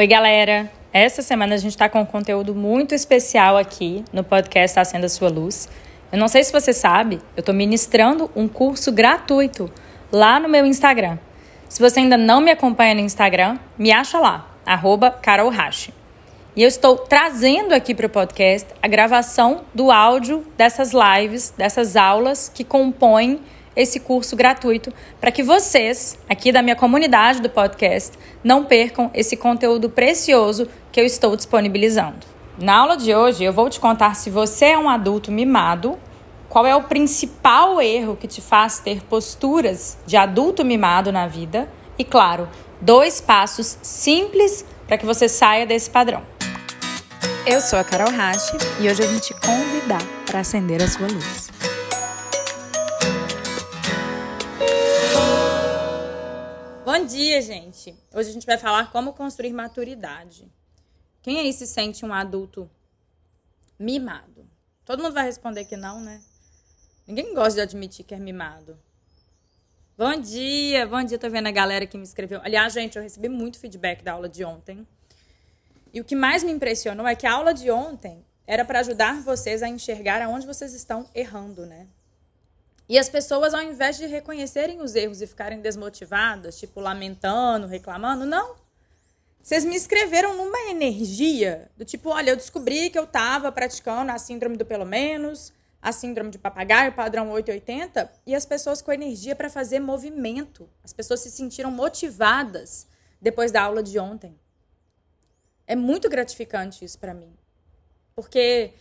Oi, 0.00 0.06
galera! 0.06 0.72
Essa 0.94 1.20
semana 1.20 1.56
a 1.56 1.58
gente 1.58 1.72
está 1.72 1.86
com 1.86 2.00
um 2.00 2.06
conteúdo 2.06 2.54
muito 2.54 2.94
especial 2.94 3.58
aqui 3.58 4.02
no 4.10 4.24
podcast 4.24 4.80
Acenda 4.80 5.10
Sua 5.10 5.28
Luz. 5.28 5.68
Eu 6.10 6.18
não 6.18 6.26
sei 6.26 6.42
se 6.42 6.50
você 6.50 6.72
sabe, 6.72 7.16
eu 7.36 7.40
estou 7.40 7.54
ministrando 7.54 8.30
um 8.34 8.48
curso 8.48 8.90
gratuito 8.90 9.70
lá 10.10 10.40
no 10.40 10.48
meu 10.48 10.64
Instagram. 10.64 11.18
Se 11.68 11.82
você 11.82 12.00
ainda 12.00 12.16
não 12.16 12.40
me 12.40 12.50
acompanha 12.50 12.94
no 12.94 13.02
Instagram, 13.02 13.58
me 13.76 13.92
acha 13.92 14.18
lá, 14.18 14.48
arroba 14.64 15.20
E 16.56 16.62
eu 16.62 16.68
estou 16.68 16.96
trazendo 16.96 17.74
aqui 17.74 17.94
para 17.94 18.06
o 18.06 18.08
podcast 18.08 18.68
a 18.82 18.88
gravação 18.88 19.66
do 19.74 19.90
áudio 19.90 20.46
dessas 20.56 20.92
lives, 20.94 21.52
dessas 21.58 21.94
aulas 21.94 22.48
que 22.48 22.64
compõem 22.64 23.38
esse 23.74 24.00
curso 24.00 24.36
gratuito 24.36 24.92
para 25.20 25.30
que 25.30 25.42
vocês, 25.42 26.18
aqui 26.28 26.52
da 26.52 26.62
minha 26.62 26.76
comunidade 26.76 27.40
do 27.40 27.48
podcast, 27.48 28.18
não 28.42 28.64
percam 28.64 29.10
esse 29.14 29.36
conteúdo 29.36 29.88
precioso 29.88 30.68
que 30.90 31.00
eu 31.00 31.04
estou 31.04 31.36
disponibilizando. 31.36 32.26
Na 32.58 32.76
aula 32.76 32.96
de 32.96 33.14
hoje, 33.14 33.44
eu 33.44 33.52
vou 33.52 33.70
te 33.70 33.80
contar 33.80 34.14
se 34.14 34.28
você 34.28 34.66
é 34.66 34.78
um 34.78 34.88
adulto 34.88 35.32
mimado, 35.32 35.98
qual 36.48 36.66
é 36.66 36.74
o 36.74 36.82
principal 36.82 37.80
erro 37.80 38.16
que 38.16 38.26
te 38.26 38.40
faz 38.40 38.80
ter 38.80 39.02
posturas 39.04 39.96
de 40.04 40.16
adulto 40.16 40.64
mimado 40.64 41.12
na 41.12 41.26
vida 41.26 41.68
e, 41.96 42.04
claro, 42.04 42.48
dois 42.80 43.20
passos 43.20 43.78
simples 43.82 44.64
para 44.86 44.98
que 44.98 45.06
você 45.06 45.28
saia 45.28 45.64
desse 45.64 45.88
padrão. 45.88 46.22
Eu 47.46 47.60
sou 47.60 47.78
a 47.78 47.84
Carol 47.84 48.10
Rache 48.10 48.56
e 48.80 48.88
hoje 48.88 49.02
eu 49.02 49.08
vim 49.08 49.18
te 49.18 49.32
convidar 49.34 50.02
para 50.26 50.40
acender 50.40 50.82
a 50.82 50.88
sua 50.88 51.06
luz. 51.06 51.48
Bom 57.00 57.06
dia, 57.06 57.40
gente! 57.40 57.96
Hoje 58.12 58.28
a 58.28 58.32
gente 58.34 58.44
vai 58.44 58.58
falar 58.58 58.92
como 58.92 59.14
construir 59.14 59.54
maturidade. 59.54 60.46
Quem 61.22 61.40
aí 61.40 61.50
se 61.50 61.66
sente 61.66 62.04
um 62.04 62.12
adulto 62.12 62.70
mimado? 63.78 64.46
Todo 64.84 65.02
mundo 65.02 65.14
vai 65.14 65.24
responder 65.24 65.64
que 65.64 65.78
não, 65.78 65.98
né? 65.98 66.20
Ninguém 67.06 67.32
gosta 67.32 67.54
de 67.54 67.60
admitir 67.62 68.04
que 68.04 68.14
é 68.14 68.18
mimado. 68.18 68.78
Bom 69.96 70.14
dia, 70.20 70.86
bom 70.86 71.02
dia. 71.02 71.18
Tô 71.18 71.30
vendo 71.30 71.46
a 71.46 71.50
galera 71.50 71.86
que 71.86 71.96
me 71.96 72.04
escreveu. 72.04 72.38
Aliás, 72.42 72.74
gente, 72.74 72.98
eu 72.98 73.02
recebi 73.02 73.30
muito 73.30 73.58
feedback 73.58 74.04
da 74.04 74.12
aula 74.12 74.28
de 74.28 74.44
ontem. 74.44 74.86
E 75.94 76.02
o 76.02 76.04
que 76.04 76.14
mais 76.14 76.44
me 76.44 76.52
impressionou 76.52 77.08
é 77.08 77.14
que 77.14 77.26
a 77.26 77.32
aula 77.32 77.54
de 77.54 77.70
ontem 77.70 78.22
era 78.46 78.62
para 78.62 78.80
ajudar 78.80 79.22
vocês 79.22 79.62
a 79.62 79.68
enxergar 79.70 80.20
aonde 80.20 80.46
vocês 80.46 80.74
estão 80.74 81.08
errando, 81.14 81.64
né? 81.64 81.86
E 82.90 82.98
as 82.98 83.08
pessoas, 83.08 83.54
ao 83.54 83.62
invés 83.62 83.96
de 83.96 84.06
reconhecerem 84.06 84.82
os 84.82 84.96
erros 84.96 85.22
e 85.22 85.26
ficarem 85.28 85.60
desmotivadas, 85.60 86.58
tipo 86.58 86.80
lamentando, 86.80 87.68
reclamando, 87.68 88.26
não. 88.26 88.56
Vocês 89.40 89.64
me 89.64 89.76
escreveram 89.76 90.36
numa 90.36 90.58
energia 90.68 91.70
do 91.76 91.84
tipo: 91.84 92.08
olha, 92.08 92.30
eu 92.30 92.36
descobri 92.36 92.90
que 92.90 92.98
eu 92.98 93.04
estava 93.04 93.52
praticando 93.52 94.10
a 94.10 94.18
síndrome 94.18 94.56
do 94.56 94.66
pelo 94.66 94.84
menos, 94.84 95.52
a 95.80 95.92
síndrome 95.92 96.32
de 96.32 96.38
papagaio, 96.38 96.92
padrão 96.92 97.30
880, 97.30 98.10
e 98.26 98.34
as 98.34 98.44
pessoas 98.44 98.82
com 98.82 98.90
energia 98.90 99.36
para 99.36 99.48
fazer 99.48 99.78
movimento. 99.78 100.68
As 100.82 100.92
pessoas 100.92 101.20
se 101.20 101.30
sentiram 101.30 101.70
motivadas 101.70 102.88
depois 103.22 103.52
da 103.52 103.62
aula 103.62 103.84
de 103.84 104.00
ontem. 104.00 104.36
É 105.64 105.76
muito 105.76 106.08
gratificante 106.08 106.84
isso 106.84 106.98
para 106.98 107.14
mim. 107.14 107.32
Porque 108.16 108.74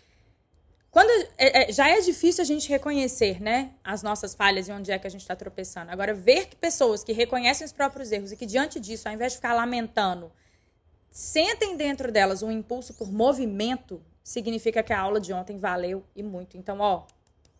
quando 0.91 1.09
é, 1.37 1.69
é, 1.69 1.71
já 1.71 1.87
é 1.87 2.01
difícil 2.01 2.41
a 2.41 2.45
gente 2.45 2.67
reconhecer, 2.67 3.41
né, 3.41 3.71
as 3.83 4.01
nossas 4.01 4.33
falhas 4.33 4.67
e 4.67 4.71
onde 4.71 4.91
é 4.91 4.97
que 4.97 5.05
a 5.05 5.09
gente 5.09 5.21
está 5.21 5.35
tropeçando. 5.35 5.91
Agora, 5.91 6.13
ver 6.13 6.47
que 6.47 6.55
pessoas 6.55 7.03
que 7.03 7.13
reconhecem 7.13 7.65
os 7.65 7.71
próprios 7.71 8.11
erros 8.11 8.31
e 8.31 8.37
que 8.37 8.45
diante 8.45 8.79
disso, 8.79 9.07
ao 9.07 9.13
invés 9.13 9.33
de 9.33 9.37
ficar 9.37 9.53
lamentando, 9.53 10.31
sentem 11.09 11.77
dentro 11.77 12.11
delas 12.11 12.41
um 12.41 12.51
impulso 12.51 12.93
por 12.95 13.11
movimento, 13.11 14.01
significa 14.23 14.81
que 14.81 14.93
a 14.93 14.99
aula 14.99 15.19
de 15.19 15.31
ontem 15.31 15.57
valeu 15.57 16.03
e 16.15 16.23
muito. 16.23 16.57
Então, 16.57 16.79
ó, 16.79 17.03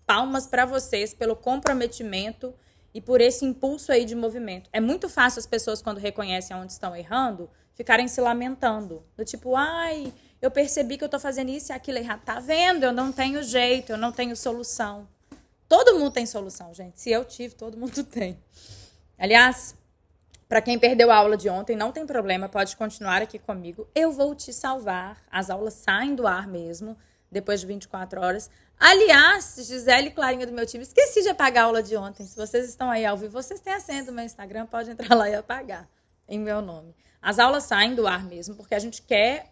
palmas 0.05 0.47
para 0.47 0.65
vocês 0.65 1.13
pelo 1.13 1.35
comprometimento 1.35 2.53
e 2.93 2.99
por 2.99 3.21
esse 3.21 3.45
impulso 3.45 3.91
aí 3.91 4.05
de 4.05 4.15
movimento. 4.15 4.69
É 4.73 4.79
muito 4.79 5.07
fácil 5.07 5.39
as 5.39 5.45
pessoas 5.45 5.81
quando 5.81 5.99
reconhecem 5.99 6.55
onde 6.55 6.71
estão 6.71 6.95
errando, 6.95 7.47
ficarem 7.75 8.07
se 8.07 8.19
lamentando, 8.19 9.03
do 9.15 9.23
tipo, 9.23 9.55
ai, 9.55 10.11
eu 10.41 10.49
percebi 10.49 10.97
que 10.97 11.03
eu 11.03 11.07
estou 11.07 11.19
fazendo 11.19 11.49
isso 11.49 11.71
e 11.71 11.73
aquilo 11.73 11.97
errado. 11.97 12.21
Tá 12.21 12.39
vendo? 12.39 12.83
Eu 12.83 12.93
não 12.93 13.11
tenho 13.11 13.43
jeito, 13.43 13.91
eu 13.91 13.97
não 13.97 14.11
tenho 14.11 14.35
solução. 14.35 15.07
Todo 15.67 15.99
mundo 15.99 16.11
tem 16.11 16.25
solução, 16.25 16.73
gente. 16.73 16.99
Se 16.99 17.11
eu 17.11 17.25
tive, 17.25 17.55
todo 17.55 17.77
mundo 17.77 18.03
tem. 18.05 18.39
Aliás, 19.17 19.75
para 20.47 20.61
quem 20.61 20.79
perdeu 20.79 21.11
a 21.11 21.15
aula 21.15 21.37
de 21.37 21.49
ontem, 21.49 21.75
não 21.75 21.91
tem 21.91 22.07
problema, 22.07 22.49
pode 22.49 22.75
continuar 22.75 23.21
aqui 23.21 23.37
comigo. 23.37 23.87
Eu 23.93 24.11
vou 24.11 24.33
te 24.33 24.51
salvar. 24.51 25.21
As 25.29 25.49
aulas 25.49 25.75
saem 25.75 26.15
do 26.15 26.25
ar 26.25 26.47
mesmo, 26.47 26.97
depois 27.31 27.61
de 27.61 27.67
24 27.67 28.19
horas. 28.19 28.49
Aliás, 28.79 29.55
Gisele 29.57 30.07
e 30.07 30.11
Clarinha 30.11 30.47
do 30.47 30.53
meu 30.53 30.65
time, 30.65 30.83
esqueci 30.83 31.21
de 31.21 31.27
apagar 31.29 31.65
a 31.65 31.67
aula 31.67 31.83
de 31.83 31.95
ontem. 31.97 32.25
Se 32.25 32.35
vocês 32.35 32.67
estão 32.67 32.89
aí 32.89 33.05
ao 33.05 33.17
vivo, 33.17 33.33
vocês 33.33 33.59
têm 33.59 33.73
a 33.73 33.79
senha 33.79 34.03
do 34.03 34.13
meu 34.13 34.23
Instagram, 34.23 34.65
pode 34.65 34.89
entrar 34.89 35.13
lá 35.13 35.29
e 35.29 35.35
apagar 35.35 35.87
em 36.27 36.39
meu 36.39 36.61
nome. 36.61 36.95
As 37.21 37.37
aulas 37.37 37.65
saem 37.65 37.93
do 37.93 38.07
ar 38.07 38.23
mesmo, 38.23 38.55
porque 38.55 38.73
a 38.73 38.79
gente 38.79 39.01
quer 39.01 39.48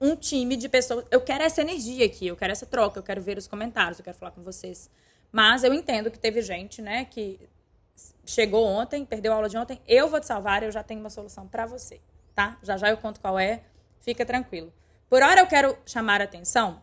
um 0.00 0.14
time 0.14 0.56
de 0.56 0.68
pessoas. 0.68 1.04
Eu 1.10 1.20
quero 1.20 1.42
essa 1.44 1.60
energia 1.60 2.06
aqui, 2.06 2.26
eu 2.26 2.36
quero 2.36 2.52
essa 2.52 2.66
troca, 2.66 2.98
eu 2.98 3.02
quero 3.02 3.20
ver 3.20 3.38
os 3.38 3.46
comentários, 3.46 3.98
eu 3.98 4.04
quero 4.04 4.16
falar 4.16 4.32
com 4.32 4.42
vocês. 4.42 4.90
Mas 5.32 5.64
eu 5.64 5.72
entendo 5.72 6.10
que 6.10 6.18
teve 6.18 6.40
gente, 6.42 6.80
né, 6.80 7.04
que 7.04 7.40
chegou 8.24 8.64
ontem, 8.64 9.04
perdeu 9.04 9.32
a 9.32 9.36
aula 9.36 9.48
de 9.48 9.56
ontem. 9.56 9.80
Eu 9.86 10.08
vou 10.08 10.20
te 10.20 10.26
salvar, 10.26 10.62
eu 10.62 10.70
já 10.70 10.82
tenho 10.82 11.00
uma 11.00 11.10
solução 11.10 11.46
para 11.48 11.66
você, 11.66 12.00
tá? 12.34 12.58
Já 12.62 12.76
já 12.76 12.90
eu 12.90 12.96
conto 12.96 13.20
qual 13.20 13.38
é, 13.38 13.62
fica 14.00 14.24
tranquilo. 14.24 14.72
Por 15.08 15.22
hora 15.22 15.40
eu 15.40 15.46
quero 15.46 15.76
chamar 15.86 16.20
a 16.20 16.24
atenção 16.24 16.82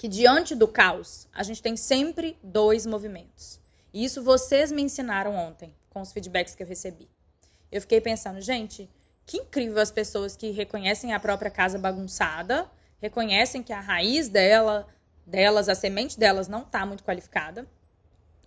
que 0.00 0.08
diante 0.08 0.54
do 0.54 0.66
caos, 0.66 1.28
a 1.30 1.42
gente 1.42 1.60
tem 1.60 1.76
sempre 1.76 2.38
dois 2.42 2.86
movimentos. 2.86 3.60
E 3.92 4.02
isso 4.02 4.22
vocês 4.22 4.72
me 4.72 4.80
ensinaram 4.80 5.34
ontem, 5.34 5.74
com 5.90 6.00
os 6.00 6.10
feedbacks 6.10 6.54
que 6.54 6.62
eu 6.62 6.66
recebi. 6.66 7.06
Eu 7.70 7.82
fiquei 7.82 8.00
pensando, 8.00 8.40
gente, 8.40 8.88
que 9.30 9.38
incrível 9.38 9.80
as 9.80 9.92
pessoas 9.92 10.34
que 10.34 10.50
reconhecem 10.50 11.12
a 11.12 11.20
própria 11.20 11.52
casa 11.52 11.78
bagunçada, 11.78 12.68
reconhecem 13.00 13.62
que 13.62 13.72
a 13.72 13.78
raiz 13.78 14.28
dela, 14.28 14.88
delas, 15.24 15.68
a 15.68 15.74
semente 15.76 16.18
delas 16.18 16.48
não 16.48 16.62
está 16.62 16.84
muito 16.84 17.04
qualificada 17.04 17.64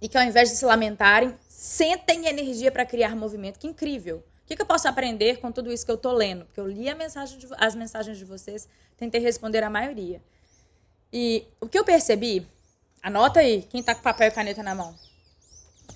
e 0.01 0.09
que 0.09 0.17
ao 0.17 0.23
invés 0.25 0.49
de 0.49 0.57
se 0.57 0.65
lamentarem, 0.65 1.33
sentem 1.47 2.27
energia 2.27 2.69
para 2.69 2.85
criar 2.85 3.15
movimento. 3.15 3.59
Que 3.59 3.67
incrível! 3.67 4.17
O 4.17 4.45
que, 4.45 4.57
que, 4.57 4.61
eu 4.61 4.65
posso 4.65 4.85
aprender 4.85 5.39
com 5.39 5.53
tudo 5.53 5.71
isso 5.71 5.85
que 5.85 5.91
eu 5.91 5.95
estou 5.95 6.11
lendo? 6.11 6.43
Porque 6.43 6.59
eu 6.59 6.67
li 6.67 6.93
mensagem 6.93 7.39
de, 7.39 7.47
as 7.55 7.73
mensagens 7.75 8.17
de 8.17 8.25
vocês, 8.25 8.67
tentei 8.97 9.21
responder 9.21 9.63
a 9.63 9.69
maioria. 9.69 10.21
E 11.13 11.47
o 11.61 11.69
que 11.69 11.79
eu 11.79 11.85
percebi, 11.85 12.45
anota 13.01 13.39
aí, 13.39 13.61
quem 13.61 13.79
está 13.79 13.95
com 13.95 14.01
papel 14.01 14.27
e 14.27 14.31
caneta 14.31 14.61
na 14.61 14.75
mão, 14.75 14.93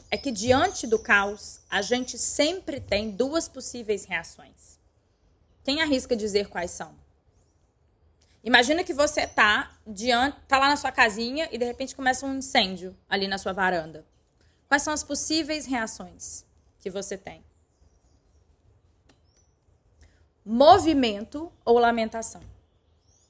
é 0.10 0.16
que 0.16 0.32
diante 0.32 0.88
do 0.88 0.98
caos, 0.98 1.60
a 1.70 1.82
gente 1.82 2.18
sempre 2.18 2.80
tem 2.80 3.12
duas 3.12 3.50
possíveis 3.50 4.06
reações. 4.06 4.57
Quem 5.68 5.82
arrisca 5.82 6.16
dizer 6.16 6.48
quais 6.48 6.72
são? 6.72 6.96
Imagina 8.42 8.86
que 8.86 8.94
você 8.94 9.28
tá 9.28 9.78
diante, 9.86 10.38
tá 10.48 10.58
lá 10.58 10.70
na 10.70 10.78
sua 10.78 10.94
casinha 10.94 11.50
e 11.52 11.58
de 11.58 11.66
repente 11.66 11.94
começa 11.94 12.26
um 12.26 12.38
incêndio 12.38 12.96
ali 13.10 13.28
na 13.28 13.38
sua 13.38 13.52
varanda. 13.52 14.06
Quais 14.70 14.82
são 14.82 14.94
as 14.94 15.04
possíveis 15.04 15.66
reações 15.66 16.46
que 16.80 16.90
você 16.90 17.18
tem? 17.18 17.44
Movimento 20.46 21.52
ou 21.66 21.78
lamentação? 21.78 22.42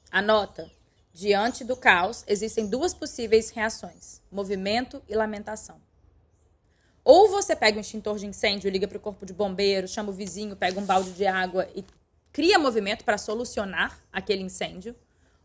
Anota. 0.08 0.70
Diante 1.12 1.64
do 1.64 1.76
caos, 1.76 2.22
existem 2.28 2.68
duas 2.68 2.94
possíveis 2.94 3.50
reações: 3.50 4.22
movimento 4.30 5.02
e 5.08 5.16
lamentação. 5.16 5.80
Ou 7.02 7.30
você 7.30 7.56
pega 7.56 7.78
um 7.78 7.80
extintor 7.80 8.16
de 8.16 8.26
incêndio, 8.26 8.70
liga 8.70 8.86
para 8.86 8.98
o 8.98 9.00
corpo 9.00 9.26
de 9.26 9.32
bombeiro, 9.32 9.88
chama 9.88 10.10
o 10.10 10.12
vizinho, 10.12 10.54
pega 10.54 10.78
um 10.78 10.86
balde 10.86 11.10
de 11.12 11.26
água 11.26 11.68
e 11.74 11.82
cria 12.32 12.58
movimento 12.58 13.04
para 13.04 13.18
solucionar 13.18 14.02
aquele 14.12 14.42
incêndio, 14.42 14.94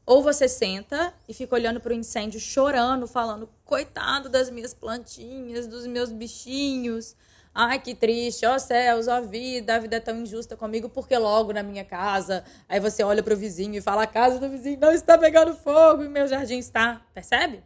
ou 0.06 0.22
você 0.22 0.48
senta 0.48 1.14
e 1.28 1.34
fica 1.34 1.56
olhando 1.56 1.80
para 1.80 1.94
o 1.94 1.96
incêndio, 1.96 2.40
chorando, 2.40 3.08
falando: 3.08 3.50
coitado 3.64 4.30
das 4.30 4.50
minhas 4.50 4.74
plantinhas, 4.74 5.68
dos 5.68 5.88
meus 5.88 6.12
bichinhos. 6.12 7.16
Ai, 7.56 7.80
que 7.80 7.94
triste, 7.94 8.48
ó 8.48 8.58
céus, 8.58 9.08
ó 9.08 9.22
vida, 9.22 9.76
a 9.76 9.80
vida 9.80 9.98
é 9.98 10.00
tão 10.00 10.18
injusta 10.18 10.58
comigo, 10.58 10.90
porque 10.90 11.16
logo 11.16 11.54
na 11.54 11.62
minha 11.62 11.86
casa. 11.86 12.44
Aí 12.68 12.80
você 12.80 13.04
olha 13.04 13.22
para 13.22 13.34
o 13.34 13.38
vizinho 13.38 13.76
e 13.76 13.82
fala: 13.82 14.04
a 14.04 14.08
casa 14.08 14.40
do 14.40 14.50
vizinho 14.50 14.80
não 14.80 14.92
está 14.92 15.18
pegando 15.18 15.56
fogo 15.56 16.04
e 16.04 16.10
meu 16.10 16.28
jardim 16.28 16.58
está. 16.58 17.02
Percebe? 17.14 17.64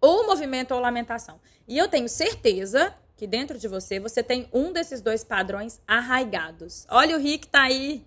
Ou 0.00 0.26
movimento 0.26 0.74
ou 0.74 0.80
lamentação. 0.80 1.40
E 1.66 1.78
eu 1.78 1.88
tenho 1.88 2.08
certeza 2.08 2.92
que 3.16 3.26
dentro 3.26 3.56
de 3.56 3.68
você, 3.68 4.00
você 4.00 4.20
tem 4.20 4.48
um 4.52 4.72
desses 4.72 5.00
dois 5.00 5.22
padrões 5.22 5.80
arraigados. 5.86 6.84
Olha 6.90 7.16
o 7.16 7.20
Rick 7.20 7.46
tá 7.46 7.62
aí 7.62 8.04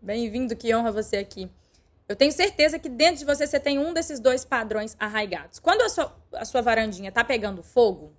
Bem-vindo, 0.00 0.54
que 0.54 0.72
honra 0.72 0.92
você 0.92 1.16
aqui. 1.16 1.50
Eu 2.08 2.14
tenho 2.14 2.30
certeza 2.30 2.78
que 2.78 2.88
dentro 2.88 3.16
de 3.16 3.24
você 3.24 3.46
você 3.46 3.58
tem 3.58 3.80
um 3.80 3.92
desses 3.92 4.20
dois 4.20 4.44
padrões 4.44 4.96
arraigados. 4.98 5.58
Quando 5.58 5.82
a 5.82 5.88
sua, 5.88 6.16
a 6.34 6.44
sua 6.44 6.62
varandinha 6.62 7.10
tá 7.10 7.24
pegando 7.24 7.64
fogo, 7.64 8.12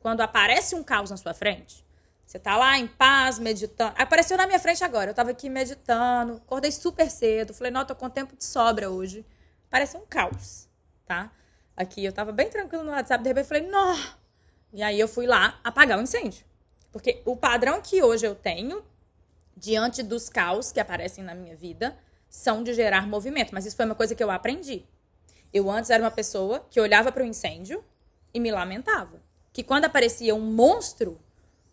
quando 0.00 0.22
aparece 0.22 0.74
um 0.74 0.82
caos 0.82 1.10
na 1.10 1.16
sua 1.18 1.34
frente, 1.34 1.84
Você 2.24 2.38
tá 2.38 2.56
lá 2.56 2.78
em 2.78 2.86
paz, 2.86 3.38
meditando. 3.38 3.92
Apareceu 3.98 4.36
na 4.36 4.46
minha 4.46 4.58
frente 4.58 4.82
agora. 4.84 5.10
Eu 5.10 5.14
tava 5.14 5.30
aqui 5.32 5.50
meditando, 5.50 6.34
acordei 6.34 6.70
super 6.70 7.10
cedo. 7.10 7.52
Falei, 7.52 7.72
não, 7.72 7.84
tô 7.84 7.94
com 7.94 8.08
tempo 8.08 8.36
de 8.36 8.44
sobra 8.44 8.88
hoje. 8.88 9.26
Parece 9.68 9.96
um 9.96 10.06
caos, 10.06 10.68
tá? 11.04 11.30
Aqui 11.76 12.04
eu 12.04 12.12
tava 12.12 12.30
bem 12.32 12.48
tranquilo 12.48 12.84
no 12.84 12.92
WhatsApp, 12.92 13.22
de 13.22 13.28
repente 13.28 13.48
falei, 13.48 13.66
não. 13.66 13.96
E 14.72 14.82
aí 14.82 14.98
eu 14.98 15.08
fui 15.08 15.26
lá 15.26 15.58
apagar 15.64 15.98
o 15.98 16.02
incêndio. 16.02 16.44
Porque 16.92 17.20
o 17.24 17.36
padrão 17.36 17.82
que 17.82 18.02
hoje 18.02 18.26
eu 18.26 18.34
tenho, 18.34 18.82
diante 19.60 20.02
dos 20.02 20.30
caos 20.30 20.72
que 20.72 20.80
aparecem 20.80 21.22
na 21.22 21.34
minha 21.34 21.54
vida, 21.54 21.96
são 22.28 22.62
de 22.64 22.72
gerar 22.72 23.06
movimento. 23.06 23.50
Mas 23.52 23.66
isso 23.66 23.76
foi 23.76 23.84
uma 23.84 23.94
coisa 23.94 24.14
que 24.14 24.24
eu 24.24 24.30
aprendi. 24.30 24.84
Eu 25.52 25.70
antes 25.70 25.90
era 25.90 26.02
uma 26.02 26.10
pessoa 26.10 26.66
que 26.70 26.80
olhava 26.80 27.12
para 27.12 27.22
o 27.22 27.26
incêndio 27.26 27.84
e 28.32 28.40
me 28.40 28.50
lamentava. 28.50 29.20
Que 29.52 29.62
quando 29.62 29.84
aparecia 29.84 30.34
um 30.34 30.40
monstro 30.40 31.20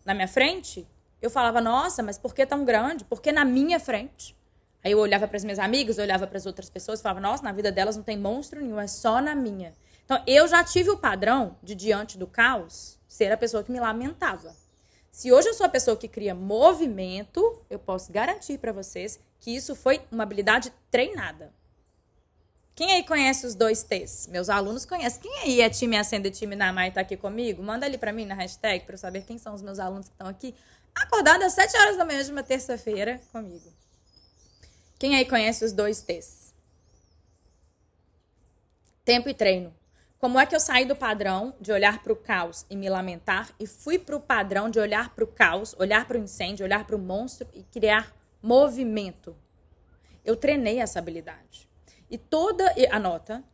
na 0.04 0.12
minha 0.12 0.28
frente, 0.28 0.86
eu 1.22 1.30
falava, 1.30 1.60
nossa, 1.60 2.02
mas 2.02 2.18
por 2.18 2.34
que 2.34 2.44
tão 2.44 2.64
grande? 2.64 3.04
Por 3.04 3.22
que 3.22 3.32
na 3.32 3.44
minha 3.44 3.80
frente? 3.80 4.36
Aí 4.84 4.92
eu 4.92 4.98
olhava 4.98 5.26
para 5.26 5.36
as 5.36 5.44
minhas 5.44 5.58
amigas, 5.58 5.98
olhava 5.98 6.26
para 6.26 6.36
as 6.36 6.46
outras 6.46 6.70
pessoas 6.70 7.00
falava, 7.00 7.20
nossa, 7.20 7.42
na 7.42 7.52
vida 7.52 7.72
delas 7.72 7.96
não 7.96 8.02
tem 8.02 8.16
monstro 8.16 8.60
nenhum, 8.60 8.78
é 8.78 8.86
só 8.86 9.20
na 9.20 9.34
minha. 9.34 9.74
Então 10.04 10.22
eu 10.26 10.46
já 10.46 10.62
tive 10.62 10.90
o 10.90 10.98
padrão 10.98 11.56
de, 11.62 11.74
diante 11.74 12.16
do 12.16 12.26
caos, 12.26 12.98
ser 13.08 13.32
a 13.32 13.36
pessoa 13.36 13.64
que 13.64 13.72
me 13.72 13.80
lamentava. 13.80 14.54
Se 15.18 15.32
hoje 15.32 15.48
eu 15.48 15.54
sou 15.54 15.66
a 15.66 15.68
pessoa 15.68 15.96
que 15.96 16.06
cria 16.06 16.32
movimento, 16.32 17.60
eu 17.68 17.76
posso 17.76 18.12
garantir 18.12 18.56
para 18.56 18.70
vocês 18.70 19.18
que 19.40 19.50
isso 19.50 19.74
foi 19.74 20.00
uma 20.12 20.22
habilidade 20.22 20.72
treinada. 20.92 21.52
Quem 22.72 22.92
aí 22.92 23.02
conhece 23.02 23.44
os 23.44 23.56
dois 23.56 23.82
T's? 23.82 24.28
Meus 24.28 24.48
alunos 24.48 24.86
conhecem. 24.86 25.20
Quem 25.20 25.40
aí 25.40 25.60
é 25.60 25.68
time 25.68 25.96
Acende 25.96 26.28
e 26.28 26.30
time 26.30 26.54
Namai 26.54 26.92
tá 26.92 27.00
aqui 27.00 27.16
comigo? 27.16 27.60
Manda 27.60 27.84
ali 27.84 27.98
para 27.98 28.12
mim 28.12 28.26
na 28.26 28.36
hashtag 28.36 28.84
para 28.84 28.94
eu 28.94 28.98
saber 28.98 29.24
quem 29.24 29.38
são 29.38 29.56
os 29.56 29.60
meus 29.60 29.80
alunos 29.80 30.06
que 30.06 30.14
estão 30.14 30.28
aqui 30.28 30.54
acordados 30.94 31.46
às 31.46 31.52
7 31.54 31.76
horas 31.76 31.96
da 31.96 32.04
manhã 32.04 32.22
de 32.22 32.30
uma 32.30 32.44
terça-feira 32.44 33.20
comigo. 33.32 33.72
Quem 35.00 35.16
aí 35.16 35.24
conhece 35.24 35.64
os 35.64 35.72
dois 35.72 36.00
T's? 36.00 36.54
Tempo 39.04 39.28
e 39.28 39.34
treino. 39.34 39.74
Como 40.18 40.38
é 40.38 40.44
que 40.44 40.54
eu 40.54 40.58
saí 40.58 40.84
do 40.84 40.96
padrão 40.96 41.54
de 41.60 41.70
olhar 41.70 42.02
para 42.02 42.12
o 42.12 42.16
caos 42.16 42.66
e 42.68 42.74
me 42.74 42.88
lamentar 42.88 43.50
e 43.58 43.68
fui 43.68 44.00
para 44.00 44.16
o 44.16 44.20
padrão 44.20 44.68
de 44.68 44.80
olhar 44.80 45.14
para 45.14 45.22
o 45.22 45.28
caos, 45.28 45.76
olhar 45.78 46.08
para 46.08 46.18
o 46.18 46.20
incêndio, 46.20 46.64
olhar 46.64 46.84
para 46.84 46.96
o 46.96 46.98
monstro 46.98 47.46
e 47.54 47.62
criar 47.62 48.12
movimento? 48.42 49.36
Eu 50.24 50.34
treinei 50.34 50.80
essa 50.80 50.98
habilidade. 50.98 51.68
E 52.10 52.18
toda, 52.18 52.74
anota, 52.90 53.44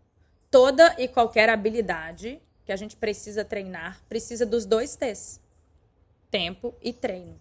toda 0.51 0.95
e 0.99 1.07
qualquer 1.07 1.51
habilidade 1.51 2.41
que 2.65 2.73
a 2.73 2.77
gente 2.77 2.97
precisa 2.97 3.45
treinar 3.45 4.01
precisa 4.09 4.47
dos 4.47 4.65
dois 4.65 4.97
T's: 4.97 5.39
tempo 6.31 6.75
e 6.81 6.95
treino. 6.95 7.39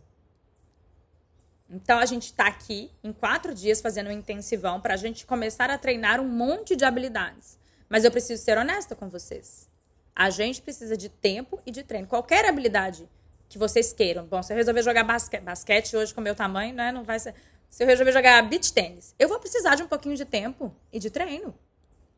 Então 1.70 1.98
a 1.98 2.06
gente 2.06 2.26
está 2.26 2.48
aqui 2.48 2.92
em 3.02 3.14
quatro 3.14 3.56
dias 3.56 3.80
fazendo 3.80 4.08
um 4.08 4.12
intensivão 4.12 4.82
para 4.82 4.96
a 4.96 4.98
gente 4.98 5.26
começar 5.26 5.70
a 5.70 5.78
treinar 5.78 6.20
um 6.20 6.28
monte 6.28 6.76
de 6.76 6.84
habilidades. 6.84 7.58
Mas 7.94 8.04
eu 8.04 8.10
preciso 8.10 8.42
ser 8.42 8.58
honesta 8.58 8.96
com 8.96 9.08
vocês. 9.08 9.70
A 10.16 10.32
gente 10.32 10.64
precisa 10.64 10.98
de 10.98 11.10
tempo 11.10 11.62
e 11.64 11.70
de 11.70 11.84
treino. 11.84 12.08
Qualquer 12.08 12.44
habilidade 12.44 13.08
que 13.48 13.60
vocês 13.60 13.94
queiram. 13.94 14.26
Bom, 14.26 14.42
se 14.42 14.52
eu 14.52 14.58
resolver 14.58 14.82
jogar 14.82 15.04
basquete, 15.04 15.96
hoje 15.96 16.12
com 16.12 16.20
meu 16.20 16.34
tamanho, 16.34 16.74
né, 16.74 16.92
não 16.92 17.04
vai 17.04 17.20
ser. 17.20 17.36
Se 17.70 17.84
eu 17.84 17.88
resolver 17.88 18.12
jogar 18.12 18.42
beach 18.50 18.74
tênis, 18.74 19.14
eu 19.20 19.30
vou 19.30 19.40
precisar 19.40 19.76
de 19.76 19.84
um 19.84 19.88
pouquinho 19.88 20.16
de 20.16 20.26
tempo 20.26 20.76
e 20.92 20.98
de 20.98 21.12
treino. 21.12 21.54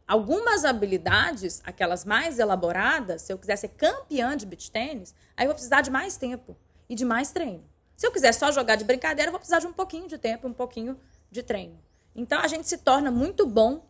Algumas 0.07 0.63
habilidades, 0.63 1.61
aquelas 1.65 2.05
mais 2.05 2.39
elaboradas, 2.39 3.23
se 3.23 3.33
eu 3.33 3.37
quiser 3.37 3.57
ser 3.57 3.67
campeã 3.67 4.37
de 4.37 4.45
beach 4.45 4.71
tênis, 4.71 5.13
aí 5.35 5.43
eu 5.43 5.49
vou 5.49 5.55
precisar 5.55 5.81
de 5.81 5.91
mais 5.91 6.15
tempo 6.15 6.55
e 6.87 6.95
de 6.95 7.03
mais 7.03 7.33
treino. 7.33 7.65
Se 7.97 8.07
eu 8.07 8.13
quiser 8.13 8.31
só 8.31 8.49
jogar 8.49 8.77
de 8.77 8.85
brincadeira, 8.85 9.27
eu 9.27 9.33
vou 9.33 9.39
precisar 9.39 9.59
de 9.59 9.67
um 9.67 9.73
pouquinho 9.73 10.07
de 10.07 10.17
tempo, 10.17 10.47
um 10.47 10.53
pouquinho 10.53 10.97
de 11.29 11.43
treino. 11.43 11.77
Então 12.15 12.39
a 12.39 12.47
gente 12.47 12.65
se 12.65 12.77
torna 12.77 13.11
muito 13.11 13.45
bom 13.45 13.85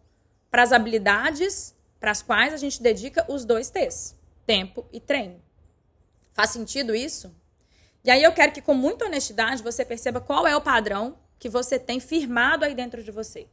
para 0.49 0.63
as 0.63 0.71
habilidades 0.71 1.74
para 2.05 2.11
as 2.11 2.21
quais 2.21 2.53
a 2.53 2.57
gente 2.57 2.83
dedica 2.83 3.25
os 3.27 3.45
dois 3.45 3.71
T's: 3.71 4.15
tempo 4.45 4.85
e 4.93 4.99
treino. 4.99 5.41
Faz 6.33 6.51
sentido 6.51 6.93
isso? 6.93 7.35
E 8.03 8.11
aí 8.11 8.21
eu 8.21 8.31
quero 8.31 8.51
que 8.51 8.61
com 8.61 8.75
muita 8.75 9.05
honestidade 9.05 9.63
você 9.63 9.83
perceba 9.83 10.21
qual 10.21 10.45
é 10.45 10.55
o 10.55 10.61
padrão 10.61 11.17
que 11.39 11.49
você 11.49 11.79
tem 11.79 11.99
firmado 11.99 12.63
aí 12.63 12.75
dentro 12.75 13.01
de 13.01 13.09
você. 13.09 13.47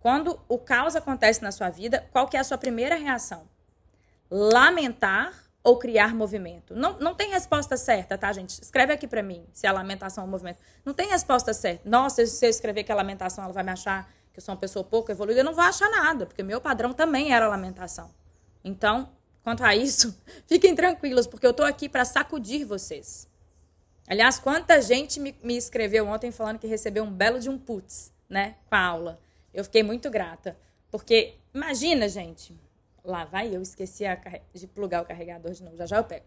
Quando 0.00 0.38
o 0.46 0.58
caos 0.58 0.96
acontece 0.96 1.42
na 1.42 1.50
sua 1.50 1.70
vida, 1.70 2.06
qual 2.12 2.28
que 2.28 2.36
é 2.36 2.40
a 2.40 2.44
sua 2.44 2.58
primeira 2.58 2.94
reação? 2.94 3.48
Lamentar 4.30 5.32
ou 5.64 5.78
criar 5.78 6.14
movimento? 6.14 6.74
Não, 6.76 6.98
não 6.98 7.14
tem 7.14 7.30
resposta 7.30 7.74
certa, 7.78 8.18
tá, 8.18 8.30
gente? 8.34 8.60
Escreve 8.60 8.92
aqui 8.92 9.06
para 9.06 9.22
mim 9.22 9.46
se 9.50 9.66
é 9.66 9.72
lamentação 9.72 10.24
ou 10.24 10.30
movimento. 10.30 10.58
Não 10.84 10.92
tem 10.92 11.08
resposta 11.08 11.54
certa. 11.54 11.88
Nossa, 11.88 12.26
se 12.26 12.44
eu 12.44 12.50
escrever 12.50 12.84
que 12.84 12.92
é 12.92 12.94
lamentação, 12.94 13.44
ela 13.44 13.52
vai 13.54 13.64
me 13.64 13.70
achar 13.70 14.12
que 14.38 14.44
sou 14.44 14.54
uma 14.54 14.60
pessoa 14.60 14.84
pouco 14.84 15.10
evoluída. 15.10 15.40
Eu 15.40 15.44
não 15.44 15.52
vou 15.52 15.64
achar 15.64 15.90
nada, 15.90 16.24
porque 16.24 16.42
meu 16.42 16.60
padrão 16.60 16.92
também 16.92 17.32
era 17.32 17.48
lamentação. 17.48 18.10
Então, 18.64 19.10
quanto 19.42 19.64
a 19.64 19.74
isso, 19.74 20.16
fiquem 20.46 20.74
tranquilos, 20.74 21.26
porque 21.26 21.46
eu 21.46 21.52
tô 21.52 21.64
aqui 21.64 21.88
para 21.88 22.04
sacudir 22.04 22.64
vocês. 22.64 23.28
Aliás, 24.06 24.38
quanta 24.38 24.80
gente 24.80 25.18
me, 25.18 25.34
me 25.42 25.56
escreveu 25.56 26.06
ontem 26.06 26.30
falando 26.30 26.58
que 26.58 26.66
recebeu 26.66 27.02
um 27.04 27.10
belo 27.10 27.40
de 27.40 27.50
um 27.50 27.58
putz, 27.58 28.12
né, 28.28 28.54
com 28.68 28.76
a 28.76 28.80
aula. 28.80 29.20
Eu 29.52 29.64
fiquei 29.64 29.82
muito 29.82 30.08
grata. 30.08 30.56
Porque, 30.90 31.34
imagina, 31.52 32.08
gente. 32.08 32.56
Lá 33.04 33.24
vai 33.24 33.54
eu, 33.54 33.60
esqueci 33.60 34.06
a, 34.06 34.18
de 34.54 34.66
plugar 34.66 35.02
o 35.02 35.04
carregador 35.04 35.52
de 35.52 35.62
novo. 35.62 35.76
Já 35.76 35.86
já 35.86 35.96
eu 35.96 36.04
pego. 36.04 36.26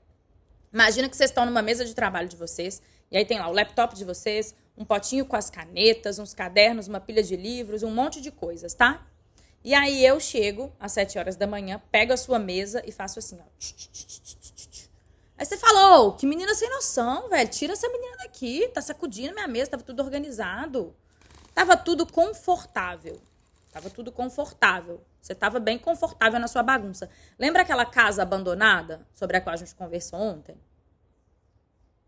Imagina 0.74 1.08
que 1.10 1.16
vocês 1.16 1.30
estão 1.30 1.46
numa 1.46 1.62
mesa 1.62 1.86
de 1.86 1.94
trabalho 1.94 2.28
de 2.28 2.36
vocês, 2.36 2.82
e 3.12 3.18
aí 3.18 3.26
tem 3.26 3.40
lá 3.40 3.48
o 3.48 3.54
laptop 3.54 3.96
de 3.96 4.06
vocês, 4.06 4.56
um 4.78 4.86
potinho 4.86 5.26
com 5.26 5.36
as 5.36 5.50
canetas, 5.50 6.20
uns 6.20 6.34
cadernos, 6.34 6.88
uma 6.88 7.00
pilha 7.00 7.22
de 7.24 7.36
livros, 7.36 7.84
um 7.84 7.92
monte 7.92 8.22
de 8.22 8.32
coisas, 8.32 8.74
tá? 8.74 9.06
E 9.64 9.74
aí 9.74 10.04
eu 10.04 10.20
chego 10.20 10.74
às 10.80 10.92
7 10.94 11.20
horas 11.20 11.36
da 11.36 11.46
manhã, 11.46 11.82
pego 11.92 12.14
a 12.14 12.18
sua 12.18 12.40
mesa 12.40 12.82
e 12.86 12.92
faço 12.92 13.20
assim, 13.20 13.40
ó. 13.40 13.46
Aí 15.38 15.46
você 15.46 15.58
falou, 15.58 16.14
que 16.14 16.28
menina 16.28 16.54
sem 16.54 16.70
noção, 16.70 17.28
velho. 17.30 17.50
Tira 17.50 17.74
essa 17.74 17.90
menina 17.90 18.18
daqui. 18.18 18.68
Tá 18.68 18.82
sacudindo 18.82 19.34
minha 19.34 19.48
mesa, 19.48 19.72
tava 19.72 19.82
tudo 19.84 20.04
organizado. 20.04 20.96
Tava 21.54 21.76
tudo 21.76 22.06
confortável. 22.06 23.20
Tava 23.72 23.90
tudo 23.90 24.12
confortável. 24.12 25.02
Você 25.20 25.34
tava 25.34 25.60
bem 25.60 25.80
confortável 25.80 26.40
na 26.40 26.48
sua 26.48 26.62
bagunça. 26.62 27.10
Lembra 27.40 27.64
aquela 27.64 27.86
casa 27.86 28.22
abandonada 28.22 29.08
sobre 29.14 29.38
a 29.38 29.42
qual 29.42 29.54
a 29.54 29.58
gente 29.58 29.74
conversou 29.74 30.20
ontem? 30.20 30.56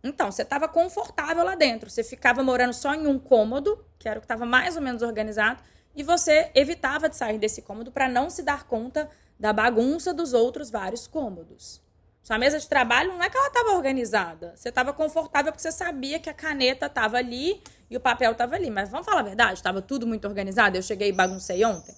Então, 0.03 0.31
você 0.31 0.44
tava 0.44 0.67
confortável 0.67 1.44
lá 1.44 1.55
dentro. 1.55 1.89
Você 1.89 2.03
ficava 2.03 2.44
morando 2.44 2.73
só 2.73 2.94
em 2.94 3.07
um 3.07 3.17
cômodo, 3.17 3.83
que 3.97 4.09
era 4.09 4.19
o 4.19 4.21
que 4.21 4.25
estava 4.25 4.45
mais 4.45 4.75
ou 4.75 4.81
menos 4.81 5.01
organizado, 5.01 5.63
e 5.95 6.03
você 6.03 6.51
evitava 6.53 7.07
de 7.07 7.15
sair 7.15 7.37
desse 7.37 7.61
cômodo 7.61 7.92
para 7.92 8.09
não 8.09 8.30
se 8.30 8.44
dar 8.44 8.66
conta 8.66 9.09
da 9.39 9.54
bagunça 9.54 10.13
dos 10.13 10.33
outros 10.33 10.69
vários 10.69 11.07
cômodos. 11.07 11.81
Sua 12.21 12.37
mesa 12.37 12.57
de 12.57 12.68
trabalho 12.68 13.11
não 13.13 13.23
é 13.23 13.30
que 13.30 13.37
ela 13.37 13.47
estava 13.47 13.71
organizada. 13.71 14.54
Você 14.56 14.69
estava 14.69 14.94
confortável 14.94 15.51
porque 15.51 15.61
você 15.61 15.71
sabia 15.71 16.19
que 16.19 16.30
a 16.30 16.33
caneta 16.33 16.85
estava 16.85 17.18
ali 17.18 17.61
e 17.89 17.97
o 17.97 17.99
papel 17.99 18.31
estava 18.31 18.56
ali. 18.56 18.69
Mas 18.69 18.89
vamos 18.89 19.06
falar 19.06 19.19
a 19.19 19.23
verdade, 19.23 19.56
estava 19.56 19.81
tudo 19.81 20.07
muito 20.07 20.25
organizado. 20.25 20.78
Eu 20.78 20.81
cheguei 20.81 21.09
e 21.09 21.11
baguncei 21.11 21.63
ontem. 21.66 21.94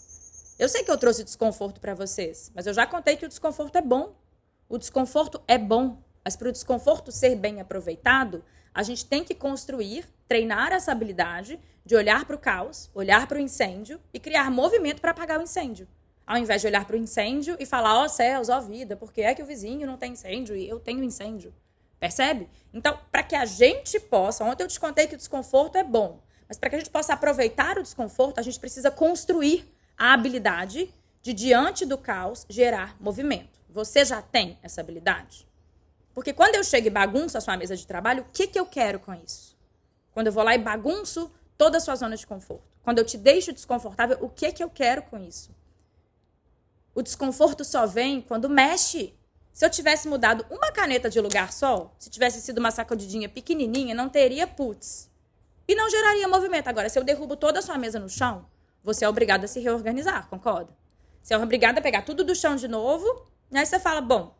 Eu 0.57 0.67
sei 0.67 0.83
que 0.83 0.89
eu 0.89 0.97
trouxe 0.97 1.23
desconforto 1.23 1.79
para 1.79 1.93
vocês, 1.93 2.51
mas 2.55 2.65
eu 2.65 2.73
já 2.73 2.87
contei 2.87 3.17
que 3.17 3.25
o 3.25 3.29
desconforto 3.29 3.75
é 3.77 3.81
bom. 3.81 4.15
O 4.67 4.79
desconforto 4.79 5.39
é 5.47 5.59
bom, 5.59 6.01
mas 6.25 6.35
para 6.35 6.49
o 6.49 6.51
desconforto 6.51 7.11
ser 7.11 7.35
bem 7.35 7.61
aproveitado, 7.61 8.43
a 8.73 8.83
gente 8.83 9.05
tem 9.05 9.23
que 9.23 9.33
construir, 9.33 10.05
treinar 10.27 10.73
essa 10.73 10.91
habilidade 10.91 11.57
de 11.85 11.95
olhar 11.95 12.25
para 12.25 12.35
o 12.35 12.39
caos, 12.39 12.89
olhar 12.93 13.27
para 13.27 13.37
o 13.37 13.41
incêndio 13.41 14.01
e 14.13 14.19
criar 14.19 14.51
movimento 14.51 14.99
para 14.99 15.11
apagar 15.11 15.39
o 15.39 15.43
incêndio 15.43 15.87
ao 16.25 16.37
invés 16.37 16.61
de 16.61 16.67
olhar 16.67 16.85
para 16.85 16.95
o 16.95 16.99
incêndio 16.99 17.55
e 17.59 17.65
falar, 17.65 17.99
ó 17.99 18.05
oh, 18.05 18.09
céus, 18.09 18.49
ó 18.49 18.57
oh, 18.57 18.61
vida, 18.61 18.95
porque 18.95 19.21
é 19.21 19.35
que 19.35 19.43
o 19.43 19.45
vizinho 19.45 19.85
não 19.85 19.97
tem 19.97 20.13
incêndio 20.13 20.55
e 20.55 20.67
eu 20.67 20.79
tenho 20.79 21.03
incêndio? 21.03 21.53
Percebe? 21.99 22.49
Então, 22.73 22.99
para 23.11 23.23
que 23.23 23.35
a 23.35 23.45
gente 23.45 23.99
possa, 23.99 24.43
ontem 24.43 24.63
eu 24.63 24.67
te 24.67 24.79
contei 24.79 25.07
que 25.07 25.15
o 25.15 25.17
desconforto 25.17 25.77
é 25.77 25.83
bom, 25.83 26.19
mas 26.47 26.57
para 26.57 26.69
que 26.69 26.75
a 26.75 26.79
gente 26.79 26.89
possa 26.89 27.13
aproveitar 27.13 27.77
o 27.77 27.83
desconforto, 27.83 28.39
a 28.39 28.41
gente 28.41 28.59
precisa 28.59 28.91
construir 28.91 29.71
a 29.97 30.13
habilidade 30.13 30.93
de, 31.21 31.33
diante 31.33 31.85
do 31.85 31.97
caos, 31.97 32.45
gerar 32.49 32.95
movimento. 32.99 33.59
Você 33.69 34.03
já 34.03 34.21
tem 34.21 34.57
essa 34.61 34.81
habilidade? 34.81 35.47
Porque 36.15 36.31
quando 36.31 36.55
eu 36.55 36.63
chego 36.63 36.87
e 36.87 36.89
bagunço 36.89 37.37
a 37.37 37.41
sua 37.41 37.57
mesa 37.57 37.75
de 37.75 37.85
trabalho, 37.85 38.23
o 38.23 38.27
que, 38.31 38.47
que 38.47 38.57
eu 38.57 38.65
quero 38.65 38.99
com 38.99 39.13
isso? 39.13 39.55
Quando 40.13 40.27
eu 40.27 40.33
vou 40.33 40.43
lá 40.43 40.55
e 40.55 40.57
bagunço 40.57 41.29
toda 41.57 41.77
a 41.77 41.81
sua 41.81 41.95
zona 41.97 42.15
de 42.15 42.25
conforto. 42.25 42.63
Quando 42.81 42.99
eu 42.99 43.05
te 43.05 43.17
deixo 43.17 43.51
desconfortável, 43.51 44.17
o 44.21 44.29
que, 44.29 44.53
que 44.53 44.63
eu 44.63 44.69
quero 44.69 45.01
com 45.03 45.17
isso? 45.19 45.51
O 46.93 47.01
desconforto 47.01 47.65
só 47.65 47.85
vem 47.85 48.21
quando 48.21 48.49
mexe. 48.49 49.13
Se 49.51 49.65
eu 49.65 49.69
tivesse 49.69 50.07
mudado 50.07 50.45
uma 50.49 50.71
caneta 50.71 51.09
de 51.09 51.19
lugar 51.19 51.51
só, 51.51 51.93
se 51.99 52.09
tivesse 52.09 52.41
sido 52.41 52.59
uma 52.59 52.71
sacudidinha 52.71 53.27
pequenininha, 53.27 53.93
não 53.93 54.07
teria 54.07 54.47
putz. 54.47 55.09
E 55.67 55.75
não 55.75 55.89
geraria 55.89 56.27
movimento. 56.29 56.69
Agora, 56.69 56.87
se 56.87 56.97
eu 56.97 57.03
derrubo 57.03 57.35
toda 57.35 57.59
a 57.59 57.61
sua 57.61 57.77
mesa 57.77 57.99
no 57.99 58.07
chão, 58.07 58.45
você 58.81 59.03
é 59.03 59.09
obrigado 59.09 59.43
a 59.43 59.47
se 59.47 59.59
reorganizar, 59.59 60.29
concorda? 60.29 60.71
Você 61.21 61.33
é 61.33 61.37
obrigado 61.37 61.79
a 61.79 61.81
pegar 61.81 62.03
tudo 62.03 62.23
do 62.23 62.35
chão 62.35 62.55
de 62.55 62.67
novo, 62.67 63.27
e 63.51 63.57
aí 63.57 63.65
você 63.65 63.79
fala, 63.79 63.99
bom, 63.99 64.33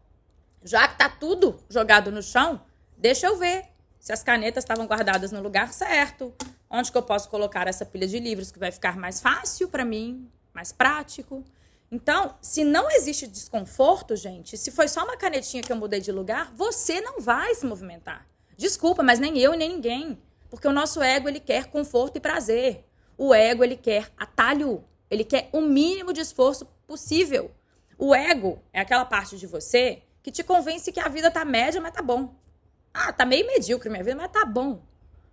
já 0.66 0.88
que 0.88 0.98
tá 0.98 1.08
tudo 1.08 1.60
jogado 1.70 2.12
no 2.12 2.24
chão, 2.24 2.60
deixa 2.98 3.28
eu 3.28 3.38
ver 3.38 3.66
se 4.00 4.12
as 4.12 4.24
canetas 4.24 4.64
estavam 4.64 4.88
guardadas 4.88 5.32
no 5.32 5.40
lugar 5.40 5.72
certo, 5.72 6.34
onde 6.68 6.92
que 6.92 6.98
eu 6.98 7.04
posso 7.04 7.30
colocar 7.30 7.68
essa 7.68 7.86
pilha 7.86 8.08
de 8.08 8.20
livros 8.20 8.52
que 8.52 8.58
vai 8.58 8.72
ficar 8.72 8.98
mais 8.98 9.22
fácil 9.22 9.70
para 9.70 9.86
mim, 9.86 10.28
mais 10.52 10.72
prático. 10.72 11.44
Então, 11.92 12.36
se 12.42 12.64
não 12.64 12.90
existe 12.90 13.28
desconforto, 13.28 14.16
gente, 14.16 14.58
se 14.58 14.72
foi 14.72 14.88
só 14.88 15.04
uma 15.04 15.16
canetinha 15.16 15.62
que 15.62 15.72
eu 15.72 15.76
mudei 15.76 16.02
de 16.02 16.12
lugar, 16.12 16.52
você 16.56 17.00
não 17.00 17.22
vai 17.22 17.54
se 17.54 17.66
movimentar. 17.66 18.28
Desculpa, 18.58 19.04
mas 19.04 19.20
nem 19.20 19.38
eu 19.38 19.54
nem 19.54 19.70
ninguém, 19.70 20.18
porque 20.50 20.68
o 20.68 20.74
nosso 20.74 21.00
ego 21.00 21.30
ele 21.30 21.40
quer 21.40 21.66
conforto 21.68 22.18
e 22.18 22.20
prazer. 22.20 22.84
O 23.16 23.36
ego 23.36 23.64
ele 23.64 23.78
quer 23.78 24.12
atalho, 24.18 24.84
ele 25.12 25.24
quer 25.24 25.48
o 25.54 25.62
mínimo 25.62 26.12
de 26.12 26.22
esforço 26.22 26.66
possível. 26.88 27.52
O 27.98 28.16
ego 28.16 28.60
é 28.74 28.80
aquela 28.80 29.06
parte 29.06 29.38
de 29.38 29.46
você 29.46 30.02
que 30.26 30.32
te 30.32 30.44
convence 30.44 30.92
que 30.92 31.00
a 31.00 31.08
vida 31.08 31.30
tá 31.30 31.46
média, 31.46 31.80
mas 31.80 31.94
tá 31.94 32.02
bom. 32.02 32.34
Ah, 32.92 33.14
tá 33.14 33.24
meio 33.24 33.46
medíocre 33.46 33.92
minha 33.92 34.04
vida, 34.04 34.16
mas 34.16 34.32
tá 34.32 34.44
bom. 34.44 34.82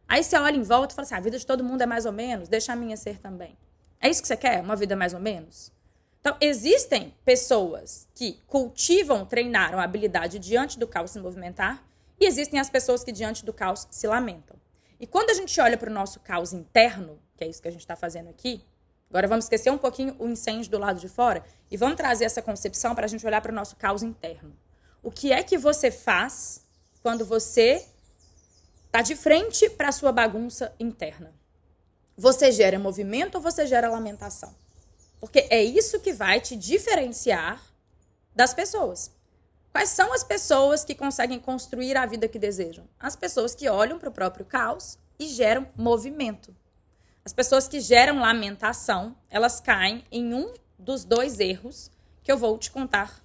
Aí 0.07 0.23
você 0.23 0.37
olha 0.37 0.55
em 0.55 0.63
volta 0.63 0.93
e 0.93 0.95
fala 0.95 1.07
assim: 1.07 1.15
ah, 1.15 1.17
a 1.17 1.21
vida 1.23 1.39
de 1.39 1.47
todo 1.47 1.65
mundo 1.65 1.81
é 1.81 1.87
mais 1.87 2.05
ou 2.05 2.13
menos, 2.13 2.47
deixa 2.47 2.75
a 2.75 2.77
minha 2.77 2.95
ser 2.95 3.19
também. 3.19 3.57
É 3.99 4.11
isso 4.11 4.21
que 4.21 4.29
você 4.29 4.37
quer? 4.37 4.61
Uma 4.61 4.77
vida 4.77 4.95
mais 4.95 5.15
ou 5.15 5.19
menos? 5.19 5.73
Então, 6.21 6.37
existem 6.43 7.15
pessoas 7.25 8.07
que 8.15 8.39
cultivam, 8.47 9.25
treinaram 9.25 9.81
a 9.81 9.85
habilidade 9.85 10.39
diante 10.39 10.79
do 10.79 10.87
caos 10.87 11.13
se 11.13 11.19
movimentar, 11.19 11.83
e 12.21 12.27
existem 12.27 12.61
as 12.61 12.69
pessoas 12.69 13.03
que 13.03 13.13
diante 13.13 13.47
do 13.47 13.53
caos 13.53 13.89
se 13.91 14.07
lamentam. 14.07 14.59
E 15.01 15.07
quando 15.07 15.31
a 15.31 15.35
gente 15.35 15.59
olha 15.59 15.79
para 15.79 15.89
o 15.89 15.93
nosso 15.93 16.21
caos 16.21 16.53
interno, 16.53 17.19
que 17.35 17.45
é 17.45 17.49
isso 17.49 17.63
que 17.63 17.69
a 17.69 17.73
gente 17.73 17.81
está 17.81 17.97
fazendo 17.97 18.29
aqui, 18.29 18.63
agora 19.09 19.27
vamos 19.27 19.47
esquecer 19.47 19.71
um 19.71 19.79
pouquinho 19.79 20.15
o 20.19 20.29
incêndio 20.29 20.71
do 20.71 20.79
lado 20.79 21.01
de 21.01 21.09
fora 21.09 21.43
e 21.71 21.79
vamos 21.79 21.97
trazer 21.97 22.27
essa 22.27 22.43
concepção 22.43 22.95
para 22.95 23.07
a 23.07 23.09
gente 23.09 23.27
olhar 23.27 23.41
para 23.41 23.53
o 23.53 23.55
nosso 23.55 23.75
caos 23.77 24.03
interno. 24.03 24.55
O 25.03 25.11
que 25.11 25.33
é 25.33 25.43
que 25.43 25.59
você 25.59 25.91
faz 25.91 26.63
quando 27.03 27.25
você 27.25 27.85
está 28.87 29.03
de 29.03 29.17
frente 29.17 29.69
para 29.71 29.89
a 29.89 29.93
sua 29.93 30.13
bagunça 30.13 30.73
interna? 30.79 31.35
Você 32.17 32.53
gera 32.53 32.79
movimento 32.79 33.35
ou 33.35 33.41
você 33.41 33.67
gera 33.67 33.91
lamentação? 33.91 34.55
Porque 35.19 35.49
é 35.51 35.61
isso 35.61 35.99
que 35.99 36.13
vai 36.13 36.41
te 36.41 36.55
diferenciar 36.55 37.61
das 38.33 38.55
pessoas. 38.55 39.11
Quais 39.73 39.89
são 39.89 40.13
as 40.13 40.23
pessoas 40.23 40.85
que 40.85 40.95
conseguem 40.95 41.41
construir 41.41 41.97
a 41.97 42.07
vida 42.07 42.29
que 42.29 42.39
desejam? 42.39 42.87
As 43.01 43.17
pessoas 43.17 43.57
que 43.57 43.69
olham 43.69 43.99
para 43.99 44.09
o 44.09 44.13
próprio 44.13 44.45
caos 44.45 44.99
e 45.19 45.27
geram 45.27 45.67
movimento. 45.75 46.55
As 47.25 47.33
pessoas 47.33 47.67
que 47.67 47.81
geram 47.81 48.21
lamentação, 48.21 49.17
elas 49.29 49.61
caem 49.61 50.05
em 50.13 50.33
um 50.33 50.55
dos 50.79 51.05
dois 51.05 51.41
erros 51.41 51.91
que 52.23 52.31
eu 52.31 52.39
vou 52.39 52.57
te 52.57 52.71
contar 52.71 53.22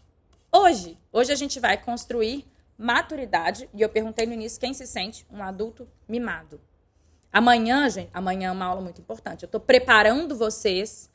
hoje. 0.58 0.98
Hoje 1.12 1.32
a 1.32 1.36
gente 1.36 1.60
vai 1.60 1.78
construir 1.78 2.46
maturidade 2.78 3.70
e 3.74 3.82
eu 3.82 3.90
perguntei 3.90 4.26
no 4.26 4.34
início 4.34 4.60
quem 4.60 4.74
se 4.74 4.86
sente 4.86 5.26
um 5.32 5.44
adulto 5.44 5.88
mimado. 6.08 6.60
Amanhã, 7.32 7.90
gente, 7.90 8.10
amanhã 8.14 8.50
é 8.50 8.52
uma 8.52 8.66
aula 8.66 8.82
muito 8.82 9.02
importante. 9.02 9.44
Eu 9.44 9.48
estou 9.48 9.62
preparando 9.62 10.36
vocês 10.36 11.10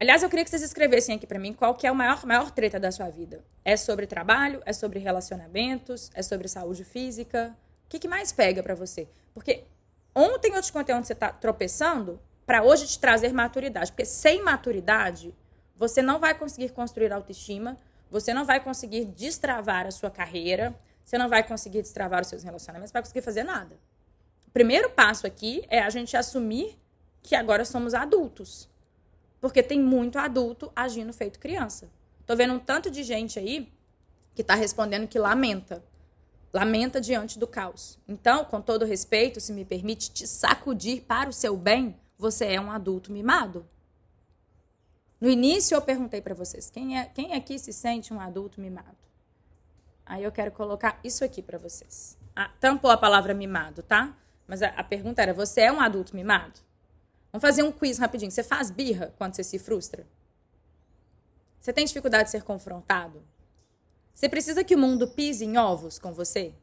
Aliás, 0.00 0.22
eu 0.22 0.28
queria 0.28 0.44
que 0.44 0.50
vocês 0.50 0.62
escrevessem 0.62 1.16
aqui 1.16 1.26
para 1.26 1.40
mim 1.40 1.52
qual 1.52 1.74
que 1.74 1.84
é 1.84 1.90
o 1.90 1.94
maior, 1.94 2.24
maior 2.24 2.52
treta 2.52 2.78
da 2.78 2.92
sua 2.92 3.10
vida. 3.10 3.44
É 3.64 3.76
sobre 3.76 4.06
trabalho? 4.06 4.62
É 4.64 4.72
sobre 4.72 5.00
relacionamentos? 5.00 6.08
É 6.14 6.22
sobre 6.22 6.46
saúde 6.46 6.84
física? 6.84 7.52
O 7.84 7.88
que, 7.88 7.98
que 7.98 8.06
mais 8.06 8.30
pega 8.30 8.62
para 8.62 8.76
você? 8.76 9.08
Porque 9.34 9.64
ontem 10.14 10.54
eu 10.54 10.62
te 10.62 10.72
contei 10.72 10.94
onde 10.94 11.08
você 11.08 11.14
está 11.14 11.32
tropeçando 11.32 12.20
para 12.46 12.62
hoje 12.62 12.86
te 12.86 12.96
trazer 12.96 13.32
maturidade. 13.32 13.90
Porque 13.90 14.04
sem 14.04 14.40
maturidade, 14.40 15.34
você 15.74 16.00
não 16.00 16.20
vai 16.20 16.32
conseguir 16.32 16.68
construir 16.68 17.12
autoestima, 17.12 17.76
você 18.10 18.32
não 18.32 18.44
vai 18.44 18.60
conseguir 18.60 19.04
destravar 19.04 19.86
a 19.86 19.90
sua 19.90 20.10
carreira, 20.10 20.74
você 21.04 21.16
não 21.16 21.28
vai 21.28 21.42
conseguir 21.42 21.82
destravar 21.82 22.22
os 22.22 22.28
seus 22.28 22.42
relacionamentos, 22.42 22.90
não 22.90 22.94
vai 22.94 23.02
conseguir 23.02 23.22
fazer 23.22 23.42
nada. 23.42 23.76
O 24.46 24.50
primeiro 24.50 24.90
passo 24.90 25.26
aqui 25.26 25.64
é 25.68 25.80
a 25.80 25.90
gente 25.90 26.16
assumir 26.16 26.78
que 27.22 27.34
agora 27.34 27.64
somos 27.64 27.94
adultos. 27.94 28.68
Porque 29.40 29.62
tem 29.62 29.80
muito 29.80 30.18
adulto 30.18 30.72
agindo 30.74 31.12
feito 31.12 31.38
criança. 31.38 31.88
Tô 32.26 32.34
vendo 32.34 32.54
um 32.54 32.58
tanto 32.58 32.90
de 32.90 33.02
gente 33.02 33.38
aí 33.38 33.72
que 34.34 34.42
tá 34.42 34.54
respondendo 34.54 35.06
que 35.06 35.18
lamenta. 35.18 35.82
Lamenta 36.52 37.00
diante 37.00 37.38
do 37.38 37.46
caos. 37.46 37.98
Então, 38.08 38.44
com 38.44 38.60
todo 38.60 38.84
respeito, 38.84 39.40
se 39.40 39.52
me 39.52 39.64
permite 39.64 40.10
te 40.10 40.26
sacudir 40.26 41.02
para 41.02 41.28
o 41.28 41.32
seu 41.32 41.56
bem, 41.56 41.94
você 42.18 42.46
é 42.46 42.60
um 42.60 42.70
adulto 42.70 43.12
mimado. 43.12 43.66
No 45.20 45.28
início 45.28 45.74
eu 45.74 45.82
perguntei 45.82 46.20
para 46.20 46.34
vocês, 46.34 46.70
quem 46.70 46.98
é 46.98 47.04
quem 47.06 47.34
aqui 47.34 47.58
se 47.58 47.72
sente 47.72 48.14
um 48.14 48.20
adulto 48.20 48.60
mimado? 48.60 48.96
Aí 50.06 50.22
eu 50.22 50.32
quero 50.32 50.52
colocar 50.52 50.98
isso 51.02 51.24
aqui 51.24 51.42
para 51.42 51.58
vocês. 51.58 52.16
Ah, 52.34 52.50
tampou 52.60 52.90
a 52.90 52.96
palavra 52.96 53.34
mimado, 53.34 53.82
tá? 53.82 54.16
Mas 54.46 54.62
a, 54.62 54.68
a 54.68 54.84
pergunta 54.84 55.20
era: 55.20 55.34
você 55.34 55.62
é 55.62 55.72
um 55.72 55.80
adulto 55.80 56.14
mimado? 56.14 56.60
Vamos 57.32 57.42
fazer 57.42 57.62
um 57.62 57.72
quiz 57.72 57.98
rapidinho. 57.98 58.30
Você 58.30 58.42
faz 58.42 58.70
birra 58.70 59.12
quando 59.18 59.34
você 59.34 59.44
se 59.44 59.58
frustra? 59.58 60.06
Você 61.60 61.72
tem 61.72 61.84
dificuldade 61.84 62.24
de 62.24 62.30
ser 62.30 62.42
confrontado? 62.42 63.22
Você 64.14 64.28
precisa 64.28 64.64
que 64.64 64.74
o 64.74 64.78
mundo 64.78 65.08
pise 65.08 65.44
em 65.44 65.58
ovos 65.58 65.98
com 65.98 66.12
você? 66.12 66.54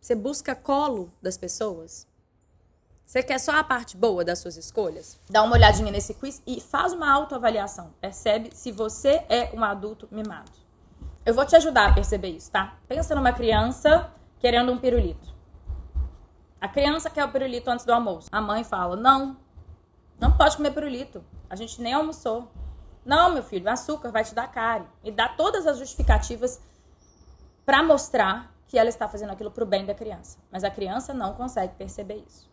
Você 0.00 0.14
busca 0.14 0.54
colo 0.54 1.12
das 1.20 1.36
pessoas? 1.36 2.06
Você 3.12 3.22
quer 3.22 3.38
só 3.38 3.52
a 3.58 3.62
parte 3.62 3.94
boa 3.94 4.24
das 4.24 4.38
suas 4.38 4.56
escolhas? 4.56 5.20
Dá 5.28 5.42
uma 5.42 5.52
olhadinha 5.52 5.92
nesse 5.92 6.14
quiz 6.14 6.42
e 6.46 6.62
faz 6.62 6.94
uma 6.94 7.12
autoavaliação. 7.12 7.92
Percebe 8.00 8.48
se 8.54 8.72
você 8.72 9.22
é 9.28 9.50
um 9.52 9.62
adulto 9.62 10.08
mimado. 10.10 10.50
Eu 11.22 11.34
vou 11.34 11.44
te 11.44 11.54
ajudar 11.54 11.90
a 11.90 11.92
perceber 11.92 12.30
isso, 12.30 12.50
tá? 12.50 12.78
Pensa 12.88 13.14
numa 13.14 13.30
criança 13.30 14.10
querendo 14.38 14.72
um 14.72 14.78
pirulito. 14.78 15.28
A 16.58 16.66
criança 16.66 17.10
quer 17.10 17.22
o 17.26 17.30
pirulito 17.30 17.68
antes 17.68 17.84
do 17.84 17.92
almoço. 17.92 18.30
A 18.32 18.40
mãe 18.40 18.64
fala: 18.64 18.96
Não, 18.96 19.36
não 20.18 20.34
pode 20.34 20.56
comer 20.56 20.70
pirulito. 20.70 21.22
A 21.50 21.54
gente 21.54 21.82
nem 21.82 21.92
almoçou. 21.92 22.50
Não, 23.04 23.34
meu 23.34 23.42
filho, 23.42 23.68
açúcar 23.68 24.10
vai 24.10 24.24
te 24.24 24.34
dar 24.34 24.50
cárie. 24.50 24.88
E 25.04 25.12
dá 25.12 25.28
todas 25.28 25.66
as 25.66 25.76
justificativas 25.76 26.62
para 27.66 27.82
mostrar 27.82 28.50
que 28.66 28.78
ela 28.78 28.88
está 28.88 29.06
fazendo 29.06 29.32
aquilo 29.32 29.50
para 29.50 29.64
o 29.64 29.66
bem 29.66 29.84
da 29.84 29.92
criança. 29.92 30.38
Mas 30.50 30.64
a 30.64 30.70
criança 30.70 31.12
não 31.12 31.34
consegue 31.34 31.74
perceber 31.74 32.24
isso. 32.26 32.50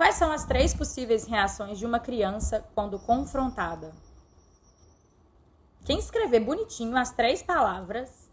Quais 0.00 0.14
são 0.14 0.32
as 0.32 0.46
três 0.46 0.72
possíveis 0.72 1.26
reações 1.26 1.78
de 1.78 1.84
uma 1.84 2.00
criança 2.00 2.64
quando 2.74 2.98
confrontada? 2.98 3.92
Quem 5.84 5.98
escrever 5.98 6.40
bonitinho 6.40 6.96
as 6.96 7.12
três 7.12 7.42
palavras 7.42 8.30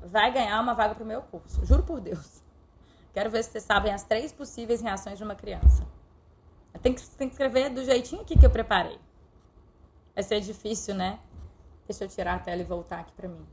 vai 0.00 0.32
ganhar 0.32 0.58
uma 0.62 0.72
vaga 0.72 0.94
para 0.94 1.04
o 1.04 1.06
meu 1.06 1.20
curso. 1.20 1.62
Juro 1.66 1.82
por 1.82 2.00
Deus. 2.00 2.42
Quero 3.12 3.28
ver 3.28 3.44
se 3.44 3.50
vocês 3.50 3.64
sabem 3.64 3.92
as 3.92 4.02
três 4.02 4.32
possíveis 4.32 4.80
reações 4.80 5.18
de 5.18 5.24
uma 5.24 5.34
criança. 5.34 5.86
Tem 6.80 6.94
que, 6.94 7.02
que 7.02 7.24
escrever 7.24 7.68
do 7.68 7.84
jeitinho 7.84 8.22
aqui 8.22 8.38
que 8.38 8.46
eu 8.46 8.50
preparei. 8.50 8.98
Vai 10.14 10.24
ser 10.24 10.40
difícil, 10.40 10.94
né? 10.94 11.18
Deixa 11.86 12.04
eu 12.04 12.08
tirar 12.08 12.36
a 12.36 12.38
tela 12.38 12.62
e 12.62 12.64
voltar 12.64 13.00
aqui 13.00 13.12
para 13.12 13.28
mim. 13.28 13.46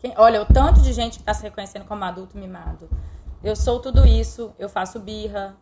Quem, 0.00 0.14
olha, 0.16 0.42
o 0.42 0.46
tanto 0.52 0.82
de 0.82 0.92
gente 0.92 1.12
que 1.12 1.22
está 1.22 1.32
se 1.32 1.44
reconhecendo 1.44 1.84
como 1.84 2.02
adulto 2.02 2.36
mimado. 2.36 2.90
Eu 3.44 3.54
sou 3.54 3.78
tudo 3.78 4.06
isso, 4.06 4.54
eu 4.58 4.70
faço 4.70 4.98
birra. 4.98 5.54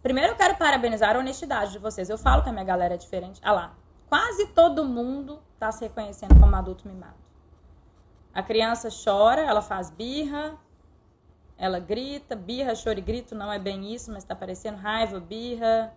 Primeiro 0.00 0.30
eu 0.30 0.36
quero 0.36 0.56
parabenizar 0.56 1.16
a 1.16 1.18
honestidade 1.18 1.72
de 1.72 1.80
vocês. 1.80 2.08
Eu 2.08 2.16
falo 2.16 2.44
que 2.44 2.48
a 2.48 2.52
minha 2.52 2.64
galera 2.64 2.94
é 2.94 2.96
diferente. 2.96 3.40
Ah 3.42 3.50
lá, 3.50 3.74
quase 4.08 4.46
todo 4.52 4.84
mundo 4.84 5.42
está 5.54 5.72
se 5.72 5.84
reconhecendo 5.84 6.38
como 6.38 6.54
adulto 6.54 6.86
mimado. 6.86 7.16
A 8.32 8.40
criança 8.40 8.88
chora, 8.88 9.40
ela 9.40 9.60
faz 9.60 9.90
birra, 9.90 10.56
ela 11.58 11.80
grita, 11.80 12.36
birra, 12.36 12.72
choro 12.76 13.00
e 13.00 13.02
grito, 13.02 13.34
não 13.34 13.52
é 13.52 13.58
bem 13.58 13.92
isso, 13.92 14.12
mas 14.12 14.22
está 14.22 14.36
parecendo 14.36 14.78
raiva, 14.78 15.18
birra, 15.18 15.92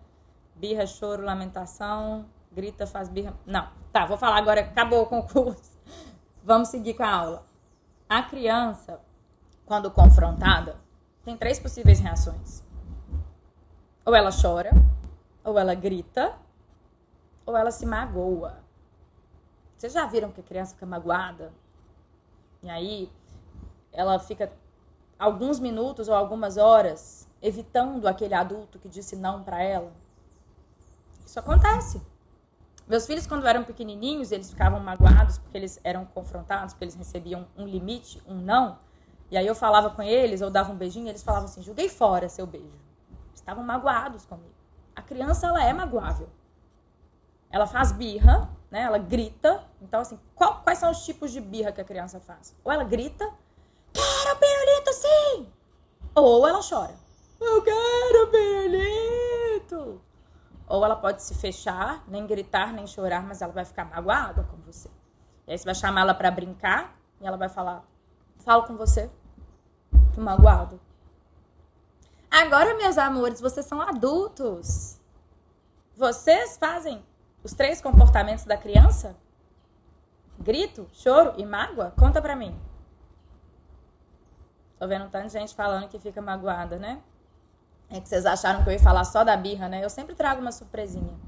birra, 0.56 0.88
choro, 0.88 1.24
lamentação, 1.24 2.26
grita, 2.52 2.88
faz 2.88 3.10
birra. 3.10 3.36
Não, 3.46 3.70
tá, 3.92 4.08
vou 4.08 4.18
falar 4.18 4.38
agora, 4.38 4.62
acabou 4.62 5.04
o 5.04 5.06
concurso. 5.06 5.78
Vamos 6.44 6.70
seguir 6.70 6.96
com 6.96 7.04
a 7.04 7.12
aula. 7.12 7.46
A 8.10 8.24
criança, 8.24 9.00
quando 9.68 9.92
confrontada, 9.92 10.87
tem 11.28 11.36
três 11.36 11.60
possíveis 11.60 12.00
reações. 12.00 12.64
Ou 14.06 14.16
ela 14.16 14.30
chora, 14.32 14.72
ou 15.44 15.60
ela 15.60 15.76
grita, 15.76 16.34
ou 17.46 17.58
ela 17.58 17.70
se 17.70 17.86
magoa. 17.86 18.64
Vocês 19.76 19.92
já 19.92 20.06
viram 20.06 20.32
que 20.32 20.40
a 20.40 20.44
criança 20.44 20.74
fica 20.74 20.86
magoada? 20.86 21.52
E 22.64 22.70
aí 22.70 23.12
ela 23.92 24.18
fica 24.20 24.50
alguns 25.20 25.60
minutos 25.60 26.08
ou 26.08 26.16
algumas 26.16 26.56
horas 26.56 27.28
evitando 27.42 28.08
aquele 28.08 28.34
adulto 28.34 28.80
que 28.80 28.88
disse 28.88 29.18
não 29.18 29.44
para 29.44 29.62
ela. 29.62 29.92
Isso 31.26 31.38
acontece. 31.38 32.02
Meus 32.88 33.06
filhos, 33.06 33.28
quando 33.28 33.46
eram 33.46 33.66
pequenininhos, 33.66 34.32
eles 34.32 34.50
ficavam 34.50 34.80
magoados 34.80 35.40
porque 35.40 35.58
eles 35.58 35.78
eram 35.84 36.06
confrontados, 36.06 36.74
porque 36.74 36.86
eles 36.86 36.96
recebiam 36.96 37.46
um 37.58 37.66
limite, 37.66 38.24
um 38.26 38.36
não. 38.36 38.80
E 39.30 39.38
aí 39.38 39.46
eu 39.46 39.56
falava 39.56 39.90
com 39.90 40.02
eles, 40.02 40.42
ou 40.42 40.50
dava 40.50 40.72
um 40.72 40.76
beijinho, 40.76 41.08
e 41.08 41.10
eles 41.10 41.24
falavam 41.24 41.46
assim: 41.46 41.62
joguei 41.62 41.90
fora 41.90 42.30
seu 42.30 42.46
beijo. 42.46 42.80
Estavam 43.34 43.64
magoados 43.64 44.26
comigo. 44.26 44.56
A 44.96 45.02
criança, 45.02 45.48
ela 45.48 45.64
é 45.64 45.74
magoável. 45.74 46.30
Ela 47.50 47.68
faz 47.68 47.92
birra, 47.92 48.50
né? 48.70 48.82
Ela 48.82 48.98
grita. 48.98 49.64
Então, 49.82 50.02
assim, 50.02 50.20
qual, 50.36 50.62
quais 50.64 50.80
são 50.80 50.92
os 50.92 51.06
tipos 51.06 51.32
de 51.32 51.40
birra 51.40 51.72
que 51.72 51.80
a 51.80 51.84
criança 51.84 52.20
faz? 52.20 52.56
Ou 52.64 52.72
ela 52.72 52.84
grita, 52.84 53.32
quero 53.94 54.40
Ou 56.16 56.48
ela 56.48 56.60
chora. 56.68 56.96
Eu 57.40 57.62
quero 57.62 58.28
pirulito. 58.32 60.02
Ou 60.68 60.84
ela 60.84 60.96
pode 60.96 61.22
se 61.22 61.36
fechar, 61.36 62.04
nem 62.08 62.26
gritar, 62.28 62.74
nem 62.74 62.86
chorar, 62.88 63.24
mas 63.24 63.42
ela 63.42 63.54
vai 63.54 63.64
ficar 63.64 63.86
magoada 63.86 64.44
com 64.44 64.58
você. 64.58 64.90
E 65.48 65.52
aí 65.52 65.58
você 65.58 65.64
vai 65.64 65.76
chamar 65.76 66.02
ela 66.02 66.14
para 66.14 66.30
brincar 66.30 66.98
e 67.22 67.28
ela 67.28 67.38
vai 67.38 67.48
falar: 67.48 67.86
Falo 68.48 68.64
com 68.64 68.78
você. 68.78 69.12
Tô 70.16 70.22
magoado. 70.22 70.80
Agora, 72.32 72.78
meus 72.78 72.98
amores, 72.98 73.42
vocês 73.42 73.66
são 73.66 73.82
adultos. 73.82 75.02
Vocês 75.98 76.58
fazem 76.58 77.04
os 77.44 77.52
três 77.52 77.82
comportamentos 77.82 78.46
da 78.46 78.56
criança? 78.56 79.18
Grito, 80.40 80.88
choro 80.94 81.34
e 81.36 81.46
mágoa? 81.46 81.92
Conta 82.00 82.22
pra 82.22 82.38
mim. 82.38 82.58
Tô 84.80 84.88
vendo 84.88 85.04
um 85.04 85.10
tanto 85.10 85.28
de 85.28 85.34
gente 85.34 85.54
falando 85.54 85.90
que 85.90 86.00
fica 86.00 86.22
magoada, 86.22 86.78
né? 86.78 87.02
É 87.90 88.00
que 88.00 88.08
vocês 88.08 88.26
acharam 88.26 88.64
que 88.64 88.70
eu 88.70 88.74
ia 88.74 88.80
falar 88.80 89.04
só 89.04 89.26
da 89.26 89.36
birra, 89.36 89.68
né? 89.68 89.84
Eu 89.84 89.90
sempre 89.90 90.16
trago 90.16 90.40
uma 90.40 90.54
surpresinha. 90.54 91.20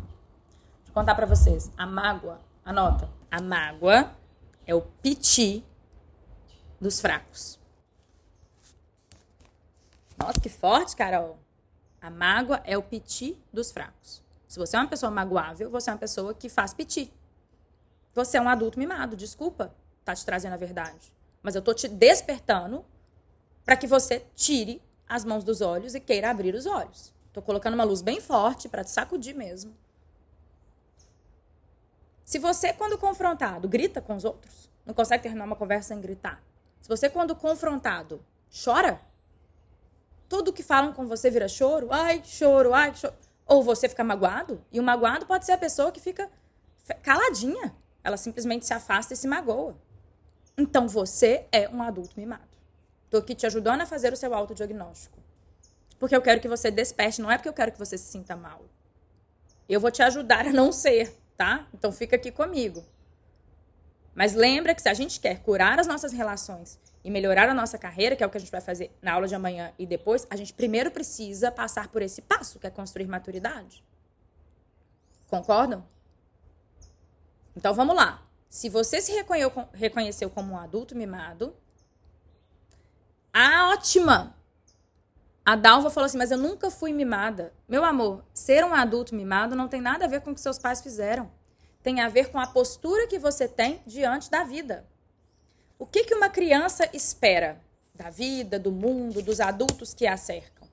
Vou 0.85 0.93
contar 0.93 1.15
para 1.15 1.25
vocês. 1.25 1.69
A 1.77 1.85
mágoa, 1.85 2.39
anota. 2.63 3.09
A 3.29 3.41
mágoa 3.41 4.09
é 4.65 4.73
o 4.73 4.79
piti 5.01 5.65
dos 6.79 7.00
fracos. 7.00 7.59
Nossa, 10.17 10.39
que 10.39 10.50
forte, 10.50 10.95
Carol. 10.95 11.38
A 12.01 12.09
mágoa 12.09 12.62
é 12.65 12.77
o 12.77 12.83
piti 12.83 13.38
dos 13.51 13.71
fracos. 13.71 14.21
Se 14.48 14.57
você 14.57 14.75
é 14.75 14.79
uma 14.79 14.88
pessoa 14.88 15.12
magoável, 15.12 15.69
você 15.69 15.89
é 15.89 15.93
uma 15.93 16.00
pessoa 16.00 16.33
que 16.33 16.50
faz 16.50 16.74
piti. 16.74 17.13
Você 18.13 18.38
é 18.38 18.41
um 18.41 18.50
adulto 18.50 18.79
mimado, 18.79 19.15
desculpa, 19.15 19.74
tá 20.03 20.15
te 20.15 20.25
trazendo 20.25 20.53
a 20.53 20.57
verdade. 20.57 21.13
Mas 21.41 21.55
eu 21.55 21.62
tô 21.62 21.74
te 21.74 21.88
despertando 21.88 22.83
para 23.63 23.77
que 23.77 23.88
você 23.88 24.25
tire 24.36 24.81
as 25.07 25.24
mãos 25.24 25.43
dos 25.43 25.62
olhos 25.62 25.95
e 25.95 26.00
queira 26.00 26.29
abrir 26.29 26.55
os 26.55 26.65
olhos. 26.65 27.13
Tô 27.31 27.41
colocando 27.41 27.75
uma 27.75 27.83
luz 27.83 28.01
bem 28.01 28.19
forte 28.19 28.67
para 28.67 28.83
te 28.83 28.91
sacudir 28.91 29.36
mesmo. 29.36 29.75
Se 32.25 32.39
você, 32.39 32.74
quando 32.74 32.98
confrontado, 32.98 33.67
grita 33.67 34.01
com 34.01 34.15
os 34.15 34.25
outros, 34.25 34.69
não 34.86 34.93
consegue 34.93 35.24
terminar 35.24 35.45
uma 35.45 35.55
conversa 35.55 35.89
sem 35.89 36.01
gritar. 36.01 36.41
Se 36.81 36.88
você, 36.88 37.09
quando 37.09 37.36
confrontado, 37.36 38.24
chora, 38.63 39.01
tudo 40.27 40.53
que 40.53 40.63
falam 40.63 40.93
com 40.93 41.07
você 41.07 41.29
vira 41.29 41.48
choro, 41.48 41.88
ai, 41.91 42.21
choro, 42.24 42.74
ai, 42.74 42.93
choro. 42.95 43.13
Ou 43.45 43.63
você 43.63 43.89
fica 43.89 44.03
magoado, 44.03 44.63
e 44.71 44.79
o 44.79 44.83
magoado 44.83 45.25
pode 45.25 45.45
ser 45.45 45.53
a 45.53 45.57
pessoa 45.57 45.91
que 45.91 46.00
fica 46.00 46.29
caladinha. 47.01 47.75
Ela 48.03 48.15
simplesmente 48.15 48.65
se 48.65 48.74
afasta 48.74 49.13
e 49.13 49.17
se 49.17 49.27
magoa. 49.27 49.75
Então 50.57 50.88
você 50.88 51.45
é 51.51 51.67
um 51.69 51.81
adulto 51.81 52.13
mimado. 52.17 52.48
Tô 53.09 53.17
aqui 53.17 53.33
te 53.33 53.45
ajudando 53.45 53.81
a 53.81 53.86
fazer 53.86 54.13
o 54.13 54.15
seu 54.15 54.33
autodiagnóstico. 54.33 55.17
Porque 55.98 56.15
eu 56.15 56.21
quero 56.21 56.39
que 56.39 56.48
você 56.48 56.69
desperte, 56.69 57.21
não 57.21 57.31
é 57.31 57.38
porque 57.38 57.50
eu 57.50 57.53
quero 57.53 57.71
que 57.71 57.79
você 57.79 57.98
se 57.98 58.12
sinta 58.12 58.36
mal. 58.36 58.62
Eu 59.67 59.79
vou 59.79 59.91
te 59.91 60.01
ajudar 60.01 60.48
a 60.48 60.53
não 60.53 60.71
ser, 60.71 61.15
tá? 61.36 61.67
Então 61.74 61.91
fica 61.91 62.15
aqui 62.15 62.31
comigo. 62.31 62.86
Mas 64.13 64.33
lembra 64.33 64.75
que 64.75 64.81
se 64.81 64.89
a 64.89 64.93
gente 64.93 65.19
quer 65.19 65.39
curar 65.39 65.79
as 65.79 65.87
nossas 65.87 66.11
relações 66.11 66.79
e 67.03 67.09
melhorar 67.09 67.47
a 67.47 67.53
nossa 67.53 67.77
carreira, 67.77 68.15
que 68.15 68.23
é 68.23 68.27
o 68.27 68.29
que 68.29 68.37
a 68.37 68.39
gente 68.39 68.51
vai 68.51 68.61
fazer 68.61 68.95
na 69.01 69.13
aula 69.13 69.27
de 69.27 69.35
amanhã 69.35 69.71
e 69.77 69.85
depois, 69.85 70.27
a 70.29 70.35
gente 70.35 70.53
primeiro 70.53 70.91
precisa 70.91 71.51
passar 71.51 71.87
por 71.87 72.01
esse 72.01 72.21
passo, 72.21 72.59
que 72.59 72.67
é 72.67 72.69
construir 72.69 73.07
maturidade. 73.07 73.83
Concordam? 75.27 75.85
Então 77.55 77.73
vamos 77.73 77.95
lá. 77.95 78.23
Se 78.49 78.67
você 78.67 78.99
se 78.99 79.13
reconheceu 79.73 80.29
como 80.29 80.53
um 80.53 80.57
adulto 80.57 80.95
mimado, 80.95 81.55
ah, 83.31 83.69
ótima! 83.71 84.35
A 85.45 85.55
Dalva 85.55 85.89
falou 85.89 86.05
assim: 86.05 86.17
Mas 86.17 86.31
eu 86.31 86.37
nunca 86.37 86.69
fui 86.69 86.91
mimada. 86.91 87.53
Meu 87.67 87.85
amor, 87.85 88.23
ser 88.33 88.63
um 88.65 88.73
adulto 88.73 89.15
mimado 89.15 89.55
não 89.55 89.67
tem 89.67 89.81
nada 89.81 90.05
a 90.05 90.07
ver 90.07 90.21
com 90.21 90.31
o 90.31 90.35
que 90.35 90.41
seus 90.41 90.59
pais 90.59 90.81
fizeram. 90.81 91.31
Tem 91.89 92.01
a 92.01 92.08
ver 92.08 92.29
com 92.29 92.37
a 92.37 92.46
postura 92.46 93.07
que 93.07 93.18
você 93.18 93.48
tem 93.48 93.81
diante 93.83 94.29
da 94.29 94.44
vida. 94.44 94.85
O 95.79 95.87
que, 95.87 96.03
que 96.03 96.13
uma 96.13 96.29
criança 96.29 96.87
espera 96.94 97.59
da 97.96 98.11
vida, 98.11 98.59
do 98.59 98.72
mundo, 98.72 99.24
dos 99.24 99.40
adultos 99.40 99.92
que 99.92 100.05
a 100.05 100.16
cercam? 100.16 100.68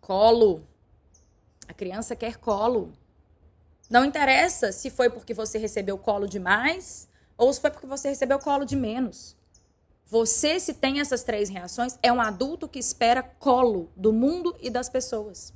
Colo. 0.00 0.66
A 1.68 1.72
criança 1.72 2.16
quer 2.16 2.36
colo. 2.36 2.92
Não 3.88 4.04
interessa 4.04 4.72
se 4.72 4.90
foi 4.90 5.08
porque 5.08 5.32
você 5.32 5.56
recebeu 5.56 5.96
colo 5.96 6.26
demais 6.26 7.08
ou 7.38 7.52
se 7.52 7.60
foi 7.60 7.70
porque 7.70 7.86
você 7.86 8.08
recebeu 8.08 8.40
colo 8.40 8.64
de 8.64 8.74
menos. 8.74 9.36
Você, 10.06 10.58
se 10.58 10.74
tem 10.74 10.98
essas 10.98 11.22
três 11.22 11.48
reações, 11.48 11.96
é 12.02 12.12
um 12.12 12.20
adulto 12.20 12.66
que 12.66 12.80
espera 12.80 13.22
colo 13.22 13.88
do 13.94 14.12
mundo 14.12 14.56
e 14.60 14.68
das 14.68 14.88
pessoas. 14.88 15.54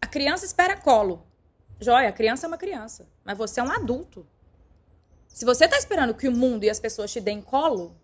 A 0.00 0.08
criança 0.08 0.44
espera 0.44 0.76
colo. 0.76 1.28
Joia, 1.80 2.10
criança 2.12 2.46
é 2.46 2.48
uma 2.48 2.58
criança, 2.58 3.06
mas 3.24 3.38
você 3.38 3.60
é 3.60 3.62
um 3.62 3.70
adulto. 3.70 4.26
Se 5.28 5.44
você 5.44 5.66
está 5.66 5.78
esperando 5.78 6.14
que 6.14 6.26
o 6.26 6.32
mundo 6.32 6.64
e 6.64 6.70
as 6.70 6.80
pessoas 6.80 7.12
te 7.12 7.20
deem 7.20 7.40
colo, 7.40 7.96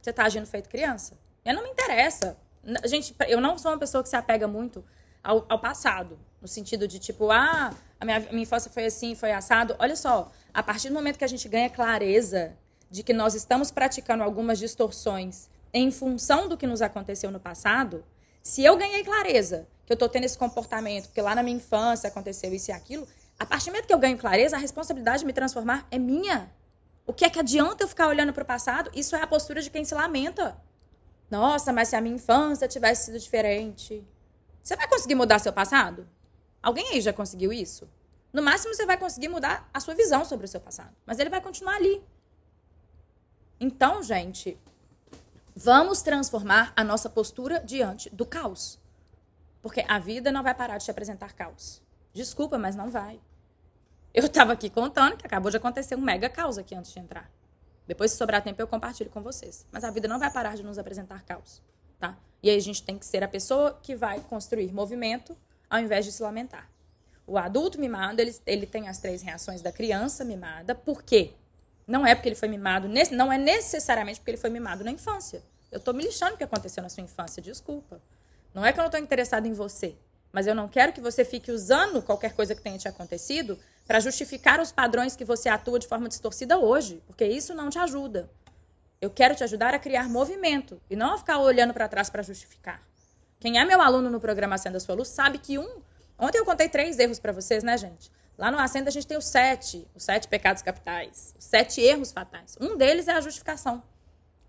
você 0.00 0.10
está 0.10 0.24
agindo 0.24 0.46
feito 0.46 0.68
criança. 0.68 1.18
Eu 1.44 1.54
não 1.54 1.62
me 1.62 1.70
interessa. 1.70 2.36
Gente, 2.84 3.14
eu 3.28 3.40
não 3.40 3.56
sou 3.56 3.70
uma 3.70 3.78
pessoa 3.78 4.02
que 4.02 4.08
se 4.08 4.16
apega 4.16 4.48
muito 4.48 4.84
ao, 5.22 5.46
ao 5.48 5.58
passado. 5.58 6.18
No 6.40 6.48
sentido 6.48 6.88
de, 6.88 6.98
tipo, 6.98 7.30
ah, 7.30 7.72
a 8.00 8.04
minha, 8.04 8.20
minha 8.20 8.42
infância 8.42 8.70
foi 8.70 8.86
assim, 8.86 9.14
foi 9.14 9.30
assado. 9.30 9.76
Olha 9.78 9.94
só, 9.94 10.32
a 10.52 10.62
partir 10.62 10.88
do 10.88 10.94
momento 10.94 11.18
que 11.18 11.24
a 11.24 11.28
gente 11.28 11.48
ganha 11.48 11.70
clareza 11.70 12.56
de 12.90 13.02
que 13.02 13.12
nós 13.12 13.34
estamos 13.34 13.70
praticando 13.70 14.24
algumas 14.24 14.58
distorções 14.58 15.48
em 15.72 15.90
função 15.92 16.48
do 16.48 16.56
que 16.56 16.66
nos 16.66 16.82
aconteceu 16.82 17.30
no 17.30 17.38
passado, 17.38 18.04
se 18.42 18.64
eu 18.64 18.76
ganhei 18.76 19.04
clareza 19.04 19.68
que 19.90 19.94
eu 19.94 19.96
estou 19.96 20.08
tendo 20.08 20.22
esse 20.22 20.38
comportamento, 20.38 21.06
porque 21.06 21.20
lá 21.20 21.34
na 21.34 21.42
minha 21.42 21.56
infância 21.56 22.06
aconteceu 22.06 22.54
isso 22.54 22.70
e 22.70 22.72
aquilo, 22.72 23.08
a 23.36 23.44
partir 23.44 23.64
do 23.64 23.72
momento 23.72 23.88
que 23.88 23.92
eu 23.92 23.98
ganho 23.98 24.16
clareza, 24.16 24.54
a 24.54 24.58
responsabilidade 24.58 25.20
de 25.20 25.26
me 25.26 25.32
transformar 25.32 25.84
é 25.90 25.98
minha. 25.98 26.48
O 27.04 27.12
que 27.12 27.24
é 27.24 27.28
que 27.28 27.40
adianta 27.40 27.82
eu 27.82 27.88
ficar 27.88 28.06
olhando 28.06 28.32
para 28.32 28.44
o 28.44 28.46
passado? 28.46 28.88
Isso 28.94 29.16
é 29.16 29.20
a 29.20 29.26
postura 29.26 29.60
de 29.60 29.68
quem 29.68 29.84
se 29.84 29.92
lamenta. 29.92 30.56
Nossa, 31.28 31.72
mas 31.72 31.88
se 31.88 31.96
a 31.96 32.00
minha 32.00 32.14
infância 32.14 32.68
tivesse 32.68 33.06
sido 33.06 33.18
diferente. 33.18 34.06
Você 34.62 34.76
vai 34.76 34.86
conseguir 34.86 35.16
mudar 35.16 35.40
seu 35.40 35.52
passado? 35.52 36.06
Alguém 36.62 36.86
aí 36.90 37.00
já 37.00 37.12
conseguiu 37.12 37.52
isso? 37.52 37.88
No 38.32 38.42
máximo, 38.42 38.72
você 38.72 38.86
vai 38.86 38.96
conseguir 38.96 39.26
mudar 39.26 39.68
a 39.74 39.80
sua 39.80 39.94
visão 39.96 40.24
sobre 40.24 40.44
o 40.44 40.48
seu 40.48 40.60
passado. 40.60 40.94
Mas 41.04 41.18
ele 41.18 41.30
vai 41.30 41.40
continuar 41.40 41.74
ali. 41.74 42.00
Então, 43.58 44.04
gente, 44.04 44.56
vamos 45.56 46.00
transformar 46.00 46.72
a 46.76 46.84
nossa 46.84 47.10
postura 47.10 47.58
diante 47.58 48.08
do 48.10 48.24
caos. 48.24 48.78
Porque 49.62 49.84
a 49.86 49.98
vida 49.98 50.32
não 50.32 50.42
vai 50.42 50.54
parar 50.54 50.78
de 50.78 50.84
te 50.84 50.90
apresentar 50.90 51.32
caos. 51.32 51.82
Desculpa, 52.12 52.58
mas 52.58 52.74
não 52.74 52.90
vai. 52.90 53.20
Eu 54.12 54.26
estava 54.26 54.52
aqui 54.52 54.68
contando 54.68 55.16
que 55.16 55.26
acabou 55.26 55.50
de 55.50 55.56
acontecer 55.56 55.94
um 55.94 56.00
mega 56.00 56.28
caos 56.28 56.58
aqui 56.58 56.74
antes 56.74 56.92
de 56.92 56.98
entrar. 56.98 57.30
Depois, 57.86 58.10
se 58.10 58.16
sobrar 58.16 58.42
tempo, 58.42 58.60
eu 58.60 58.66
compartilho 58.66 59.10
com 59.10 59.22
vocês. 59.22 59.66
Mas 59.70 59.84
a 59.84 59.90
vida 59.90 60.08
não 60.08 60.18
vai 60.18 60.30
parar 60.30 60.56
de 60.56 60.62
nos 60.62 60.78
apresentar 60.78 61.22
caos, 61.24 61.62
tá? 61.98 62.16
E 62.42 62.48
aí 62.48 62.56
a 62.56 62.60
gente 62.60 62.82
tem 62.82 62.98
que 62.98 63.06
ser 63.06 63.22
a 63.22 63.28
pessoa 63.28 63.78
que 63.82 63.94
vai 63.94 64.20
construir 64.20 64.72
movimento 64.72 65.36
ao 65.68 65.78
invés 65.78 66.04
de 66.04 66.12
se 66.12 66.22
lamentar. 66.22 66.68
O 67.26 67.38
adulto 67.38 67.78
mimado, 67.78 68.20
ele, 68.20 68.34
ele 68.46 68.66
tem 68.66 68.88
as 68.88 68.98
três 68.98 69.22
reações 69.22 69.62
da 69.62 69.70
criança 69.70 70.24
mimada. 70.24 70.74
Por 70.74 71.02
quê? 71.02 71.32
Não 71.86 72.06
é 72.06 72.14
porque 72.14 72.28
ele 72.28 72.36
foi 72.36 72.48
mimado, 72.48 72.88
não 73.12 73.32
é 73.32 73.38
necessariamente 73.38 74.20
porque 74.20 74.32
ele 74.32 74.38
foi 74.38 74.50
mimado 74.50 74.82
na 74.82 74.90
infância. 74.90 75.42
Eu 75.70 75.78
tô 75.78 75.92
me 75.92 76.02
lixando 76.02 76.34
o 76.34 76.36
que 76.36 76.44
aconteceu 76.44 76.82
na 76.82 76.88
sua 76.88 77.02
infância, 77.02 77.42
desculpa. 77.42 78.00
Não 78.54 78.64
é 78.64 78.72
que 78.72 78.80
eu 78.80 78.84
não 78.84 78.90
tô 78.90 78.96
interessada 78.96 79.46
em 79.46 79.52
você, 79.52 79.96
mas 80.32 80.46
eu 80.46 80.54
não 80.54 80.68
quero 80.68 80.92
que 80.92 81.00
você 81.00 81.24
fique 81.24 81.50
usando 81.50 82.02
qualquer 82.02 82.32
coisa 82.32 82.54
que 82.54 82.62
tenha 82.62 82.78
te 82.78 82.88
acontecido 82.88 83.58
para 83.86 84.00
justificar 84.00 84.60
os 84.60 84.70
padrões 84.72 85.16
que 85.16 85.24
você 85.24 85.48
atua 85.48 85.78
de 85.78 85.86
forma 85.86 86.08
distorcida 86.08 86.58
hoje, 86.58 87.02
porque 87.06 87.24
isso 87.24 87.54
não 87.54 87.70
te 87.70 87.78
ajuda. 87.78 88.30
Eu 89.00 89.10
quero 89.10 89.34
te 89.34 89.42
ajudar 89.42 89.74
a 89.74 89.78
criar 89.78 90.08
movimento 90.08 90.80
e 90.90 90.94
não 90.94 91.14
a 91.14 91.18
ficar 91.18 91.38
olhando 91.38 91.72
para 91.72 91.88
trás 91.88 92.10
para 92.10 92.22
justificar. 92.22 92.82
Quem 93.38 93.58
é 93.58 93.64
meu 93.64 93.80
aluno 93.80 94.10
no 94.10 94.20
programa 94.20 94.56
Acenda 94.56 94.78
Sua 94.78 94.94
Luz 94.94 95.08
sabe 95.08 95.38
que 95.38 95.58
um. 95.58 95.80
Ontem 96.18 96.38
eu 96.38 96.44
contei 96.44 96.68
três 96.68 96.98
erros 96.98 97.18
para 97.18 97.32
vocês, 97.32 97.64
né, 97.64 97.78
gente? 97.78 98.12
Lá 98.36 98.50
no 98.50 98.58
Acenda 98.58 98.90
a 98.90 98.92
gente 98.92 99.06
tem 99.06 99.16
os 99.16 99.24
sete, 99.24 99.88
os 99.94 100.02
sete 100.02 100.28
pecados 100.28 100.62
capitais, 100.62 101.34
os 101.38 101.44
sete 101.44 101.80
erros 101.80 102.12
fatais. 102.12 102.56
Um 102.60 102.76
deles 102.76 103.08
é 103.08 103.12
a 103.12 103.20
justificação. 103.20 103.82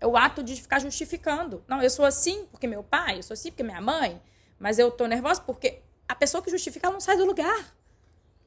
É 0.02 0.06
o 0.06 0.16
ato 0.16 0.42
de 0.42 0.60
ficar 0.60 0.80
justificando. 0.80 1.62
Não, 1.68 1.80
eu 1.80 1.88
sou 1.88 2.04
assim 2.04 2.44
porque 2.46 2.66
meu 2.66 2.82
pai, 2.82 3.18
eu 3.18 3.22
sou 3.22 3.34
assim 3.34 3.52
porque 3.52 3.62
minha 3.62 3.80
mãe, 3.80 4.20
mas 4.58 4.76
eu 4.76 4.90
tô 4.90 5.06
nervosa 5.06 5.40
porque 5.40 5.80
a 6.08 6.14
pessoa 6.16 6.42
que 6.42 6.50
justifica 6.50 6.88
ela 6.88 6.94
não 6.94 7.00
sai 7.00 7.16
do 7.16 7.24
lugar. 7.24 7.72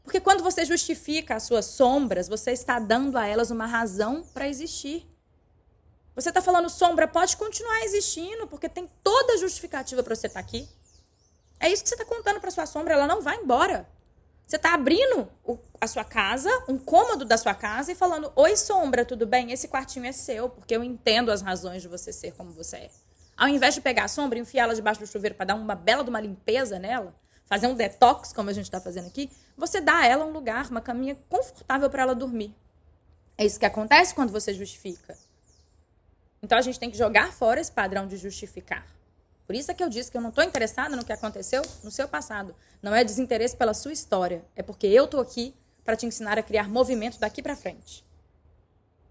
Porque 0.03 0.19
quando 0.19 0.43
você 0.43 0.65
justifica 0.65 1.35
as 1.35 1.43
suas 1.43 1.63
sombras, 1.63 2.27
você 2.27 2.51
está 2.51 2.77
dando 2.77 3.17
a 3.17 3.25
elas 3.25 3.51
uma 3.51 3.65
razão 3.65 4.21
para 4.33 4.49
existir. 4.49 5.09
Você 6.13 6.27
está 6.27 6.41
falando, 6.41 6.69
sombra, 6.69 7.07
pode 7.07 7.37
continuar 7.37 7.85
existindo, 7.85 8.47
porque 8.47 8.67
tem 8.67 8.89
toda 9.01 9.35
a 9.35 9.37
justificativa 9.37 10.03
para 10.03 10.13
você 10.13 10.27
estar 10.27 10.41
tá 10.41 10.45
aqui. 10.45 10.67
É 11.57 11.69
isso 11.69 11.83
que 11.83 11.87
você 11.87 11.95
está 11.95 12.03
contando 12.03 12.41
para 12.41 12.51
sua 12.51 12.65
sombra, 12.65 12.95
ela 12.95 13.07
não 13.07 13.21
vai 13.21 13.37
embora. 13.37 13.87
Você 14.47 14.57
está 14.57 14.73
abrindo 14.73 15.27
o, 15.43 15.57
a 15.81 15.87
sua 15.87 16.03
casa, 16.03 16.49
um 16.67 16.77
cômodo 16.77 17.25
da 17.25 17.37
sua 17.37 17.53
casa 17.55 17.91
e 17.91 17.95
falando: 17.95 18.31
Oi, 18.35 18.55
sombra, 18.55 19.03
tudo 19.03 19.25
bem? 19.25 19.51
Esse 19.51 19.67
quartinho 19.67 20.05
é 20.05 20.11
seu, 20.11 20.49
porque 20.49 20.75
eu 20.75 20.83
entendo 20.83 21.31
as 21.31 21.41
razões 21.41 21.81
de 21.81 21.87
você 21.87 22.13
ser 22.13 22.33
como 22.33 22.51
você 22.51 22.77
é. 22.77 22.89
Ao 23.35 23.47
invés 23.47 23.73
de 23.73 23.81
pegar 23.81 24.05
a 24.05 24.07
sombra 24.07 24.37
e 24.37 24.41
enfiá-la 24.41 24.73
debaixo 24.73 24.99
do 24.99 25.07
chuveiro 25.07 25.35
para 25.35 25.47
dar 25.47 25.55
uma 25.55 25.75
bela 25.75 26.03
de 26.03 26.09
uma 26.09 26.21
limpeza 26.21 26.79
nela, 26.79 27.13
fazer 27.45 27.67
um 27.67 27.75
detox, 27.75 28.31
como 28.31 28.49
a 28.49 28.53
gente 28.53 28.65
está 28.65 28.79
fazendo 28.79 29.07
aqui, 29.07 29.29
você 29.57 29.81
dá 29.81 29.97
a 29.97 30.05
ela 30.05 30.25
um 30.25 30.31
lugar, 30.31 30.69
uma 30.69 30.81
caminha 30.81 31.17
confortável 31.27 31.89
para 31.89 32.03
ela 32.03 32.15
dormir. 32.15 32.55
É 33.37 33.45
isso 33.45 33.59
que 33.59 33.65
acontece 33.65 34.13
quando 34.13 34.31
você 34.31 34.53
justifica. 34.53 35.17
Então 36.41 36.57
a 36.57 36.61
gente 36.61 36.79
tem 36.79 36.91
que 36.91 36.97
jogar 36.97 37.33
fora 37.33 37.59
esse 37.59 37.71
padrão 37.71 38.07
de 38.07 38.15
justificar. 38.15 38.85
Por 39.45 39.55
isso 39.55 39.71
é 39.71 39.73
que 39.73 39.83
eu 39.83 39.89
disse 39.89 40.09
que 40.09 40.17
eu 40.17 40.21
não 40.21 40.29
estou 40.29 40.43
interessada 40.43 40.95
no 40.95 41.05
que 41.05 41.13
aconteceu 41.13 41.61
no 41.83 41.91
seu 41.91 42.07
passado. 42.07 42.55
Não 42.81 42.95
é 42.95 43.03
desinteresse 43.03 43.55
pela 43.55 43.73
sua 43.73 43.93
história. 43.93 44.43
É 44.55 44.63
porque 44.63 44.87
eu 44.87 45.05
estou 45.05 45.19
aqui 45.19 45.53
para 45.83 45.95
te 45.95 46.05
ensinar 46.05 46.39
a 46.39 46.43
criar 46.43 46.67
movimento 46.67 47.19
daqui 47.19 47.41
para 47.41 47.55
frente. 47.55 48.03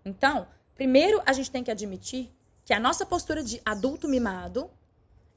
Então, 0.05 0.47
primeiro 0.75 1.23
a 1.25 1.33
gente 1.33 1.51
tem 1.51 1.63
que 1.63 1.71
admitir 1.71 2.31
que 2.65 2.73
a 2.73 2.81
nossa 2.81 3.07
postura 3.07 3.43
de 3.43 3.61
adulto 3.65 4.09
mimado, 4.09 4.69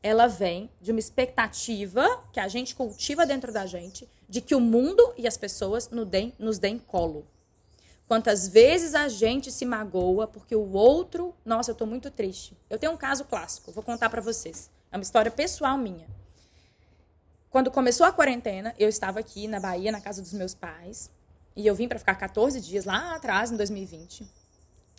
ela 0.02 0.28
vem 0.28 0.70
de 0.82 0.92
uma 0.92 1.00
expectativa 1.00 2.24
que 2.32 2.40
a 2.40 2.48
gente 2.48 2.76
cultiva 2.76 3.26
dentro 3.26 3.52
da 3.52 3.66
gente 3.66 4.10
de 4.28 4.42
que 4.42 4.56
o 4.56 4.60
mundo 4.60 5.14
e 5.18 5.28
as 5.28 5.38
pessoas 5.38 5.90
nos 5.90 6.08
deem, 6.08 6.34
nos 6.40 6.58
deem 6.58 6.80
colo. 6.80 7.26
Quantas 8.08 8.48
vezes 8.48 8.96
a 8.96 9.10
gente 9.10 9.52
se 9.52 9.66
magoa 9.66 10.28
porque 10.28 10.56
o 10.56 10.72
outro, 10.72 11.36
nossa, 11.46 11.72
eu 11.72 11.74
estou 11.74 11.88
muito 11.88 12.10
triste. 12.10 12.58
Eu 12.70 12.80
tenho 12.80 12.94
um 12.94 12.98
caso 12.98 13.26
clássico, 13.26 13.72
vou 13.72 13.84
contar 13.84 14.10
para 14.10 14.22
vocês. 14.22 14.70
Uma 14.98 15.04
história 15.04 15.30
pessoal 15.30 15.78
minha. 15.78 16.08
Quando 17.52 17.70
começou 17.70 18.04
a 18.04 18.12
quarentena, 18.12 18.74
eu 18.80 18.90
estava 18.90 19.20
aqui 19.20 19.48
na 19.48 19.60
Bahia, 19.60 19.92
na 19.92 20.02
casa 20.02 20.24
dos 20.24 20.34
meus 20.34 20.56
pais, 20.56 21.12
e 21.56 21.68
eu 21.68 21.76
vim 21.76 21.88
para 21.88 22.00
ficar 22.00 22.16
14 22.16 22.60
dias 22.60 22.86
lá 22.86 23.16
atrás, 23.16 23.52
em 23.52 23.58
2020. 23.58 24.28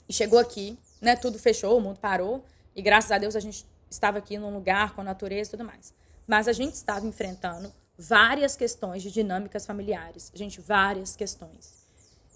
E 0.08 0.12
chegou 0.12 0.38
aqui, 0.38 0.78
né, 1.00 1.16
tudo 1.16 1.36
fechou, 1.36 1.76
o 1.76 1.80
mundo 1.80 1.98
parou, 1.98 2.44
e 2.76 2.80
graças 2.80 3.10
a 3.10 3.18
Deus 3.18 3.34
a 3.34 3.40
gente 3.40 3.66
estava 3.90 4.18
aqui 4.18 4.38
num 4.38 4.54
lugar 4.54 4.94
com 4.94 5.00
a 5.00 5.04
natureza 5.04 5.50
e 5.50 5.50
tudo 5.50 5.64
mais. 5.64 5.92
Mas 6.28 6.46
a 6.46 6.52
gente 6.52 6.74
estava 6.74 7.04
enfrentando 7.04 7.72
várias 7.98 8.54
questões 8.54 9.02
de 9.02 9.10
dinâmicas 9.10 9.66
familiares. 9.66 10.30
Gente, 10.32 10.60
várias 10.60 11.16
questões. 11.16 11.74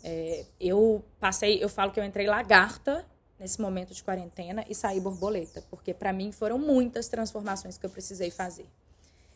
É, 0.02 0.44
eu 0.58 1.04
passei, 1.20 1.62
eu 1.62 1.68
falo 1.68 1.92
que 1.92 2.00
eu 2.00 2.04
entrei 2.04 2.26
lagarta 2.26 3.06
nesse 3.42 3.60
momento 3.60 3.92
de 3.92 4.04
quarentena 4.04 4.64
e 4.68 4.74
sair 4.74 5.00
borboleta, 5.00 5.64
porque 5.68 5.92
para 5.92 6.12
mim 6.12 6.30
foram 6.30 6.58
muitas 6.58 7.08
transformações 7.08 7.76
que 7.76 7.84
eu 7.84 7.90
precisei 7.90 8.30
fazer. 8.30 8.66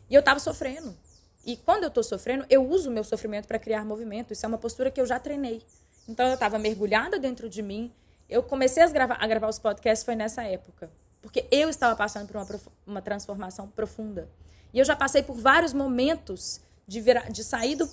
E 0.09 0.14
eu 0.14 0.21
estava 0.21 0.38
sofrendo. 0.38 0.97
E 1.45 1.57
quando 1.57 1.83
eu 1.83 1.88
estou 1.88 2.05
sofrendo, 2.05 2.47
eu 2.49 2.64
uso 2.64 2.88
o 2.88 2.92
meu 2.92 3.03
sofrimento 3.03 3.49
para 3.49 3.59
criar 3.59 3.85
movimento. 3.85 4.33
Isso 4.33 4.47
é 4.47 4.49
uma 4.49 4.59
postura 4.59 4.92
que 4.92 5.01
eu 5.01 5.07
já 5.07 5.19
treinei. 5.19 5.61
Então 6.09 6.25
eu 6.29 6.35
estava 6.35 6.57
mergulhada 6.57 7.19
dentro 7.19 7.49
de 7.49 7.61
mim. 7.62 7.92
Eu 8.29 8.45
comecei 8.45 8.81
a 8.81 8.87
gravar, 8.87 9.16
a 9.21 9.27
gravar 9.27 9.49
os 9.49 9.59
podcasts 9.59 10.05
foi 10.05 10.14
nessa 10.14 10.45
época, 10.45 10.88
porque 11.21 11.45
eu 11.51 11.69
estava 11.69 11.97
passando 11.97 12.29
por 12.29 12.37
uma, 12.37 12.47
uma 12.87 13.03
transformação 13.03 13.66
profunda. 13.66 14.29
E 14.73 14.79
eu 14.79 14.85
já 14.85 14.95
passei 14.95 15.23
por 15.25 15.37
vários 15.37 15.73
momentos 15.73 16.61
de, 16.87 17.03
de 17.31 17.42
sair 17.42 17.75
do, 17.75 17.90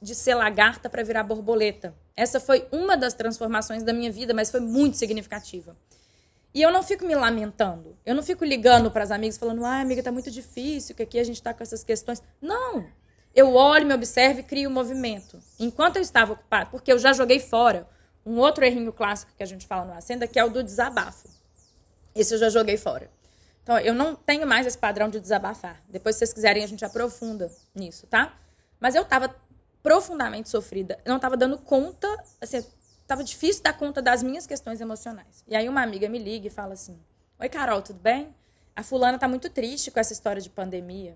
de 0.00 0.14
ser 0.14 0.34
lagarta 0.34 0.88
para 0.88 1.02
virar 1.02 1.22
borboleta. 1.22 1.94
Essa 2.16 2.38
foi 2.38 2.66
uma 2.70 2.96
das 2.96 3.14
transformações 3.14 3.82
da 3.82 3.92
minha 3.92 4.10
vida, 4.10 4.34
mas 4.34 4.50
foi 4.50 4.60
muito 4.60 4.96
significativa. 4.96 5.76
E 6.54 6.62
eu 6.62 6.70
não 6.70 6.82
fico 6.82 7.04
me 7.04 7.14
lamentando. 7.14 7.96
Eu 8.06 8.14
não 8.14 8.22
fico 8.22 8.44
ligando 8.44 8.90
para 8.90 9.02
as 9.02 9.10
amigas 9.10 9.36
falando, 9.36 9.64
ah, 9.64 9.80
amiga, 9.80 10.02
tá 10.02 10.12
muito 10.12 10.30
difícil, 10.30 10.94
que 10.94 11.02
aqui 11.02 11.18
a 11.18 11.24
gente 11.24 11.36
está 11.36 11.52
com 11.52 11.62
essas 11.62 11.82
questões. 11.82 12.22
Não. 12.40 12.86
Eu 13.34 13.54
olho, 13.54 13.84
me 13.84 13.94
observo 13.94 14.40
e 14.40 14.42
crio 14.44 14.70
um 14.70 14.72
movimento. 14.72 15.40
Enquanto 15.58 15.96
eu 15.96 16.02
estava 16.02 16.34
ocupada, 16.34 16.66
porque 16.66 16.92
eu 16.92 16.98
já 16.98 17.12
joguei 17.12 17.40
fora 17.40 17.88
um 18.24 18.38
outro 18.38 18.64
errinho 18.64 18.92
clássico 18.92 19.32
que 19.36 19.42
a 19.42 19.46
gente 19.46 19.66
fala 19.66 19.84
no 19.84 19.92
Acenda, 19.92 20.28
que 20.28 20.38
é 20.38 20.44
o 20.44 20.48
do 20.48 20.62
desabafo. 20.62 21.28
Esse 22.14 22.34
eu 22.34 22.38
já 22.38 22.48
joguei 22.48 22.76
fora. 22.76 23.10
Então, 23.64 23.78
eu 23.78 23.92
não 23.92 24.14
tenho 24.14 24.46
mais 24.46 24.66
esse 24.66 24.78
padrão 24.78 25.08
de 25.08 25.18
desabafar. 25.18 25.82
Depois, 25.88 26.14
se 26.14 26.20
vocês 26.20 26.32
quiserem, 26.32 26.62
a 26.62 26.66
gente 26.66 26.84
aprofunda 26.84 27.50
nisso, 27.74 28.06
tá? 28.06 28.38
Mas 28.78 28.94
eu 28.94 29.02
estava 29.02 29.34
profundamente 29.84 30.48
sofrida. 30.48 30.98
Eu 31.04 31.10
não 31.10 31.16
estava 31.16 31.36
dando 31.36 31.58
conta, 31.58 32.08
assim, 32.40 32.64
estava 33.02 33.22
difícil 33.22 33.62
dar 33.62 33.74
conta 33.74 34.00
das 34.00 34.22
minhas 34.22 34.46
questões 34.46 34.80
emocionais. 34.80 35.44
E 35.46 35.54
aí 35.54 35.68
uma 35.68 35.82
amiga 35.82 36.08
me 36.08 36.18
liga 36.18 36.46
e 36.46 36.50
fala 36.50 36.72
assim: 36.72 36.98
Oi, 37.38 37.48
Carol, 37.50 37.82
tudo 37.82 38.00
bem? 38.00 38.34
A 38.74 38.82
fulana 38.82 39.18
tá 39.18 39.28
muito 39.28 39.50
triste 39.50 39.90
com 39.90 40.00
essa 40.00 40.14
história 40.14 40.40
de 40.40 40.48
pandemia. 40.48 41.14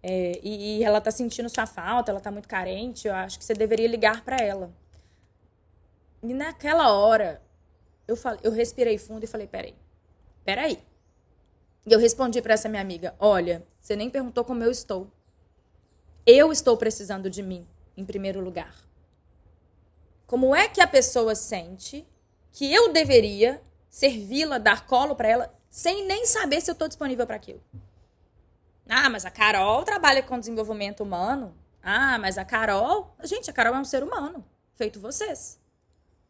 É, 0.00 0.38
e, 0.42 0.78
e, 0.78 0.84
ela 0.84 1.00
tá 1.00 1.10
sentindo 1.10 1.48
sua 1.48 1.66
falta, 1.66 2.12
ela 2.12 2.20
tá 2.20 2.30
muito 2.30 2.46
carente. 2.46 3.08
Eu 3.08 3.14
acho 3.14 3.38
que 3.38 3.44
você 3.44 3.54
deveria 3.54 3.88
ligar 3.88 4.22
para 4.22 4.36
ela. 4.36 4.70
E 6.22 6.32
naquela 6.32 6.92
hora, 6.92 7.42
eu, 8.06 8.14
falei, 8.14 8.38
eu 8.44 8.52
respirei 8.52 8.98
fundo 8.98 9.24
e 9.24 9.26
falei: 9.26 9.48
Peraí, 9.48 9.74
peraí. 10.44 10.78
E 11.84 11.92
eu 11.92 11.98
respondi 11.98 12.40
para 12.40 12.54
essa 12.54 12.68
minha 12.68 12.82
amiga: 12.82 13.16
Olha, 13.18 13.66
você 13.80 13.96
nem 13.96 14.08
perguntou 14.08 14.44
como 14.44 14.62
eu 14.62 14.70
estou. 14.70 15.10
Eu 16.26 16.50
estou 16.50 16.74
precisando 16.74 17.28
de 17.28 17.42
mim, 17.42 17.68
em 17.94 18.02
primeiro 18.02 18.40
lugar. 18.40 18.74
Como 20.26 20.56
é 20.56 20.66
que 20.66 20.80
a 20.80 20.86
pessoa 20.86 21.34
sente 21.34 22.08
que 22.50 22.72
eu 22.72 22.90
deveria 22.90 23.62
servi-la, 23.90 24.56
dar 24.56 24.86
colo 24.86 25.14
para 25.14 25.28
ela, 25.28 25.54
sem 25.68 26.06
nem 26.06 26.24
saber 26.24 26.62
se 26.62 26.70
eu 26.70 26.72
estou 26.72 26.88
disponível 26.88 27.26
para 27.26 27.36
aquilo? 27.36 27.62
Ah, 28.88 29.10
mas 29.10 29.26
a 29.26 29.30
Carol 29.30 29.82
trabalha 29.82 30.22
com 30.22 30.38
desenvolvimento 30.38 31.02
humano. 31.02 31.54
Ah, 31.82 32.18
mas 32.18 32.38
a 32.38 32.44
Carol. 32.44 33.14
Gente, 33.22 33.50
a 33.50 33.52
Carol 33.52 33.74
é 33.74 33.78
um 33.78 33.84
ser 33.84 34.02
humano, 34.02 34.42
feito 34.76 34.98
vocês. 34.98 35.60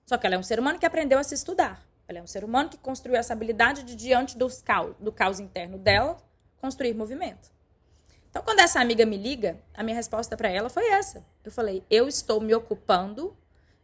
Só 0.04 0.18
que 0.18 0.26
ela 0.26 0.35
é 0.35 0.38
um 0.38 0.42
ser 0.42 0.59
humano 0.59 0.78
que 0.78 0.87
aprendeu 0.87 1.20
a 1.20 1.22
se 1.22 1.37
estudar. 1.37 1.87
Ela 2.09 2.18
é 2.18 2.22
um 2.22 2.26
ser 2.26 2.42
humano 2.42 2.68
que 2.68 2.78
construiu 2.78 3.16
essa 3.16 3.33
habilidade 3.33 3.85
de, 3.85 3.94
diante 3.94 4.37
dos 4.37 4.61
caos, 4.61 4.96
do 4.98 5.12
caos 5.12 5.38
interno 5.38 5.78
dela, 5.78 6.16
construir 6.57 6.94
movimento. 6.94 7.54
Então, 8.35 8.42
quando 8.42 8.59
essa 8.59 8.81
amiga 8.81 9.07
me 9.07 9.16
liga, 9.16 9.61
a 9.73 9.85
minha 9.85 9.94
resposta 9.94 10.37
para 10.37 10.49
ela 10.49 10.68
foi 10.68 10.88
essa. 10.88 11.25
Eu 11.44 11.53
falei: 11.53 11.85
eu 11.88 12.09
estou 12.09 12.40
me 12.40 12.53
ocupando 12.53 13.37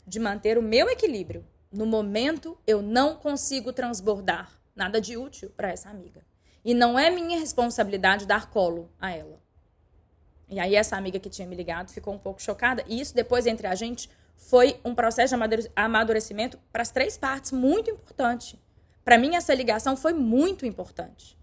de 0.05 0.19
manter 0.19 0.59
o 0.59 0.63
meu 0.63 0.91
equilíbrio. 0.91 1.47
No 1.71 1.87
momento, 1.87 2.59
eu 2.67 2.83
não 2.83 3.15
consigo 3.15 3.73
transbordar 3.73 4.51
nada 4.75 5.01
de 5.01 5.17
útil 5.17 5.51
para 5.57 5.71
essa 5.71 5.89
amiga. 5.89 6.27
E 6.65 6.75
não 6.75 6.99
é 6.99 7.11
minha 7.11 7.39
responsabilidade 7.39 8.27
dar 8.27 8.51
colo 8.51 8.91
a 9.01 9.13
ela. 9.13 9.41
E 10.49 10.59
aí, 10.59 10.75
essa 10.75 10.97
amiga 10.97 11.21
que 11.21 11.31
tinha 11.31 11.47
me 11.47 11.55
ligado 11.55 11.93
ficou 11.93 12.13
um 12.13 12.19
pouco 12.19 12.43
chocada. 12.43 12.85
E 12.89 13.01
isso, 13.01 13.15
depois, 13.15 13.47
entre 13.47 13.69
a 13.69 13.77
gente, 13.77 14.11
foi 14.37 14.81
um 14.85 14.97
processo 14.97 15.37
de 15.37 15.71
amadurecimento 15.77 16.59
para 16.73 16.83
as 16.83 16.91
três 16.91 17.17
partes 17.17 17.53
muito 17.53 17.89
importante. 17.89 18.61
Para 19.05 19.17
mim, 19.17 19.37
essa 19.37 19.55
ligação 19.55 19.97
foi 19.97 20.13
muito 20.13 20.67
importante. 20.67 21.39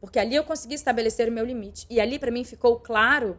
Porque 0.00 0.18
ali 0.18 0.34
eu 0.34 0.44
consegui 0.44 0.74
estabelecer 0.74 1.28
o 1.28 1.32
meu 1.32 1.44
limite. 1.44 1.86
E 1.90 2.00
ali 2.00 2.18
para 2.18 2.30
mim 2.30 2.44
ficou 2.44 2.78
claro 2.78 3.38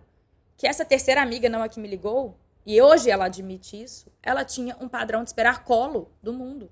que 0.58 0.68
essa 0.68 0.84
terceira 0.84 1.22
amiga, 1.22 1.48
não 1.48 1.64
a 1.64 1.70
que 1.70 1.80
me 1.80 1.88
ligou, 1.88 2.38
e 2.66 2.82
hoje 2.82 3.10
ela 3.10 3.26
admite 3.26 3.82
isso, 3.82 4.12
ela 4.22 4.44
tinha 4.44 4.76
um 4.80 4.88
padrão 4.88 5.24
de 5.24 5.30
esperar 5.30 5.64
colo 5.64 6.12
do 6.22 6.34
mundo. 6.34 6.70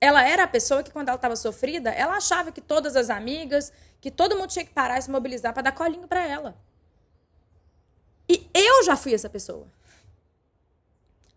Ela 0.00 0.26
era 0.26 0.44
a 0.44 0.48
pessoa 0.48 0.82
que, 0.82 0.92
quando 0.92 1.08
ela 1.08 1.16
estava 1.16 1.34
sofrida, 1.34 1.90
ela 1.90 2.16
achava 2.16 2.52
que 2.52 2.60
todas 2.60 2.94
as 2.94 3.10
amigas, 3.10 3.72
que 4.00 4.10
todo 4.10 4.36
mundo 4.36 4.48
tinha 4.50 4.64
que 4.64 4.72
parar 4.72 4.98
e 4.98 5.02
se 5.02 5.10
mobilizar 5.10 5.52
para 5.52 5.64
dar 5.64 5.72
colinho 5.72 6.06
para 6.06 6.24
ela. 6.24 6.56
E 8.28 8.48
eu 8.54 8.84
já 8.84 8.96
fui 8.96 9.12
essa 9.12 9.28
pessoa. 9.28 9.66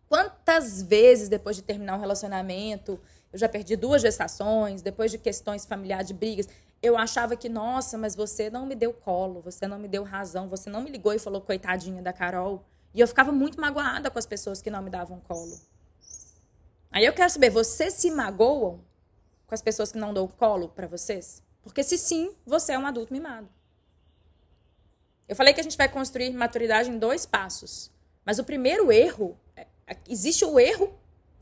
Quantas 0.08 0.84
vezes, 0.84 1.30
depois 1.30 1.56
de 1.56 1.64
terminar 1.64 1.96
um 1.96 2.00
relacionamento, 2.00 3.00
eu 3.34 3.40
já 3.40 3.50
perdi 3.50 3.76
duas 3.76 4.02
gestações, 4.02 4.82
depois 4.82 5.10
de 5.10 5.18
questões 5.18 5.66
familiares, 5.66 6.08
de 6.08 6.14
brigas, 6.14 6.48
eu 6.82 6.98
achava 6.98 7.36
que, 7.36 7.48
nossa, 7.48 7.98
mas 7.98 8.16
você 8.16 8.50
não 8.50 8.66
me 8.66 8.74
deu 8.74 8.92
colo, 8.92 9.40
você 9.42 9.68
não 9.68 9.78
me 9.78 9.88
deu 9.88 10.04
razão, 10.04 10.48
você 10.48 10.70
não 10.70 10.82
me 10.82 10.90
ligou 10.90 11.14
e 11.14 11.20
falou, 11.20 11.40
coitadinha 11.40 12.02
da 12.02 12.12
Carol. 12.12 12.66
E 12.94 13.00
eu 13.00 13.08
ficava 13.08 13.32
muito 13.32 13.62
magoada 13.62 14.10
com 14.10 14.18
as 14.18 14.26
pessoas 14.26 14.62
que 14.62 14.72
não 14.72 14.82
me 14.82 14.90
davam 14.90 15.20
colo. 15.20 15.60
Aí 16.92 17.06
eu 17.06 17.14
quero 17.14 17.30
saber, 17.30 17.52
vocês 17.52 17.94
se 17.94 18.10
magoam 18.10 18.84
com 19.46 19.54
as 19.54 19.62
pessoas 19.62 19.92
que 19.92 19.98
não 19.98 20.14
dão 20.14 20.28
colo 20.28 20.70
para 20.70 20.88
vocês? 20.88 21.44
Porque 21.62 21.84
se 21.84 21.98
sim, 21.98 22.36
você 22.46 22.74
é 22.74 22.80
um 22.80 22.86
adulto 22.86 23.14
mimado. 23.14 23.48
Eu 25.30 25.36
falei 25.36 25.54
que 25.54 25.62
a 25.62 25.64
gente 25.64 25.78
vai 25.78 25.88
construir 25.88 26.34
maturidade 26.34 26.90
em 26.90 26.98
dois 26.98 27.26
passos. 27.26 27.92
Mas 28.26 28.40
o 28.40 28.44
primeiro 28.44 28.92
erro, 28.92 29.38
é, 29.56 29.68
é, 29.88 29.98
existe 30.10 30.44
o 30.44 30.60
erro, 30.60 30.94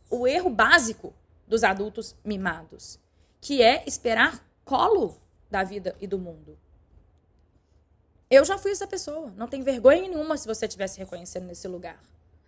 o 0.09 0.27
erro 0.27 0.49
básico 0.49 1.13
dos 1.47 1.63
adultos 1.63 2.15
mimados, 2.23 2.99
que 3.41 3.63
é 3.63 3.83
esperar 3.87 4.45
colo 4.63 5.19
da 5.49 5.63
vida 5.63 5.95
e 5.99 6.07
do 6.07 6.17
mundo. 6.17 6.57
Eu 8.29 8.45
já 8.45 8.57
fui 8.57 8.71
essa 8.71 8.85
pessoa. 8.85 9.33
Não 9.35 9.47
tem 9.47 9.63
vergonha 9.63 10.01
nenhuma 10.01 10.37
se 10.37 10.47
você 10.47 10.65
estivesse 10.65 10.99
reconhecendo 10.99 11.45
nesse 11.45 11.67
lugar. 11.67 11.99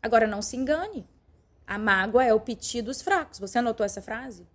Agora, 0.01 0.27
não 0.27 0.41
se 0.41 0.55
engane. 0.55 1.07
A 1.65 1.77
mágoa 1.77 2.23
é 2.23 2.33
o 2.33 2.39
piti 2.39 2.81
dos 2.81 3.01
fracos. 3.01 3.39
Você 3.39 3.57
anotou 3.57 3.85
essa 3.85 4.01
frase? 4.01 4.47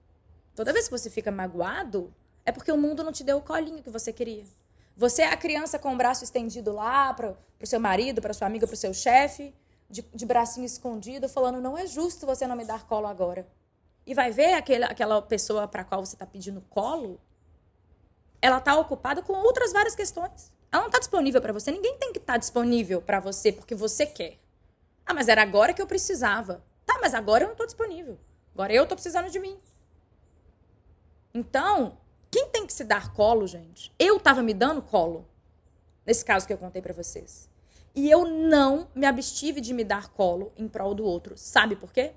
Toda 0.54 0.72
vez 0.72 0.86
que 0.86 0.96
você 0.96 1.10
fica 1.10 1.30
magoado, 1.30 2.14
é 2.44 2.52
porque 2.52 2.70
o 2.70 2.78
mundo 2.78 3.02
não 3.02 3.12
te 3.12 3.24
deu 3.24 3.38
o 3.38 3.42
colinho 3.42 3.82
que 3.82 3.90
você 3.90 4.12
queria. 4.12 4.44
Você 4.96 5.22
é 5.22 5.32
a 5.32 5.36
criança 5.36 5.78
com 5.78 5.92
o 5.92 5.96
braço 5.96 6.24
estendido 6.24 6.72
lá 6.72 7.12
para 7.12 7.36
o 7.60 7.66
seu 7.66 7.80
marido, 7.80 8.22
para 8.22 8.32
sua 8.32 8.46
amiga, 8.46 8.66
para 8.66 8.74
o 8.74 8.76
seu 8.76 8.94
chefe, 8.94 9.52
de, 9.90 10.02
de 10.14 10.24
bracinho 10.24 10.64
escondido, 10.64 11.28
falando: 11.28 11.60
não 11.60 11.76
é 11.76 11.86
justo 11.86 12.24
você 12.24 12.46
não 12.46 12.56
me 12.56 12.64
dar 12.64 12.86
colo 12.86 13.06
agora. 13.06 13.46
E 14.06 14.14
vai 14.14 14.30
ver 14.30 14.54
aquele, 14.54 14.84
aquela 14.84 15.20
pessoa 15.20 15.66
para 15.66 15.84
qual 15.84 16.04
você 16.04 16.14
está 16.14 16.24
pedindo 16.24 16.62
colo, 16.70 17.20
ela 18.40 18.58
está 18.58 18.78
ocupada 18.78 19.22
com 19.22 19.32
outras 19.32 19.72
várias 19.72 19.94
questões. 19.94 20.52
Ela 20.70 20.82
não 20.82 20.88
está 20.88 20.98
disponível 20.98 21.40
para 21.40 21.52
você. 21.52 21.70
Ninguém 21.70 21.96
tem 21.98 22.12
que 22.12 22.18
estar 22.18 22.34
tá 22.34 22.38
disponível 22.38 23.00
para 23.00 23.20
você 23.20 23.52
porque 23.52 23.74
você 23.74 24.06
quer. 24.06 24.38
Ah, 25.04 25.14
mas 25.14 25.28
era 25.28 25.42
agora 25.42 25.72
que 25.72 25.80
eu 25.80 25.86
precisava. 25.86 26.62
Tá, 26.84 26.98
mas 27.00 27.14
agora 27.14 27.44
eu 27.44 27.48
não 27.48 27.54
estou 27.54 27.66
disponível. 27.66 28.18
Agora 28.54 28.72
eu 28.72 28.82
estou 28.82 28.96
precisando 28.96 29.30
de 29.30 29.38
mim. 29.38 29.56
Então, 31.32 31.98
quem 32.30 32.48
tem 32.48 32.66
que 32.66 32.72
se 32.72 32.84
dar 32.84 33.12
colo, 33.12 33.46
gente? 33.46 33.92
Eu 33.98 34.16
estava 34.16 34.42
me 34.42 34.54
dando 34.54 34.82
colo. 34.82 35.28
Nesse 36.04 36.24
caso 36.24 36.46
que 36.46 36.52
eu 36.52 36.58
contei 36.58 36.80
para 36.80 36.94
vocês. 36.94 37.48
E 37.94 38.10
eu 38.10 38.26
não 38.26 38.88
me 38.94 39.06
abstive 39.06 39.60
de 39.60 39.72
me 39.72 39.82
dar 39.82 40.08
colo 40.08 40.52
em 40.56 40.68
prol 40.68 40.94
do 40.94 41.04
outro. 41.04 41.36
Sabe 41.36 41.76
por 41.76 41.92
quê? 41.92 42.12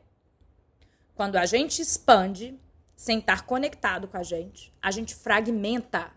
Quando 1.15 1.38
a 1.38 1.45
gente 1.45 1.82
expande 1.82 2.60
sem 2.99 3.19
estar 3.19 3.45
conectado 3.45 4.09
com 4.09 4.17
a 4.17 4.23
gente, 4.23 4.73
a 4.81 4.91
gente 4.91 5.15
fragmenta. 5.15 6.12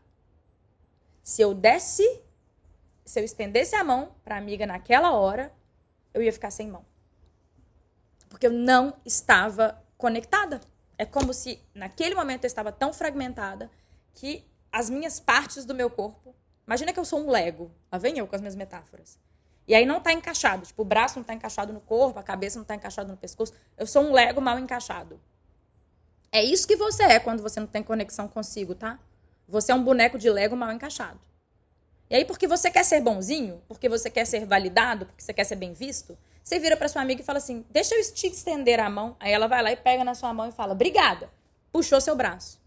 Se 1.22 1.40
eu 1.40 1.54
desse, 1.54 2.02
se 3.04 3.20
eu 3.20 3.24
estendesse 3.24 3.76
a 3.76 3.84
mão 3.84 4.16
para 4.24 4.34
a 4.34 4.38
amiga 4.38 4.66
naquela 4.66 5.12
hora, 5.12 5.54
eu 6.12 6.20
ia 6.20 6.32
ficar 6.32 6.50
sem 6.50 6.66
mão. 6.66 6.84
Porque 8.28 8.48
eu 8.48 8.52
não 8.52 8.94
estava 9.06 9.80
conectada. 9.96 10.60
É 10.98 11.06
como 11.06 11.32
se 11.32 11.62
naquele 11.72 12.16
momento 12.16 12.42
eu 12.42 12.48
estava 12.48 12.72
tão 12.72 12.92
fragmentada 12.92 13.70
que 14.12 14.44
as 14.72 14.90
minhas 14.90 15.20
partes 15.20 15.64
do 15.64 15.76
meu 15.76 15.88
corpo. 15.88 16.34
Imagina 16.66 16.92
que 16.92 16.98
eu 16.98 17.04
sou 17.04 17.20
um 17.20 17.30
Lego. 17.30 17.70
Lá 17.92 17.98
vem 17.98 18.18
eu 18.18 18.26
com 18.26 18.34
as 18.34 18.40
minhas 18.40 18.56
metáforas. 18.56 19.20
E 19.68 19.74
aí 19.76 19.86
não 19.86 19.98
está 19.98 20.12
encaixado. 20.12 20.66
Tipo, 20.66 20.82
o 20.82 20.84
braço 20.84 21.14
não 21.14 21.22
está 21.22 21.32
encaixado 21.32 21.72
no 21.72 21.80
corpo, 21.80 22.18
a 22.18 22.24
cabeça 22.24 22.58
não 22.58 22.62
está 22.62 22.74
encaixada 22.74 23.08
no 23.08 23.16
pescoço. 23.16 23.52
Eu 23.78 23.86
sou 23.86 24.02
um 24.02 24.12
Lego 24.12 24.40
mal 24.40 24.58
encaixado. 24.58 25.20
É 26.32 26.42
isso 26.42 26.66
que 26.66 26.76
você 26.76 27.02
é 27.02 27.20
quando 27.20 27.42
você 27.42 27.60
não 27.60 27.66
tem 27.66 27.82
conexão 27.82 28.26
consigo, 28.26 28.74
tá? 28.74 28.98
Você 29.46 29.70
é 29.70 29.74
um 29.74 29.84
boneco 29.84 30.18
de 30.18 30.30
Lego 30.30 30.56
mal 30.56 30.72
encaixado. 30.72 31.20
E 32.08 32.16
aí, 32.16 32.24
porque 32.24 32.46
você 32.46 32.70
quer 32.70 32.84
ser 32.84 33.02
bonzinho, 33.02 33.62
porque 33.68 33.88
você 33.88 34.10
quer 34.10 34.24
ser 34.24 34.46
validado, 34.46 35.04
porque 35.04 35.22
você 35.22 35.32
quer 35.32 35.44
ser 35.44 35.56
bem 35.56 35.74
visto, 35.74 36.16
você 36.42 36.58
vira 36.58 36.76
para 36.76 36.88
sua 36.88 37.02
amiga 37.02 37.20
e 37.20 37.24
fala 37.24 37.38
assim: 37.38 37.64
deixa 37.70 37.94
eu 37.94 38.12
te 38.12 38.26
estender 38.26 38.80
a 38.80 38.90
mão. 38.90 39.14
Aí 39.20 39.30
ela 39.30 39.46
vai 39.46 39.62
lá 39.62 39.72
e 39.72 39.76
pega 39.76 40.02
na 40.04 40.14
sua 40.14 40.32
mão 40.32 40.48
e 40.48 40.52
fala: 40.52 40.72
obrigada. 40.72 41.30
Puxou 41.70 42.00
seu 42.00 42.16
braço. 42.16 42.60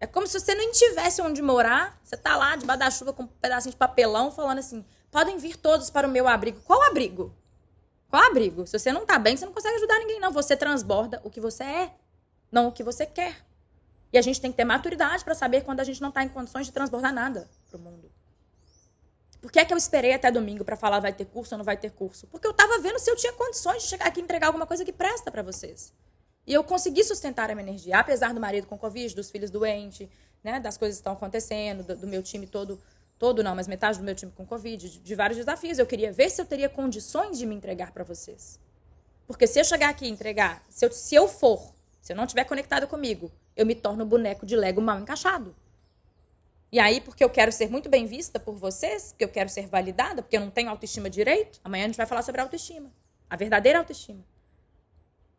É 0.00 0.06
como 0.06 0.26
se 0.26 0.40
você 0.40 0.54
não 0.54 0.72
tivesse 0.72 1.20
onde 1.20 1.42
morar, 1.42 2.00
você 2.02 2.16
tá 2.16 2.36
lá 2.36 2.56
debaixo 2.56 2.78
da 2.78 2.90
chuva 2.90 3.12
com 3.12 3.24
um 3.24 3.26
pedacinho 3.26 3.72
de 3.72 3.76
papelão 3.76 4.30
falando 4.30 4.58
assim: 4.58 4.84
podem 5.10 5.36
vir 5.38 5.56
todos 5.56 5.90
para 5.90 6.08
o 6.08 6.10
meu 6.10 6.26
abrigo. 6.26 6.60
Qual 6.62 6.82
abrigo? 6.84 7.34
Qual 8.08 8.22
abrigo? 8.22 8.66
Se 8.66 8.78
você 8.78 8.92
não 8.92 9.04
tá 9.04 9.18
bem, 9.18 9.36
você 9.36 9.44
não 9.44 9.52
consegue 9.52 9.76
ajudar 9.76 9.98
ninguém, 9.98 10.18
não. 10.18 10.32
Você 10.32 10.56
transborda 10.56 11.20
o 11.22 11.30
que 11.30 11.40
você 11.40 11.62
é, 11.62 11.94
não 12.50 12.68
o 12.68 12.72
que 12.72 12.82
você 12.82 13.06
quer. 13.06 13.36
E 14.12 14.18
a 14.18 14.22
gente 14.22 14.40
tem 14.40 14.50
que 14.50 14.56
ter 14.56 14.64
maturidade 14.64 15.24
para 15.24 15.34
saber 15.34 15.62
quando 15.62 15.80
a 15.80 15.84
gente 15.84 16.00
não 16.00 16.10
tá 16.10 16.22
em 16.22 16.28
condições 16.28 16.66
de 16.66 16.72
transbordar 16.72 17.12
nada 17.12 17.48
pro 17.68 17.78
mundo. 17.78 18.10
Por 19.40 19.50
que 19.50 19.58
é 19.58 19.64
que 19.64 19.72
eu 19.72 19.78
esperei 19.78 20.12
até 20.12 20.30
domingo 20.30 20.64
para 20.64 20.76
falar 20.76 21.00
vai 21.00 21.12
ter 21.12 21.24
curso 21.24 21.54
ou 21.54 21.58
não 21.58 21.64
vai 21.64 21.76
ter 21.76 21.90
curso? 21.90 22.26
Porque 22.26 22.46
eu 22.46 22.52
tava 22.52 22.78
vendo 22.78 22.98
se 22.98 23.10
eu 23.10 23.16
tinha 23.16 23.32
condições 23.32 23.82
de 23.82 23.88
chegar 23.88 24.06
aqui 24.06 24.20
e 24.20 24.22
entregar 24.22 24.48
alguma 24.48 24.66
coisa 24.66 24.84
que 24.84 24.92
presta 24.92 25.30
para 25.30 25.42
vocês. 25.42 25.94
E 26.46 26.52
eu 26.52 26.62
consegui 26.64 27.04
sustentar 27.04 27.50
a 27.50 27.54
minha 27.54 27.66
energia, 27.66 27.98
apesar 27.98 28.34
do 28.34 28.40
marido 28.40 28.66
com 28.66 28.76
Covid, 28.76 29.14
dos 29.14 29.30
filhos 29.30 29.50
doentes, 29.50 30.08
né, 30.42 30.58
das 30.60 30.76
coisas 30.76 30.98
que 30.98 31.00
estão 31.00 31.12
acontecendo, 31.12 31.82
do, 31.84 31.96
do 31.96 32.06
meu 32.06 32.22
time 32.22 32.46
todo 32.46 32.80
todo 33.20 33.42
não, 33.42 33.54
mas 33.54 33.68
metade 33.68 33.98
do 33.98 34.04
meu 34.04 34.14
time 34.14 34.32
com 34.32 34.46
Covid, 34.46 34.88
de, 34.88 34.98
de 34.98 35.14
vários 35.14 35.36
desafios. 35.36 35.78
Eu 35.78 35.84
queria 35.84 36.10
ver 36.10 36.30
se 36.30 36.40
eu 36.40 36.46
teria 36.46 36.70
condições 36.70 37.38
de 37.38 37.44
me 37.44 37.54
entregar 37.54 37.92
para 37.92 38.02
vocês. 38.02 38.58
Porque 39.26 39.46
se 39.46 39.60
eu 39.60 39.64
chegar 39.64 39.90
aqui 39.90 40.06
e 40.06 40.08
entregar, 40.08 40.64
se 40.70 40.86
eu, 40.86 40.90
se 40.90 41.14
eu 41.14 41.28
for, 41.28 41.74
se 42.00 42.12
eu 42.12 42.16
não 42.16 42.24
estiver 42.24 42.44
conectado 42.44 42.86
comigo, 42.86 43.30
eu 43.56 43.66
me 43.66 43.74
torno 43.74 44.06
boneco 44.06 44.46
de 44.46 44.56
Lego 44.56 44.80
mal 44.80 44.98
encaixado. 44.98 45.54
E 46.72 46.78
aí, 46.78 47.00
porque 47.00 47.22
eu 47.22 47.30
quero 47.30 47.50
ser 47.50 47.68
muito 47.68 47.88
bem 47.88 48.06
vista 48.06 48.38
por 48.38 48.54
vocês, 48.54 49.12
porque 49.12 49.24
eu 49.24 49.28
quero 49.28 49.48
ser 49.48 49.66
validada, 49.66 50.22
porque 50.22 50.36
eu 50.36 50.40
não 50.40 50.50
tenho 50.50 50.70
autoestima 50.70 51.10
direito, 51.10 51.60
amanhã 51.64 51.84
a 51.84 51.86
gente 51.88 51.96
vai 51.96 52.06
falar 52.06 52.22
sobre 52.22 52.40
autoestima. 52.40 52.92
A 53.28 53.36
verdadeira 53.36 53.78
autoestima. 53.78 54.24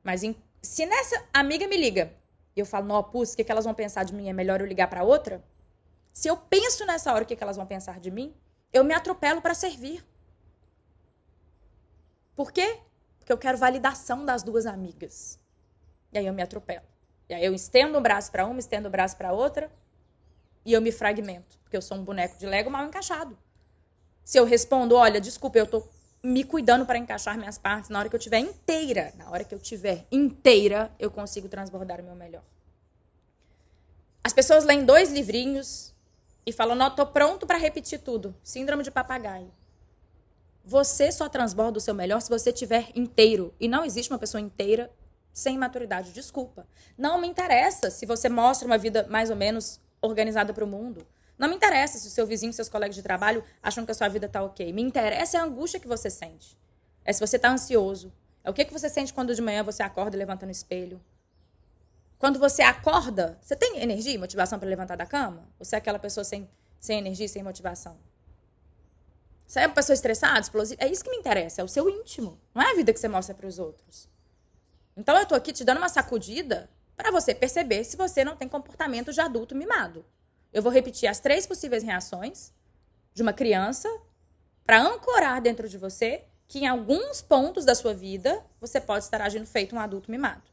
Mas 0.04 0.24
em, 0.24 0.36
se 0.62 0.86
nessa 0.86 1.24
amiga 1.34 1.67
me 1.67 1.78
liga 1.78 2.13
e 2.56 2.60
eu 2.60 2.65
falo, 2.65 2.86
não, 2.86 3.02
pus, 3.02 3.34
o 3.34 3.38
que, 3.38 3.43
que 3.43 3.52
elas 3.52 3.63
vão 3.63 3.74
pensar 3.74 4.04
de 4.04 4.13
mim? 4.13 4.28
É 4.28 4.34
melhor 4.34 4.60
eu 4.60 4.67
ligar 4.67 4.88
para 4.88 5.04
outra? 5.04 5.41
Se 6.12 6.28
eu 6.28 6.36
penso 6.36 6.86
nessa 6.86 7.13
hora 7.13 7.24
o 7.24 7.28
que, 7.28 7.36
que 7.36 7.43
elas 7.43 7.56
vão 7.56 7.65
pensar 7.65 8.00
de 8.00 8.12
mim, 8.12 8.36
eu 8.74 8.84
me 8.84 8.93
atropelo 8.93 9.41
para 9.41 9.54
servir. 9.54 10.06
Por 12.36 12.52
quê? 12.52 12.80
Porque 13.19 13.32
eu 13.32 13.38
quero 13.38 13.58
validação 13.58 14.26
das 14.26 14.43
duas 14.43 14.65
amigas. 14.65 15.39
E 16.12 16.17
aí 16.17 16.26
eu 16.26 16.34
me 16.34 16.41
atropelo. 16.41 16.86
E 17.30 17.34
aí 17.34 17.45
eu 17.45 17.54
estendo 17.54 17.97
o 17.97 18.02
braço 18.02 18.32
para 18.32 18.45
uma, 18.45 18.60
estendo 18.60 18.88
o 18.88 18.91
braço 18.91 19.15
para 19.15 19.32
outra, 19.32 19.71
e 20.65 20.74
eu 20.74 20.82
me 20.82 20.91
fragmento, 20.91 21.58
porque 21.63 21.78
eu 21.78 21.82
sou 21.82 21.97
um 21.97 22.04
boneco 22.04 22.38
de 22.38 22.45
Lego 22.45 22.69
mal 22.69 22.86
encaixado. 22.86 23.38
Se 24.24 24.38
eu 24.38 24.45
respondo, 24.45 24.95
olha, 24.95 25.19
desculpa, 25.19 25.58
eu 25.58 25.65
tô 25.65 25.88
me 26.24 26.43
cuidando 26.43 26.86
para 26.86 26.97
encaixar 26.97 27.38
minhas 27.38 27.58
partes, 27.58 27.89
na 27.89 28.00
hora 28.00 28.10
que 28.10 28.15
eu 28.15 28.19
tiver 28.19 28.39
inteira, 28.39 29.13
na 29.17 29.30
hora 29.30 29.43
que 29.43 29.56
eu 29.56 29.60
tiver 29.60 30.06
inteira, 30.12 30.91
eu 31.00 31.10
consigo 31.10 31.50
transbordar 31.50 32.00
o 32.00 32.04
meu 32.04 32.15
melhor. 32.15 32.43
As 34.24 34.34
pessoas 34.34 34.63
leem 34.63 34.86
dois 34.86 35.12
livrinhos 35.12 35.93
e 36.45 36.52
falam: 36.52 36.76
Não, 36.76 36.93
tô 36.93 37.08
pronto 37.08 37.47
para 37.47 37.58
repetir 37.58 38.00
tudo. 38.00 38.36
Síndrome 38.43 38.84
de 38.84 38.91
papagaio. 38.91 39.52
Você 40.63 41.12
só 41.12 41.28
transborda 41.28 41.80
o 41.80 41.82
seu 41.82 41.95
melhor 41.95 42.21
se 42.21 42.30
você 42.30 42.54
tiver 42.54 42.91
inteiro. 42.93 43.54
E 43.60 43.67
não 43.67 43.84
existe 43.84 44.12
uma 44.12 44.19
pessoa 44.19 44.39
inteira 44.39 44.91
sem 45.34 45.58
maturidade. 45.58 46.12
Desculpa. 46.12 46.67
Não 46.98 47.20
me 47.20 47.28
interessa 47.28 47.89
se 47.89 48.06
você 48.06 48.30
mostra 48.30 48.65
uma 48.65 48.78
vida 48.78 49.08
mais 49.10 49.30
ou 49.30 49.36
menos 49.36 49.80
organizada 50.02 50.54
para 50.54 50.63
o 50.63 50.67
mundo. 50.67 51.06
Não 51.38 51.50
me 51.50 51.56
interessa 51.56 51.98
se 51.98 52.08
o 52.08 52.12
seu 52.12 52.28
vizinho, 52.28 52.54
seus 52.54 52.70
colegas 52.70 52.96
de 52.96 53.02
trabalho 53.02 53.44
acham 53.63 53.86
que 53.86 53.91
a 53.91 53.96
sua 53.96 54.08
vida 54.08 54.30
tá 54.30 54.44
ok. 54.44 54.72
Me 54.72 54.82
interessa 54.82 55.39
a 55.39 55.44
angústia 55.44 55.80
que 55.80 55.88
você 55.88 56.10
sente. 56.10 56.58
É 57.04 57.12
se 57.12 57.20
você 57.20 57.39
tá 57.39 57.50
ansioso. 57.50 58.13
É 58.44 58.50
o 58.50 58.54
que, 58.54 58.65
que 58.65 58.74
você 58.74 58.89
sente 58.89 59.13
quando 59.13 59.34
de 59.34 59.41
manhã 59.41 59.63
você 59.63 59.82
acorda 59.84 60.15
e 60.15 60.20
levanta 60.20 60.46
no 60.46 60.52
espelho. 60.52 61.02
Quando 62.17 62.38
você 62.38 62.62
acorda, 62.62 63.39
você 63.41 63.56
tem 63.56 63.80
energia 63.80 64.13
e 64.13 64.17
motivação 64.17 64.60
para 64.60 64.70
levantar 64.70 64.96
da 64.96 65.06
cama? 65.08 65.48
Ou 65.58 65.65
você 65.65 65.76
é 65.76 65.80
aquela 65.80 65.98
pessoa 65.98 66.24
sem, 66.24 66.48
sem 66.80 67.00
energia 67.00 67.26
e 67.26 67.30
sem 67.30 67.41
motivação? 67.41 67.98
Você 69.48 69.62
é 69.62 69.65
uma 69.65 69.74
pessoa 69.74 69.96
estressada, 69.96 70.39
explosiva? 70.39 70.82
É 70.84 70.88
isso 70.88 71.04
que 71.04 71.10
me 71.10 71.17
interessa, 71.17 71.62
é 71.62 71.63
o 71.63 71.67
seu 71.67 71.89
íntimo. 71.89 72.39
Não 72.54 72.62
é 72.62 72.72
a 72.72 72.76
vida 72.76 72.94
que 72.94 73.00
você 73.00 73.08
mostra 73.08 73.34
para 73.34 73.48
os 73.48 73.58
outros. 73.58 74.08
Então 75.02 75.18
eu 75.18 75.26
tô 75.26 75.34
aqui 75.34 75.52
te 75.52 75.64
dando 75.64 75.80
uma 75.80 75.90
sacudida 75.90 76.70
para 76.96 77.10
você 77.10 77.34
perceber 77.34 77.84
se 77.84 77.98
você 77.98 78.24
não 78.24 78.36
tem 78.36 78.48
comportamento 78.48 79.12
de 79.12 79.20
adulto 79.20 79.56
mimado. 79.56 80.06
Eu 80.54 80.62
vou 80.62 80.72
repetir 80.72 81.10
as 81.10 81.20
três 81.20 81.48
possíveis 81.48 81.82
reações 81.82 82.54
de 83.12 83.24
uma 83.24 83.34
criança 83.34 83.90
para 84.64 84.80
ancorar 84.80 85.42
dentro 85.42 85.68
de 85.68 85.76
você 85.76 86.24
que 86.48 86.60
em 86.60 86.68
alguns 86.68 87.20
pontos 87.20 87.66
da 87.66 87.74
sua 87.74 87.96
vida 87.96 88.46
você 88.60 88.80
pode 88.80 89.04
estar 89.04 89.24
agindo 89.24 89.48
feito 89.48 89.76
um 89.76 89.80
adulto 89.80 90.12
mimado. 90.12 90.44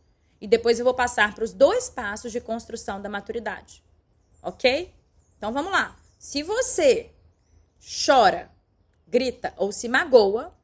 E 0.41 0.47
depois 0.47 0.79
eu 0.79 0.85
vou 0.87 0.95
passar 0.95 1.35
para 1.35 1.45
os 1.45 1.53
dois 1.53 1.91
passos 1.91 2.33
de 2.33 2.41
construção 2.41 3.03
da 3.03 3.09
maturidade. 3.11 3.85
Ok? 4.43 4.95
Então 5.37 5.53
vamos 5.53 5.71
lá. 5.71 5.95
Se 6.19 6.43
você 6.43 7.11
chora, 8.07 8.51
grita 9.07 9.53
ou 9.59 9.73
se 9.73 9.89
magoa, 9.89 10.55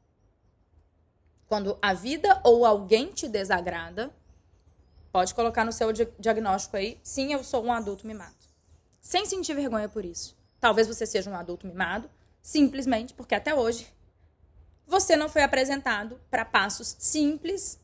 quando 1.47 1.77
a 1.81 1.93
vida 1.93 2.39
ou 2.43 2.65
alguém 2.65 3.11
te 3.11 3.27
desagrada, 3.27 4.11
pode 5.11 5.33
colocar 5.33 5.63
no 5.63 5.71
seu 5.71 5.91
diagnóstico 6.19 6.77
aí: 6.77 6.99
sim, 7.03 7.33
eu 7.33 7.43
sou 7.43 7.63
um 7.63 7.71
adulto 7.71 8.05
mimado. 8.05 8.35
Sem 8.99 9.25
sentir 9.25 9.53
vergonha 9.53 9.87
por 9.87 10.03
isso. 10.03 10.35
Talvez 10.59 10.87
você 10.87 11.05
seja 11.05 11.29
um 11.29 11.35
adulto 11.35 11.67
mimado, 11.67 12.09
simplesmente 12.41 13.13
porque 13.13 13.35
até 13.35 13.53
hoje 13.53 13.93
você 14.87 15.15
não 15.15 15.29
foi 15.29 15.43
apresentado 15.43 16.19
para 16.29 16.45
passos 16.45 16.95
simples 16.99 17.79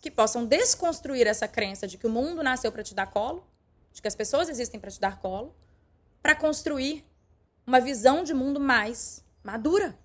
que 0.00 0.10
possam 0.10 0.44
desconstruir 0.44 1.26
essa 1.26 1.48
crença 1.48 1.86
de 1.86 1.96
que 1.96 2.06
o 2.06 2.10
mundo 2.10 2.42
nasceu 2.42 2.70
para 2.70 2.82
te 2.82 2.94
dar 2.94 3.06
colo, 3.06 3.46
de 3.92 4.02
que 4.02 4.08
as 4.08 4.14
pessoas 4.14 4.48
existem 4.48 4.78
para 4.78 4.90
te 4.90 5.00
dar 5.00 5.18
colo, 5.18 5.54
para 6.22 6.34
construir 6.34 7.04
uma 7.66 7.80
visão 7.80 8.22
de 8.22 8.34
mundo 8.34 8.60
mais 8.60 9.24
madura. 9.42 9.98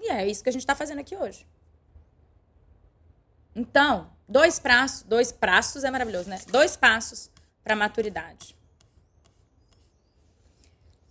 E 0.00 0.10
é 0.10 0.26
isso 0.26 0.42
que 0.42 0.48
a 0.48 0.52
gente 0.52 0.62
está 0.62 0.74
fazendo 0.74 1.00
aqui 1.00 1.16
hoje. 1.16 1.46
Então, 3.58 4.08
dois 4.28 4.60
passos, 4.60 5.02
dois 5.02 5.32
passos 5.32 5.82
é 5.82 5.90
maravilhoso, 5.90 6.30
né? 6.30 6.40
Dois 6.46 6.76
passos 6.76 7.28
para 7.64 7.74
maturidade. 7.74 8.56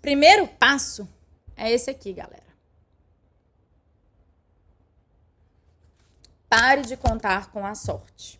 Primeiro 0.02 0.48
passo 0.48 1.10
é 1.58 1.70
esse 1.70 1.90
aqui, 1.90 2.14
galera. 2.14 2.48
Pare 6.48 6.84
de 6.84 6.96
contar 6.96 7.52
com 7.52 7.66
a 7.66 7.76
sorte. 7.76 8.40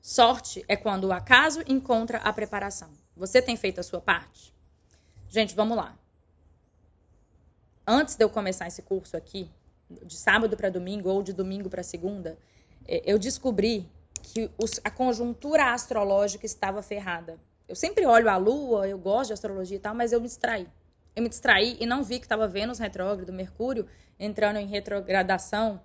Sorte 0.00 0.64
é 0.66 0.74
quando 0.74 1.04
o 1.04 1.12
acaso 1.12 1.62
encontra 1.66 2.16
a 2.20 2.32
preparação. 2.32 2.90
Você 3.14 3.42
tem 3.42 3.58
feito 3.58 3.80
a 3.80 3.82
sua 3.82 4.00
parte? 4.00 4.54
Gente, 5.28 5.54
vamos 5.54 5.76
lá. 5.76 5.94
Antes 7.86 8.16
de 8.16 8.24
eu 8.24 8.30
começar 8.30 8.66
esse 8.66 8.80
curso 8.80 9.14
aqui, 9.14 9.50
de 9.88 10.16
sábado 10.16 10.56
para 10.56 10.68
domingo 10.68 11.08
ou 11.08 11.22
de 11.22 11.32
domingo 11.32 11.68
para 11.68 11.82
segunda, 11.82 12.38
é, 12.86 13.02
eu 13.04 13.18
descobri 13.18 13.88
que 14.22 14.50
a 14.82 14.90
conjuntura 14.90 15.72
astrológica 15.72 16.44
estava 16.46 16.82
ferrada. 16.82 17.38
Eu 17.68 17.74
sempre 17.76 18.06
olho 18.06 18.28
a 18.28 18.36
lua, 18.36 18.88
eu 18.88 18.98
gosto 18.98 19.28
de 19.28 19.32
astrologia 19.34 19.76
e 19.76 19.80
tal, 19.80 19.94
mas 19.94 20.12
eu 20.12 20.20
me 20.20 20.26
distraí. 20.26 20.66
Eu 21.14 21.22
me 21.22 21.28
distraí 21.28 21.76
e 21.80 21.86
não 21.86 22.02
vi 22.02 22.18
que 22.18 22.24
estava 22.24 22.46
Vênus 22.46 22.78
retrógrado, 22.78 23.32
Mercúrio 23.32 23.86
entrando 24.18 24.58
em 24.58 24.66
retrogradação, 24.66 25.80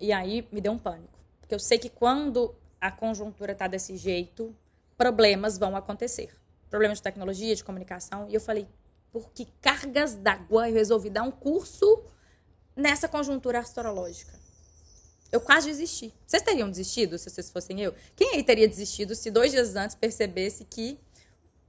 e 0.00 0.12
aí 0.12 0.46
me 0.50 0.60
deu 0.60 0.72
um 0.72 0.78
pânico. 0.78 1.18
Porque 1.40 1.54
eu 1.54 1.58
sei 1.58 1.78
que 1.78 1.88
quando 1.88 2.54
a 2.80 2.90
conjuntura 2.90 3.52
está 3.52 3.66
desse 3.66 3.96
jeito, 3.96 4.54
problemas 4.96 5.58
vão 5.58 5.76
acontecer. 5.76 6.30
Problemas 6.68 6.98
de 6.98 7.02
tecnologia, 7.02 7.54
de 7.54 7.64
comunicação. 7.64 8.26
E 8.28 8.34
eu 8.34 8.40
falei, 8.40 8.66
por 9.12 9.30
que 9.30 9.46
cargas 9.60 10.14
d'água 10.14 10.68
eu 10.68 10.74
resolvi 10.74 11.10
dar 11.10 11.22
um 11.22 11.30
curso 11.30 12.02
nessa 12.76 13.08
conjuntura 13.08 13.58
astrológica? 13.58 14.38
Eu 15.32 15.40
quase 15.40 15.68
desisti. 15.68 16.14
Vocês 16.26 16.42
teriam 16.42 16.70
desistido 16.70 17.18
se 17.18 17.28
vocês 17.28 17.50
fossem 17.50 17.80
eu? 17.80 17.94
Quem 18.14 18.34
aí 18.34 18.44
teria 18.44 18.68
desistido 18.68 19.14
se 19.14 19.30
dois 19.30 19.50
dias 19.50 19.74
antes 19.74 19.96
percebesse 19.96 20.64
que 20.64 21.00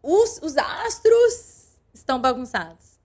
os, 0.03 0.39
os 0.43 0.57
astros 0.57 1.79
estão 1.93 2.21
bagunçados? 2.21 2.97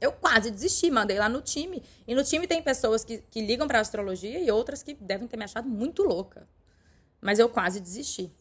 Eu 0.00 0.12
quase 0.12 0.50
desisti, 0.50 0.90
mandei 0.90 1.18
lá 1.18 1.28
no 1.28 1.40
time. 1.40 1.82
E 2.06 2.14
no 2.14 2.24
time 2.24 2.46
tem 2.46 2.60
pessoas 2.60 3.04
que, 3.04 3.18
que 3.30 3.40
ligam 3.40 3.68
para 3.68 3.78
astrologia 3.78 4.40
e 4.40 4.50
outras 4.50 4.82
que 4.82 4.94
devem 4.94 5.28
ter 5.28 5.36
me 5.36 5.44
achado 5.44 5.68
muito 5.68 6.02
louca. 6.02 6.46
Mas 7.20 7.38
eu 7.38 7.48
quase 7.48 7.80
desisti. 7.80 8.32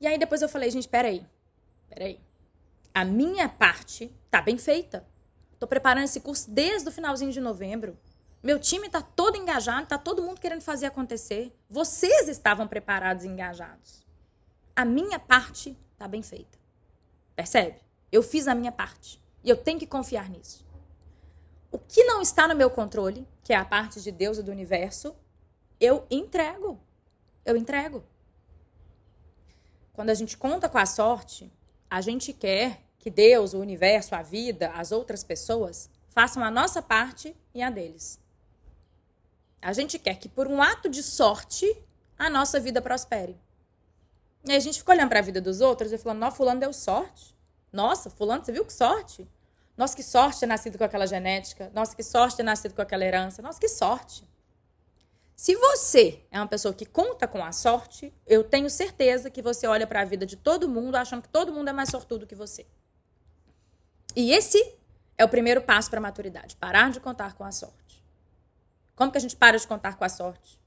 E 0.00 0.06
aí 0.06 0.16
depois 0.16 0.40
eu 0.40 0.48
falei, 0.48 0.70
gente, 0.70 0.88
peraí. 0.88 1.26
Peraí. 1.88 2.20
A 2.94 3.04
minha 3.04 3.48
parte 3.48 4.10
tá 4.30 4.40
bem 4.40 4.56
feita. 4.56 5.04
Tô 5.58 5.66
preparando 5.66 6.04
esse 6.04 6.20
curso 6.20 6.50
desde 6.50 6.88
o 6.88 6.92
finalzinho 6.92 7.32
de 7.32 7.40
novembro. 7.40 7.96
Meu 8.42 8.58
time 8.58 8.90
tá 8.90 9.00
todo 9.00 9.36
engajado, 9.36 9.86
tá 9.86 9.96
todo 9.96 10.22
mundo 10.22 10.40
querendo 10.40 10.60
fazer 10.60 10.86
acontecer. 10.86 11.56
Vocês 11.68 12.28
estavam 12.28 12.68
preparados 12.68 13.24
e 13.24 13.28
engajados. 13.28 14.04
A 14.76 14.84
minha 14.84 15.18
parte 15.18 15.78
tá 15.96 16.06
bem 16.06 16.22
feita. 16.22 16.58
Percebe? 17.34 17.80
Eu 18.12 18.22
fiz 18.22 18.46
a 18.46 18.54
minha 18.54 18.70
parte. 18.70 19.22
E 19.42 19.48
eu 19.48 19.56
tenho 19.56 19.78
que 19.78 19.86
confiar 19.86 20.28
nisso. 20.28 20.64
O 21.70 21.78
que 21.78 22.04
não 22.04 22.22
está 22.22 22.46
no 22.46 22.54
meu 22.54 22.70
controle, 22.70 23.26
que 23.42 23.52
é 23.52 23.56
a 23.56 23.64
parte 23.64 24.00
de 24.00 24.12
Deus 24.12 24.38
e 24.38 24.42
do 24.42 24.52
universo, 24.52 25.16
eu 25.80 26.06
entrego. 26.10 26.80
Eu 27.44 27.56
entrego. 27.56 28.04
Quando 29.92 30.10
a 30.10 30.14
gente 30.14 30.36
conta 30.36 30.68
com 30.68 30.78
a 30.78 30.86
sorte, 30.86 31.52
a 31.90 32.00
gente 32.00 32.32
quer 32.32 32.83
que 33.04 33.10
Deus, 33.10 33.52
o 33.52 33.58
universo, 33.58 34.14
a 34.14 34.22
vida, 34.22 34.70
as 34.70 34.90
outras 34.90 35.22
pessoas 35.22 35.90
façam 36.08 36.42
a 36.42 36.50
nossa 36.50 36.80
parte 36.80 37.36
e 37.54 37.62
a 37.62 37.68
deles. 37.68 38.18
A 39.60 39.74
gente 39.74 39.98
quer 39.98 40.14
que 40.14 40.26
por 40.26 40.46
um 40.46 40.62
ato 40.62 40.88
de 40.88 41.02
sorte 41.02 41.76
a 42.18 42.30
nossa 42.30 42.58
vida 42.58 42.80
prospere. 42.80 43.38
E 44.42 44.52
aí 44.52 44.56
a 44.56 44.60
gente 44.60 44.78
fica 44.78 44.92
olhando 44.92 45.10
para 45.10 45.18
a 45.18 45.22
vida 45.22 45.38
dos 45.38 45.60
outros 45.60 45.92
e 45.92 45.98
falando: 45.98 46.20
"Nossa, 46.20 46.36
fulano 46.38 46.60
deu 46.60 46.72
sorte. 46.72 47.36
Nossa, 47.70 48.08
fulano, 48.08 48.42
você 48.42 48.52
viu 48.52 48.64
que 48.64 48.72
sorte? 48.72 49.28
Nossa, 49.76 49.94
que 49.94 50.02
sorte 50.02 50.40
ter 50.40 50.46
nascido 50.46 50.78
com 50.78 50.84
aquela 50.84 51.06
genética. 51.06 51.70
Nossa, 51.74 51.94
que 51.94 52.02
sorte 52.02 52.38
ter 52.38 52.42
nascido 52.42 52.74
com 52.74 52.80
aquela 52.80 53.04
herança. 53.04 53.42
Nossa, 53.42 53.60
que 53.60 53.68
sorte." 53.68 54.24
Se 55.36 55.54
você 55.56 56.22
é 56.30 56.38
uma 56.38 56.46
pessoa 56.46 56.72
que 56.72 56.86
conta 56.86 57.28
com 57.28 57.44
a 57.44 57.52
sorte, 57.52 58.14
eu 58.26 58.42
tenho 58.42 58.70
certeza 58.70 59.28
que 59.28 59.42
você 59.42 59.66
olha 59.66 59.86
para 59.86 60.00
a 60.00 60.04
vida 60.06 60.24
de 60.24 60.36
todo 60.36 60.66
mundo 60.66 60.94
achando 60.94 61.20
que 61.20 61.28
todo 61.28 61.52
mundo 61.52 61.68
é 61.68 61.72
mais 61.72 61.90
sortudo 61.90 62.26
que 62.26 62.34
você. 62.34 62.64
E 64.16 64.32
esse 64.32 64.74
é 65.18 65.24
o 65.24 65.28
primeiro 65.28 65.62
passo 65.62 65.90
para 65.90 65.98
a 65.98 66.02
maturidade, 66.02 66.56
parar 66.56 66.90
de 66.90 67.00
contar 67.00 67.34
com 67.34 67.44
a 67.44 67.52
sorte. 67.52 68.04
Como 68.94 69.10
que 69.10 69.18
a 69.18 69.20
gente 69.20 69.36
para 69.36 69.58
de 69.58 69.66
contar 69.66 69.96
com 69.96 70.04
a 70.04 70.08
sorte? 70.08 70.58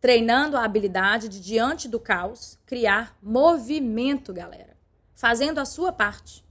Treinando 0.00 0.56
a 0.56 0.64
habilidade 0.64 1.28
de 1.28 1.40
diante 1.40 1.88
do 1.88 2.00
caos 2.00 2.58
criar 2.64 3.16
movimento, 3.22 4.32
galera. 4.32 4.76
Fazendo 5.14 5.58
a 5.58 5.64
sua 5.64 5.92
parte. 5.92 6.44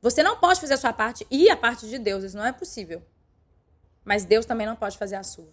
Você 0.00 0.22
não 0.22 0.38
pode 0.38 0.60
fazer 0.60 0.74
a 0.74 0.78
sua 0.78 0.92
parte 0.92 1.26
e 1.30 1.50
a 1.50 1.56
parte 1.56 1.88
de 1.88 1.98
Deus, 1.98 2.24
isso 2.24 2.36
não 2.36 2.46
é 2.46 2.52
possível. 2.52 3.02
Mas 4.04 4.24
Deus 4.24 4.46
também 4.46 4.66
não 4.66 4.76
pode 4.76 4.96
fazer 4.96 5.16
a 5.16 5.22
sua. 5.22 5.52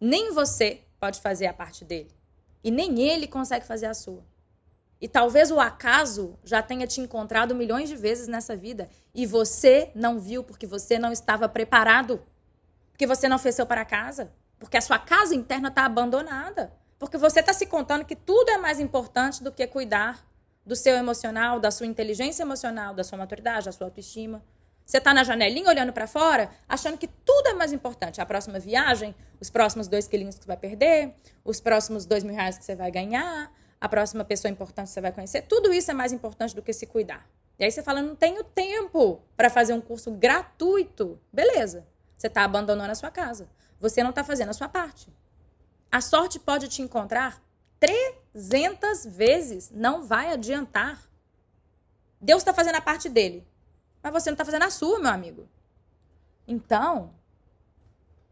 Nem 0.00 0.32
você 0.32 0.82
pode 0.98 1.20
fazer 1.20 1.46
a 1.46 1.54
parte 1.54 1.84
dele. 1.84 2.10
E 2.64 2.70
nem 2.70 3.00
ele 3.00 3.26
consegue 3.26 3.64
fazer 3.64 3.86
a 3.86 3.94
sua. 3.94 4.24
E 5.00 5.08
talvez 5.08 5.50
o 5.50 5.60
acaso 5.60 6.38
já 6.42 6.62
tenha 6.62 6.86
te 6.86 7.00
encontrado 7.00 7.54
milhões 7.54 7.88
de 7.88 7.96
vezes 7.96 8.28
nessa 8.28 8.56
vida 8.56 8.88
e 9.14 9.26
você 9.26 9.90
não 9.94 10.18
viu 10.18 10.42
porque 10.42 10.66
você 10.66 10.98
não 10.98 11.12
estava 11.12 11.48
preparado. 11.48 12.22
Porque 12.92 13.06
você 13.06 13.28
não 13.28 13.38
fez 13.38 13.54
seu 13.54 13.66
para 13.66 13.84
casa. 13.84 14.32
Porque 14.58 14.76
a 14.76 14.80
sua 14.80 14.98
casa 14.98 15.34
interna 15.34 15.68
está 15.68 15.84
abandonada. 15.84 16.72
Porque 16.98 17.18
você 17.18 17.40
está 17.40 17.52
se 17.52 17.66
contando 17.66 18.06
que 18.06 18.16
tudo 18.16 18.50
é 18.50 18.56
mais 18.56 18.80
importante 18.80 19.42
do 19.44 19.52
que 19.52 19.66
cuidar 19.66 20.24
do 20.64 20.74
seu 20.74 20.96
emocional, 20.96 21.60
da 21.60 21.70
sua 21.70 21.86
inteligência 21.86 22.42
emocional, 22.42 22.94
da 22.94 23.04
sua 23.04 23.18
maturidade, 23.18 23.66
da 23.66 23.72
sua 23.72 23.86
autoestima. 23.86 24.42
Você 24.84 24.98
está 24.98 25.12
na 25.12 25.24
janelinha 25.24 25.68
olhando 25.68 25.92
para 25.92 26.06
fora, 26.06 26.50
achando 26.68 26.96
que 26.96 27.06
tudo 27.06 27.48
é 27.48 27.54
mais 27.54 27.72
importante. 27.72 28.20
A 28.20 28.26
próxima 28.26 28.58
viagem, 28.58 29.14
os 29.40 29.50
próximos 29.50 29.88
dois 29.88 30.08
quilinhos 30.08 30.36
que 30.36 30.44
você 30.44 30.48
vai 30.48 30.56
perder, 30.56 31.14
os 31.44 31.60
próximos 31.60 32.06
dois 32.06 32.24
mil 32.24 32.34
reais 32.34 32.56
que 32.56 32.64
você 32.64 32.74
vai 32.74 32.90
ganhar, 32.90 33.52
a 33.80 33.88
próxima 33.88 34.24
pessoa 34.24 34.50
importante 34.50 34.86
que 34.86 34.92
você 34.92 35.00
vai 35.00 35.12
conhecer. 35.12 35.42
Tudo 35.42 35.72
isso 35.72 35.90
é 35.90 35.94
mais 35.94 36.12
importante 36.12 36.54
do 36.54 36.62
que 36.62 36.72
se 36.72 36.86
cuidar. 36.86 37.28
E 37.58 37.64
aí 37.64 37.70
você 37.70 37.82
fala, 37.82 38.02
não 38.02 38.14
tenho 38.14 38.44
tempo 38.44 39.20
para 39.36 39.48
fazer 39.48 39.72
um 39.72 39.80
curso 39.80 40.10
gratuito. 40.10 41.18
Beleza. 41.32 41.86
Você 42.16 42.26
está 42.26 42.44
abandonando 42.44 42.92
a 42.92 42.94
sua 42.94 43.10
casa. 43.10 43.48
Você 43.78 44.02
não 44.02 44.10
está 44.10 44.24
fazendo 44.24 44.50
a 44.50 44.54
sua 44.54 44.68
parte. 44.68 45.12
A 45.90 46.00
sorte 46.00 46.38
pode 46.38 46.68
te 46.68 46.82
encontrar 46.82 47.42
300 47.78 49.06
vezes. 49.06 49.70
Não 49.70 50.02
vai 50.02 50.32
adiantar. 50.32 51.02
Deus 52.20 52.40
está 52.40 52.52
fazendo 52.52 52.76
a 52.76 52.80
parte 52.80 53.08
dele. 53.08 53.46
Mas 54.02 54.12
você 54.12 54.30
não 54.30 54.34
está 54.34 54.44
fazendo 54.44 54.64
a 54.64 54.70
sua, 54.70 54.98
meu 54.98 55.10
amigo. 55.10 55.48
Então, 56.46 57.12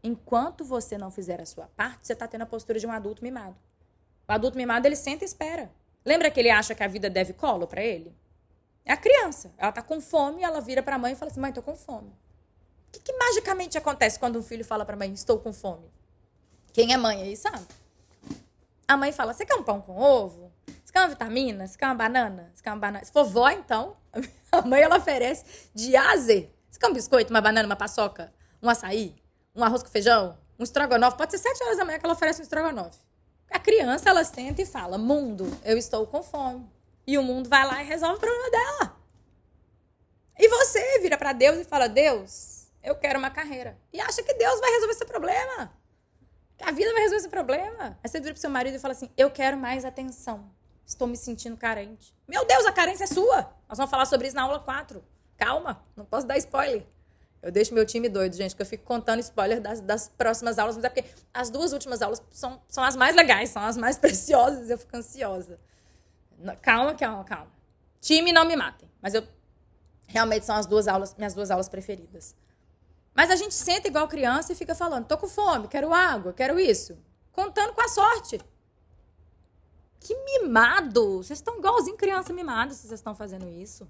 enquanto 0.03 0.63
você 0.63 0.97
não 0.97 1.11
fizer 1.11 1.41
a 1.41 1.45
sua 1.45 1.67
parte, 1.67 2.07
você 2.07 2.13
está 2.13 2.27
tendo 2.27 2.43
a 2.43 2.47
postura 2.47 2.79
de 2.79 2.87
um 2.87 2.91
adulto 2.91 3.23
mimado. 3.23 3.55
O 4.27 4.31
adulto 4.31 4.57
mimado, 4.57 4.87
ele 4.87 4.95
senta 4.95 5.23
e 5.23 5.27
espera. 5.27 5.71
Lembra 6.03 6.29
que 6.29 6.39
ele 6.39 6.49
acha 6.49 6.75
que 6.75 6.83
a 6.83 6.87
vida 6.87 7.09
deve 7.09 7.33
colo 7.33 7.67
para 7.67 7.83
ele? 7.83 8.15
É 8.83 8.93
a 8.93 8.97
criança. 8.97 9.53
Ela 9.57 9.69
está 9.69 9.81
com 9.81 9.99
fome, 9.99 10.43
ela 10.43 10.61
vira 10.61 10.83
para 10.83 10.95
a 10.95 10.99
mãe 10.99 11.13
e 11.13 11.15
fala 11.15 11.31
assim: 11.31 11.39
mãe, 11.39 11.49
estou 11.49 11.63
com 11.63 11.75
fome. 11.75 12.09
O 12.87 12.91
que, 12.91 12.99
que 12.99 13.13
magicamente 13.13 13.77
acontece 13.77 14.19
quando 14.19 14.39
um 14.39 14.43
filho 14.43 14.63
fala 14.63 14.85
para 14.85 14.95
a 14.95 14.99
mãe: 14.99 15.11
estou 15.13 15.39
com 15.39 15.51
fome? 15.51 15.91
Quem 16.73 16.93
é 16.93 16.97
mãe 16.97 17.21
aí 17.21 17.35
sabe? 17.35 17.65
A 18.87 18.95
mãe 18.95 19.11
fala: 19.11 19.33
você 19.33 19.45
quer 19.45 19.55
um 19.55 19.63
pão 19.63 19.81
com 19.81 19.97
ovo? 19.97 20.51
Você 20.83 20.93
quer 20.93 20.99
uma 20.99 21.09
vitamina? 21.09 21.67
Você 21.67 21.77
quer 21.77 21.85
uma 21.85 21.95
banana? 21.95 22.51
Você 22.53 22.63
quer 22.63 22.69
uma 22.69 22.77
banana? 22.77 23.03
Se 23.03 23.11
for 23.11 23.25
vó, 23.25 23.49
então, 23.49 23.95
A 24.51 24.61
mãe, 24.61 24.81
ela 24.81 24.97
oferece 24.97 25.69
de 25.73 25.95
A. 25.95 26.15
Você 26.17 26.49
quer 26.79 26.87
um 26.87 26.93
biscoito, 26.93 27.31
uma 27.31 27.41
banana, 27.41 27.67
uma 27.67 27.75
paçoca, 27.75 28.33
um 28.61 28.69
açaí, 28.69 29.15
um 29.55 29.63
arroz 29.63 29.83
com 29.83 29.89
feijão, 29.89 30.37
um 30.57 30.63
estrogonofe? 30.63 31.17
Pode 31.17 31.31
ser 31.31 31.39
sete 31.39 31.63
horas 31.63 31.77
da 31.77 31.85
manhã 31.85 31.99
que 31.99 32.05
ela 32.05 32.13
oferece 32.13 32.41
um 32.41 32.43
estrogonofe. 32.43 32.99
A 33.49 33.59
criança, 33.59 34.09
ela 34.09 34.23
senta 34.23 34.61
e 34.61 34.65
fala, 34.65 34.97
mundo, 34.97 35.45
eu 35.63 35.77
estou 35.77 36.05
com 36.07 36.21
fome. 36.21 36.69
E 37.07 37.17
o 37.17 37.23
mundo 37.23 37.47
vai 37.49 37.65
lá 37.65 37.83
e 37.83 37.85
resolve 37.85 38.17
o 38.17 38.19
problema 38.19 38.49
dela. 38.49 38.97
E 40.37 40.47
você 40.49 40.99
vira 40.99 41.17
para 41.17 41.33
Deus 41.33 41.59
e 41.59 41.63
fala, 41.63 41.87
Deus, 41.87 42.67
eu 42.83 42.95
quero 42.95 43.17
uma 43.19 43.29
carreira. 43.29 43.77
E 43.93 44.01
acha 44.01 44.21
que 44.21 44.33
Deus 44.33 44.59
vai 44.59 44.71
resolver 44.71 44.93
esse 44.93 45.05
problema. 45.05 45.71
Que 46.57 46.63
a 46.63 46.71
vida 46.71 46.91
vai 46.91 47.01
resolver 47.01 47.21
esse 47.21 47.29
problema. 47.29 47.99
Aí 48.03 48.09
você 48.09 48.19
vira 48.19 48.33
pro 48.33 48.41
seu 48.41 48.49
marido 48.49 48.75
e 48.75 48.79
fala 48.79 48.93
assim, 48.93 49.09
eu 49.15 49.29
quero 49.31 49.57
mais 49.57 49.85
atenção. 49.85 50.51
Estou 50.85 51.07
me 51.07 51.17
sentindo 51.17 51.57
carente. 51.57 52.13
Meu 52.27 52.45
Deus, 52.45 52.65
a 52.65 52.71
carência 52.71 53.05
é 53.05 53.07
sua. 53.07 53.53
Nós 53.67 53.77
vamos 53.77 53.89
falar 53.89 54.05
sobre 54.05 54.27
isso 54.27 54.35
na 54.35 54.43
aula 54.43 54.59
4. 54.59 55.03
Calma, 55.37 55.83
não 55.95 56.05
posso 56.05 56.27
dar 56.27 56.37
spoiler. 56.37 56.85
Eu 57.45 57.51
deixo 57.51 57.75
meu 57.75 57.85
time 57.85 58.09
doido, 58.09 58.35
gente, 58.35 58.55
que 58.55 58.61
eu 58.63 58.65
fico 58.65 58.83
contando 58.83 59.19
spoiler 59.19 59.61
das, 59.61 59.79
das 59.79 60.09
próximas 60.09 60.57
aulas, 60.57 60.77
mas 60.77 60.83
é 60.83 60.89
porque 60.89 61.05
as 61.31 61.51
duas 61.51 61.73
últimas 61.73 62.01
aulas 62.01 62.19
são, 62.31 62.59
são 62.67 62.83
as 62.83 62.95
mais 62.95 63.15
legais, 63.15 63.51
são 63.51 63.61
as 63.61 63.77
mais 63.77 63.99
preciosas, 64.01 64.67
eu 64.67 64.79
fico 64.79 64.97
ansiosa. 64.97 65.59
Calma, 66.63 66.95
calma, 66.95 67.23
calma. 67.23 67.51
Time, 68.01 68.33
não 68.33 68.45
me 68.45 68.55
matem. 68.55 68.89
Mas 68.99 69.13
eu 69.13 69.23
realmente 70.07 70.43
são 70.43 70.55
as 70.55 70.65
duas 70.65 70.87
aulas, 70.87 71.13
minhas 71.13 71.35
duas 71.35 71.51
aulas 71.51 71.69
preferidas. 71.69 72.35
Mas 73.13 73.29
a 73.29 73.35
gente 73.35 73.53
senta 73.53 73.87
igual 73.87 74.07
criança 74.07 74.51
e 74.51 74.55
fica 74.55 74.73
falando: 74.73 75.05
tô 75.05 75.15
com 75.15 75.27
fome, 75.27 75.67
quero 75.67 75.93
água, 75.93 76.33
quero 76.33 76.59
isso. 76.59 76.97
Contando 77.31 77.73
com 77.73 77.81
a 77.81 77.87
sorte. 77.87 78.39
Que 79.99 80.15
mimado! 80.15 81.17
Vocês 81.17 81.37
estão 81.37 81.59
igualzinho 81.59 81.95
criança 81.95 82.33
mimada 82.33 82.73
se 82.73 82.87
vocês 82.87 82.99
estão 82.99 83.13
fazendo 83.13 83.47
isso. 83.47 83.87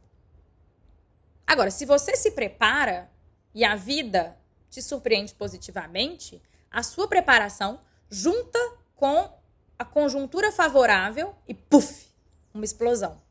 Agora, 1.47 1.71
se 1.71 1.85
você 1.85 2.17
se 2.17 2.31
prepara 2.31 3.14
e 3.55 3.63
a 3.63 3.75
vida 3.75 4.37
te 4.69 4.81
surpreende 4.81 5.33
positivamente, 5.33 6.41
a 6.69 6.83
sua 6.83 7.07
preparação 7.07 7.79
junta 8.09 8.59
com 8.97 9.33
a 9.79 9.85
conjuntura 9.85 10.51
favorável 10.51 11.33
e 11.47 11.53
puf, 11.53 12.07
uma 12.53 12.65
explosão. 12.65 13.21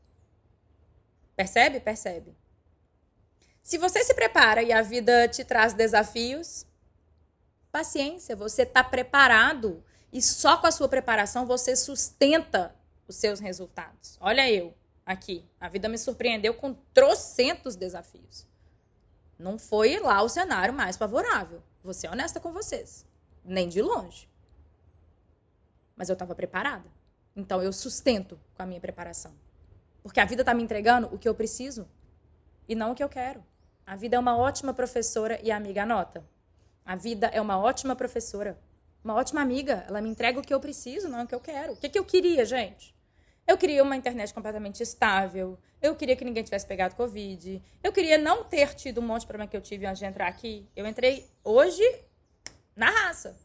Percebe? 1.37 1.79
Percebe. 1.79 2.35
Se 3.63 3.77
você 3.77 4.03
se 4.03 4.15
prepara 4.15 4.63
e 4.63 4.73
a 4.73 4.81
vida 4.81 5.29
te 5.29 5.45
traz 5.45 5.75
desafios, 5.75 6.67
paciência, 7.71 8.35
você 8.35 8.63
está 8.63 8.83
preparado 8.83 9.85
e 10.11 10.23
só 10.23 10.57
com 10.57 10.67
a 10.67 10.71
sua 10.71 10.89
preparação 10.89 11.45
você 11.45 11.77
sustenta 11.77 12.75
os 13.07 13.17
seus 13.17 13.41
resultados. 13.41 14.17
Olha 14.21 14.51
eu 14.51 14.75
aqui, 15.05 15.45
a 15.61 15.69
vida 15.69 15.89
me 15.89 15.99
surpreendeu 15.99 16.55
com 16.55 16.73
trocentos 16.95 17.77
desafios. 17.77 18.47
Não 19.45 19.59
foi 19.59 20.01
lá 20.01 20.23
o 20.23 20.29
cenário 20.29 20.73
mais 20.73 20.97
favorável. 20.97 21.63
Vou 21.83 21.93
ser 21.93 22.09
honesta 22.09 22.41
com 22.41 22.51
vocês, 22.51 23.05
nem 23.45 23.69
de 23.69 23.83
longe. 23.83 24.27
Mas 25.95 26.09
eu 26.09 26.15
estava 26.15 26.35
preparada. 26.35 26.89
Então 27.37 27.63
eu 27.63 27.71
sustento 27.71 28.41
com 28.55 28.63
a 28.63 28.67
minha 28.67 28.81
preparação. 28.81 29.35
Porque 30.03 30.19
a 30.19 30.25
vida 30.25 30.41
está 30.41 30.55
me 30.55 30.63
entregando 30.63 31.15
o 31.15 31.19
que 31.19 31.29
eu 31.29 31.35
preciso 31.35 31.87
e 32.67 32.75
não 32.75 32.93
o 32.93 32.95
que 32.95 33.05
eu 33.05 33.09
quero. 33.09 33.45
A 33.87 33.95
vida 33.97 34.17
é 34.17 34.19
uma 34.19 34.35
ótima 34.35 34.73
professora 34.73 35.39
e 35.43 35.53
amiga, 35.53 35.83
anota. 35.83 36.25
A 36.83 36.97
vida 36.97 37.27
é 37.27 37.39
uma 37.39 37.59
ótima 37.59 37.95
professora, 37.95 38.59
uma 39.05 39.13
ótima 39.13 39.43
amiga. 39.43 39.85
Ela 39.87 40.01
me 40.01 40.09
entrega 40.09 40.41
o 40.41 40.43
que 40.43 40.55
eu 40.55 40.61
preciso, 40.61 41.07
não 41.07 41.23
o 41.23 41.27
que 41.27 41.35
eu 41.35 41.41
quero. 41.41 41.75
O 41.75 41.77
que, 41.77 41.91
que 41.91 41.99
eu 41.99 42.05
queria, 42.07 42.47
gente? 42.47 42.94
Eu 43.47 43.59
queria 43.59 43.83
uma 43.83 43.97
internet 43.97 44.33
completamente 44.33 44.83
estável. 44.83 45.59
Eu 45.83 45.95
queria 45.95 46.17
que 46.17 46.25
ninguém 46.25 46.43
tivesse 46.43 46.67
pegado 46.67 46.95
Covid. 46.95 47.63
Eu 47.83 47.93
queria 47.93 48.17
não 48.17 48.45
ter 48.45 48.75
tido 48.75 49.01
um 49.01 49.07
monte 49.07 49.23
de 49.23 49.27
problema 49.27 49.49
que 49.49 49.57
eu 49.57 49.61
tive 49.61 49.85
antes 49.85 49.99
de 49.99 50.07
entrar 50.07 50.29
aqui. 50.29 50.67
Eu 50.75 50.87
entrei 50.87 51.29
hoje 51.43 51.83
na 52.75 52.91
raça. 52.91 53.37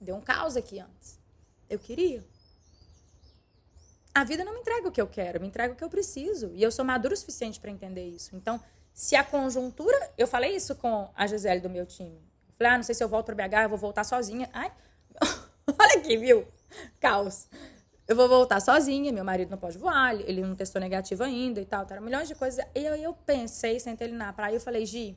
Deu 0.00 0.14
um 0.14 0.20
caos 0.20 0.56
aqui 0.56 0.78
antes. 0.78 1.18
Eu 1.68 1.78
queria. 1.78 2.24
A 4.14 4.24
vida 4.24 4.44
não 4.44 4.52
me 4.52 4.60
entrega 4.60 4.88
o 4.88 4.92
que 4.92 5.00
eu 5.00 5.06
quero, 5.06 5.40
me 5.40 5.46
entrega 5.46 5.72
o 5.72 5.76
que 5.76 5.82
eu 5.82 5.88
preciso. 5.88 6.52
E 6.54 6.62
eu 6.62 6.70
sou 6.70 6.84
madura 6.84 7.14
o 7.14 7.16
suficiente 7.16 7.58
para 7.58 7.70
entender 7.70 8.06
isso. 8.06 8.36
Então, 8.36 8.60
se 8.92 9.16
a 9.16 9.24
conjuntura. 9.24 10.12
Eu 10.16 10.26
falei 10.26 10.54
isso 10.54 10.74
com 10.76 11.10
a 11.14 11.26
Gisele 11.26 11.60
do 11.60 11.70
meu 11.70 11.86
time. 11.86 12.16
Eu 12.48 12.54
falei, 12.56 12.72
ah, 12.72 12.76
não 12.76 12.82
sei 12.84 12.94
se 12.94 13.02
eu 13.02 13.08
volto 13.08 13.26
para 13.26 13.48
BH, 13.48 13.54
eu 13.64 13.68
vou 13.68 13.78
voltar 13.78 14.04
sozinha. 14.04 14.48
Ai, 14.52 14.70
olha 15.66 15.98
aqui, 15.98 16.16
viu? 16.16 16.46
Caos. 17.00 17.48
Eu 18.06 18.16
vou 18.16 18.28
voltar 18.28 18.60
sozinha, 18.60 19.12
meu 19.12 19.24
marido 19.24 19.50
não 19.50 19.58
pode 19.58 19.78
voar, 19.78 20.14
ele 20.14 20.42
não 20.42 20.54
testou 20.56 20.80
negativo 20.80 21.22
ainda 21.22 21.60
e 21.60 21.64
tal, 21.64 21.86
tá, 21.86 22.00
milhões 22.00 22.28
de 22.28 22.34
coisas. 22.34 22.64
E 22.74 22.84
eu, 22.84 22.94
eu 22.96 23.14
pensei, 23.14 23.78
sentei 23.78 24.08
ele 24.08 24.16
na 24.16 24.32
praia 24.32 24.52
e 24.52 24.56
eu 24.56 24.60
falei, 24.60 24.84
Gi, 24.84 25.16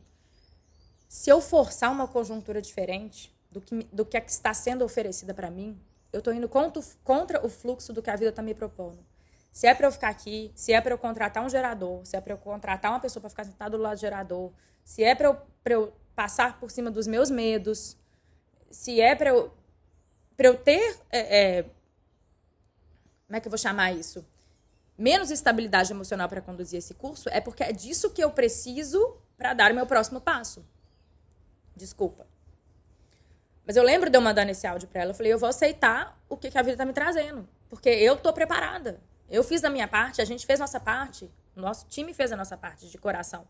se 1.07 1.29
eu 1.29 1.41
forçar 1.41 1.91
uma 1.91 2.07
conjuntura 2.07 2.61
diferente 2.61 3.33
do 3.51 3.59
que, 3.59 3.87
do 3.91 4.05
que 4.05 4.17
a 4.17 4.21
que 4.21 4.31
está 4.31 4.53
sendo 4.53 4.83
oferecida 4.83 5.33
para 5.33 5.49
mim, 5.49 5.79
eu 6.13 6.21
tô 6.21 6.31
indo 6.31 6.47
contra, 6.47 6.81
contra 7.03 7.45
o 7.45 7.49
fluxo 7.49 7.91
do 7.91 8.01
que 8.01 8.09
a 8.09 8.15
vida 8.15 8.31
tá 8.31 8.41
me 8.41 8.53
propondo. 8.53 8.99
Se 9.51 9.67
é 9.67 9.73
para 9.73 9.87
eu 9.87 9.91
ficar 9.91 10.09
aqui, 10.09 10.51
se 10.53 10.73
é 10.73 10.81
para 10.81 10.93
eu 10.93 10.97
contratar 10.97 11.43
um 11.43 11.49
gerador, 11.49 12.05
se 12.05 12.15
é 12.15 12.21
para 12.21 12.33
eu 12.33 12.37
contratar 12.37 12.91
uma 12.91 12.99
pessoa 12.99 13.21
para 13.21 13.29
ficar 13.29 13.45
sentada 13.45 13.77
do 13.77 13.81
lado 13.81 13.95
do 13.95 14.01
gerador, 14.01 14.51
se 14.83 15.03
é 15.03 15.15
para 15.15 15.27
eu, 15.27 15.37
eu 15.65 15.93
passar 16.13 16.59
por 16.59 16.69
cima 16.69 16.91
dos 16.91 17.07
meus 17.07 17.29
medos, 17.29 17.97
se 18.69 18.99
é 18.99 19.15
para 19.15 19.29
eu, 19.29 19.51
eu 20.37 20.57
ter. 20.57 20.99
É, 21.09 21.59
é, 21.59 21.65
como 23.27 23.37
é 23.37 23.39
que 23.39 23.47
eu 23.47 23.51
vou 23.51 23.57
chamar 23.57 23.91
isso? 23.91 24.25
Menos 24.97 25.31
estabilidade 25.31 25.91
emocional 25.91 26.29
para 26.29 26.41
conduzir 26.41 26.77
esse 26.77 26.93
curso, 26.93 27.27
é 27.29 27.41
porque 27.41 27.63
é 27.63 27.71
disso 27.71 28.11
que 28.11 28.23
eu 28.23 28.31
preciso 28.31 29.17
para 29.37 29.53
dar 29.53 29.71
o 29.71 29.75
meu 29.75 29.85
próximo 29.85 30.21
passo. 30.21 30.65
Desculpa. 31.75 32.25
Mas 33.65 33.75
eu 33.75 33.83
lembro 33.83 34.09
de 34.09 34.17
eu 34.17 34.21
mandando 34.21 34.51
esse 34.51 34.65
áudio 34.65 34.87
para 34.87 35.01
ela. 35.01 35.11
Eu 35.11 35.15
falei, 35.15 35.33
eu 35.33 35.39
vou 35.39 35.49
aceitar 35.49 36.17
o 36.29 36.37
que, 36.37 36.51
que 36.51 36.57
a 36.57 36.61
vida 36.61 36.73
está 36.73 36.85
me 36.85 36.93
trazendo. 36.93 37.47
Porque 37.67 37.89
eu 37.89 38.15
tô 38.15 38.31
preparada. 38.31 39.01
Eu 39.29 39.43
fiz 39.43 39.63
a 39.63 39.69
minha 39.69 39.87
parte, 39.87 40.21
a 40.21 40.25
gente 40.25 40.45
fez 40.45 40.59
nossa 40.59 40.79
parte, 40.79 41.29
nosso 41.55 41.87
time 41.87 42.13
fez 42.13 42.31
a 42.31 42.37
nossa 42.37 42.55
parte 42.55 42.87
de 42.87 42.97
coração. 42.97 43.47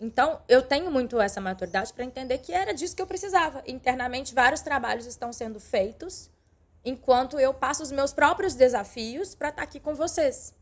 Então, 0.00 0.40
eu 0.48 0.62
tenho 0.62 0.90
muito 0.90 1.20
essa 1.20 1.40
maturidade 1.40 1.92
para 1.92 2.04
entender 2.04 2.38
que 2.38 2.52
era 2.52 2.72
disso 2.72 2.94
que 2.94 3.02
eu 3.02 3.06
precisava. 3.06 3.62
Internamente, 3.66 4.32
vários 4.32 4.60
trabalhos 4.60 5.04
estão 5.04 5.32
sendo 5.32 5.58
feitos 5.58 6.30
enquanto 6.84 7.38
eu 7.38 7.52
passo 7.52 7.82
os 7.82 7.92
meus 7.92 8.12
próprios 8.12 8.54
desafios 8.54 9.34
para 9.34 9.48
estar 9.48 9.62
tá 9.62 9.64
aqui 9.64 9.80
com 9.80 9.94
vocês. 9.94 10.54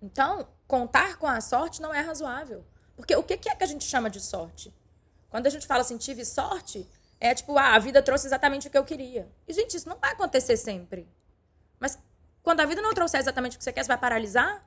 Então, 0.00 0.48
contar 0.66 1.16
com 1.16 1.26
a 1.26 1.40
sorte 1.40 1.82
não 1.82 1.92
é 1.92 2.00
razoável. 2.00 2.64
Porque 2.96 3.14
o 3.14 3.22
que 3.22 3.34
é 3.34 3.54
que 3.54 3.64
a 3.64 3.66
gente 3.66 3.84
chama 3.84 4.10
de 4.10 4.20
sorte? 4.20 4.74
Quando 5.30 5.46
a 5.46 5.50
gente 5.50 5.66
fala 5.66 5.82
assim, 5.82 5.96
tive 5.96 6.24
sorte, 6.24 6.88
é 7.20 7.34
tipo, 7.34 7.56
ah, 7.58 7.74
a 7.74 7.78
vida 7.78 8.02
trouxe 8.02 8.26
exatamente 8.26 8.68
o 8.68 8.70
que 8.70 8.78
eu 8.78 8.84
queria. 8.84 9.28
E, 9.46 9.52
gente, 9.52 9.76
isso 9.76 9.88
não 9.88 9.98
vai 9.98 10.12
acontecer 10.12 10.56
sempre. 10.56 11.08
Mas 11.78 11.98
quando 12.42 12.60
a 12.60 12.66
vida 12.66 12.80
não 12.80 12.94
trouxer 12.94 13.20
exatamente 13.20 13.56
o 13.56 13.58
que 13.58 13.64
você 13.64 13.72
quer, 13.72 13.82
você 13.82 13.88
vai 13.88 13.98
paralisar? 13.98 14.64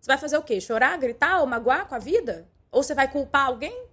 Você 0.00 0.08
vai 0.08 0.18
fazer 0.18 0.36
o 0.36 0.42
quê? 0.42 0.60
Chorar, 0.60 0.98
gritar 0.98 1.40
ou 1.40 1.46
magoar 1.46 1.86
com 1.86 1.94
a 1.94 1.98
vida? 1.98 2.48
Ou 2.70 2.82
você 2.82 2.94
vai 2.94 3.10
culpar 3.10 3.46
alguém? 3.46 3.88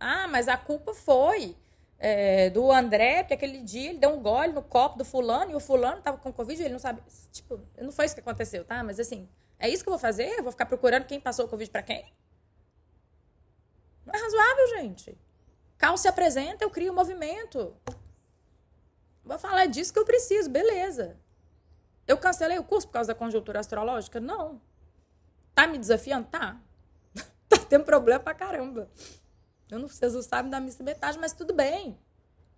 Ah, 0.00 0.26
mas 0.28 0.48
a 0.48 0.56
culpa 0.56 0.92
foi 0.92 1.56
é, 1.98 2.50
do 2.50 2.70
André, 2.70 3.22
porque 3.22 3.34
aquele 3.34 3.62
dia 3.62 3.90
ele 3.90 3.98
deu 3.98 4.10
um 4.10 4.22
gole 4.22 4.52
no 4.52 4.62
copo 4.62 4.98
do 4.98 5.04
fulano 5.04 5.52
e 5.52 5.54
o 5.54 5.60
fulano 5.60 6.02
tava 6.02 6.18
com 6.18 6.32
Covid 6.32 6.62
ele 6.62 6.72
não 6.72 6.78
sabe. 6.78 7.02
Tipo, 7.32 7.60
não 7.78 7.92
foi 7.92 8.06
isso 8.06 8.14
que 8.14 8.20
aconteceu, 8.20 8.64
tá? 8.64 8.82
Mas 8.82 9.00
assim, 9.00 9.28
é 9.58 9.68
isso 9.68 9.82
que 9.82 9.88
eu 9.88 9.92
vou 9.92 10.00
fazer? 10.00 10.28
Eu 10.38 10.42
vou 10.42 10.52
ficar 10.52 10.66
procurando 10.66 11.04
quem 11.04 11.20
passou 11.20 11.46
o 11.46 11.48
Covid 11.48 11.70
para 11.70 11.82
quem? 11.82 12.12
Não 14.04 14.14
é 14.14 14.18
razoável, 14.18 14.68
gente. 14.78 15.18
Caos 15.78 16.00
se 16.00 16.08
apresenta, 16.08 16.64
eu 16.64 16.70
crio 16.70 16.92
um 16.92 16.94
movimento. 16.94 17.74
Vou 19.24 19.38
falar 19.38 19.66
disso 19.66 19.92
que 19.92 19.98
eu 19.98 20.04
preciso, 20.04 20.48
beleza. 20.48 21.18
Eu 22.06 22.16
cancelei 22.16 22.58
o 22.58 22.64
curso 22.64 22.86
por 22.86 22.94
causa 22.94 23.08
da 23.12 23.18
conjuntura 23.18 23.58
astrológica? 23.58 24.20
Não. 24.20 24.60
Tá 25.54 25.66
me 25.66 25.76
desafiando? 25.76 26.28
Tá. 26.28 26.60
tá 27.48 27.58
tendo 27.68 27.84
problema 27.84 28.20
pra 28.20 28.34
caramba. 28.34 28.88
Eu 29.70 29.78
não, 29.78 29.88
não 29.88 30.22
sabem 30.22 30.50
da 30.50 30.60
missa 30.60 30.82
metade, 30.82 31.18
mas 31.18 31.32
tudo 31.32 31.52
bem. 31.52 31.98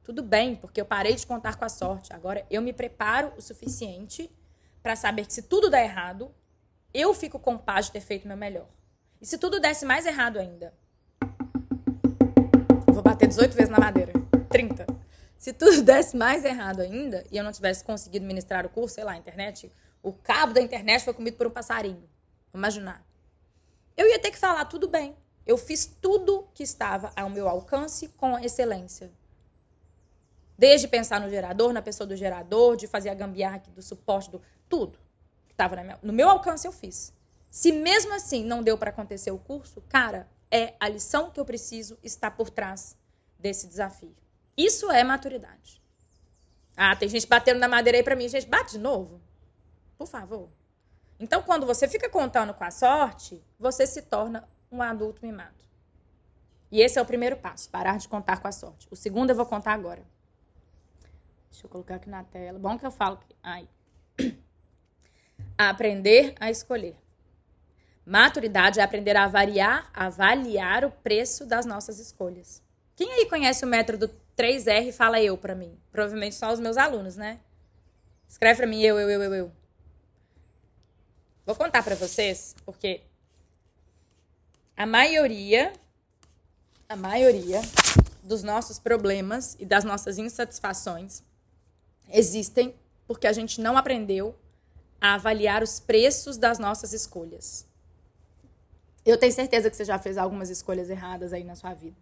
Tudo 0.02 0.22
bem, 0.22 0.56
porque 0.56 0.80
eu 0.80 0.86
parei 0.86 1.14
de 1.14 1.26
contar 1.26 1.56
com 1.56 1.64
a 1.64 1.68
sorte. 1.68 2.12
Agora 2.12 2.46
eu 2.50 2.62
me 2.62 2.72
preparo 2.72 3.32
o 3.36 3.40
suficiente 3.40 4.30
para 4.82 4.96
saber 4.96 5.26
que 5.26 5.32
se 5.32 5.42
tudo 5.42 5.70
der 5.70 5.84
errado, 5.84 6.34
eu 6.94 7.12
fico 7.14 7.38
com 7.38 7.58
paz 7.58 7.86
de 7.86 7.92
ter 7.92 8.00
feito 8.00 8.24
o 8.24 8.28
meu 8.28 8.36
melhor. 8.36 8.66
E 9.20 9.26
se 9.26 9.36
tudo 9.36 9.60
desse 9.60 9.84
mais 9.84 10.06
errado 10.06 10.38
ainda, 10.38 10.72
vou 12.86 13.02
bater 13.02 13.26
18 13.26 13.54
vezes 13.54 13.70
na 13.70 13.78
madeira. 13.78 14.12
30. 14.48 14.86
Se 15.36 15.52
tudo 15.52 15.82
desse 15.82 16.16
mais 16.16 16.44
errado 16.44 16.80
ainda 16.80 17.24
e 17.30 17.36
eu 17.36 17.44
não 17.44 17.52
tivesse 17.52 17.84
conseguido 17.84 18.26
ministrar 18.26 18.64
o 18.64 18.68
curso, 18.68 18.94
sei 18.96 19.04
lá, 19.04 19.16
internet, 19.16 19.70
o 20.02 20.12
cabo 20.12 20.52
da 20.52 20.60
internet 20.60 21.04
foi 21.04 21.14
comido 21.14 21.36
por 21.36 21.46
um 21.46 21.50
passarinho. 21.50 22.08
Vamos 22.52 22.76
imaginar. 22.76 23.04
Eu 23.96 24.08
ia 24.08 24.18
ter 24.18 24.30
que 24.30 24.38
falar 24.38 24.64
tudo 24.64 24.88
bem. 24.88 25.14
Eu 25.48 25.56
fiz 25.56 25.86
tudo 25.86 26.46
que 26.52 26.62
estava 26.62 27.10
ao 27.16 27.30
meu 27.30 27.48
alcance 27.48 28.08
com 28.08 28.38
excelência. 28.38 29.10
Desde 30.58 30.86
pensar 30.86 31.22
no 31.22 31.30
gerador, 31.30 31.72
na 31.72 31.80
pessoa 31.80 32.06
do 32.06 32.14
gerador, 32.14 32.76
de 32.76 32.86
fazer 32.86 33.08
a 33.08 33.14
gambiarra 33.14 33.62
do 33.74 33.80
suporte, 33.80 34.30
do 34.30 34.42
tudo 34.68 34.98
que 35.46 35.54
estava 35.54 35.74
no 36.02 36.12
meu 36.12 36.28
alcance 36.28 36.66
eu 36.66 36.72
fiz. 36.72 37.14
Se 37.50 37.72
mesmo 37.72 38.12
assim 38.12 38.44
não 38.44 38.62
deu 38.62 38.76
para 38.76 38.90
acontecer 38.90 39.30
o 39.30 39.38
curso, 39.38 39.80
cara, 39.88 40.28
é 40.50 40.74
a 40.78 40.86
lição 40.86 41.30
que 41.30 41.40
eu 41.40 41.46
preciso 41.46 41.98
estar 42.02 42.32
por 42.32 42.50
trás 42.50 42.94
desse 43.38 43.66
desafio. 43.66 44.14
Isso 44.54 44.90
é 44.90 45.02
maturidade. 45.02 45.80
Ah, 46.76 46.94
tem 46.94 47.08
gente 47.08 47.26
batendo 47.26 47.58
na 47.58 47.68
madeira 47.68 47.96
aí 47.96 48.04
pra 48.04 48.14
mim. 48.14 48.28
Gente, 48.28 48.46
bate 48.46 48.72
de 48.72 48.78
novo. 48.78 49.18
Por 49.96 50.06
favor. 50.06 50.50
Então, 51.18 51.42
quando 51.42 51.64
você 51.64 51.88
fica 51.88 52.10
contando 52.10 52.52
com 52.52 52.64
a 52.64 52.70
sorte, 52.70 53.42
você 53.58 53.86
se 53.86 54.02
torna 54.02 54.46
um 54.70 54.82
adulto 54.82 55.24
mimado. 55.24 55.64
E 56.70 56.80
esse 56.80 56.98
é 56.98 57.02
o 57.02 57.06
primeiro 57.06 57.36
passo, 57.36 57.70
parar 57.70 57.98
de 57.98 58.08
contar 58.08 58.40
com 58.40 58.48
a 58.48 58.52
sorte. 58.52 58.86
O 58.90 58.96
segundo 58.96 59.30
eu 59.30 59.36
vou 59.36 59.46
contar 59.46 59.72
agora. 59.72 60.02
Deixa 61.50 61.66
eu 61.66 61.70
colocar 61.70 61.94
aqui 61.96 62.10
na 62.10 62.24
tela. 62.24 62.58
Bom 62.58 62.78
que 62.78 62.84
eu 62.84 62.90
falo 62.90 63.16
que. 63.16 63.34
Ai. 63.42 63.68
Aprender 65.56 66.34
a 66.38 66.50
escolher. 66.50 66.96
Maturidade 68.04 68.80
é 68.80 68.82
aprender 68.82 69.16
a 69.16 69.24
avaliar, 69.24 69.90
avaliar 69.92 70.84
o 70.84 70.90
preço 70.90 71.44
das 71.44 71.66
nossas 71.66 71.98
escolhas. 71.98 72.62
Quem 72.96 73.12
aí 73.12 73.26
conhece 73.26 73.64
o 73.64 73.68
método 73.68 74.10
3R 74.36 74.92
fala 74.92 75.20
eu 75.20 75.36
para 75.36 75.54
mim. 75.54 75.78
Provavelmente 75.92 76.34
só 76.34 76.52
os 76.52 76.60
meus 76.60 76.76
alunos, 76.76 77.16
né? 77.16 77.38
Escreve 78.28 78.58
para 78.58 78.66
mim 78.66 78.80
eu, 78.82 78.98
eu, 78.98 79.10
eu, 79.10 79.22
eu, 79.22 79.34
eu. 79.34 79.52
Vou 81.44 81.54
contar 81.54 81.82
para 81.82 81.94
vocês, 81.94 82.54
porque 82.64 83.02
a 84.78 84.86
maioria, 84.86 85.72
a 86.88 86.94
maioria 86.94 87.60
dos 88.22 88.44
nossos 88.44 88.78
problemas 88.78 89.56
e 89.58 89.66
das 89.66 89.82
nossas 89.82 90.18
insatisfações 90.18 91.24
existem 92.08 92.72
porque 93.04 93.26
a 93.26 93.32
gente 93.32 93.60
não 93.60 93.76
aprendeu 93.76 94.36
a 95.00 95.14
avaliar 95.14 95.64
os 95.64 95.80
preços 95.80 96.36
das 96.36 96.60
nossas 96.60 96.92
escolhas. 96.92 97.66
Eu 99.04 99.18
tenho 99.18 99.32
certeza 99.32 99.68
que 99.68 99.76
você 99.76 99.84
já 99.84 99.98
fez 99.98 100.16
algumas 100.16 100.48
escolhas 100.48 100.88
erradas 100.88 101.32
aí 101.32 101.42
na 101.42 101.56
sua 101.56 101.74
vida. 101.74 101.96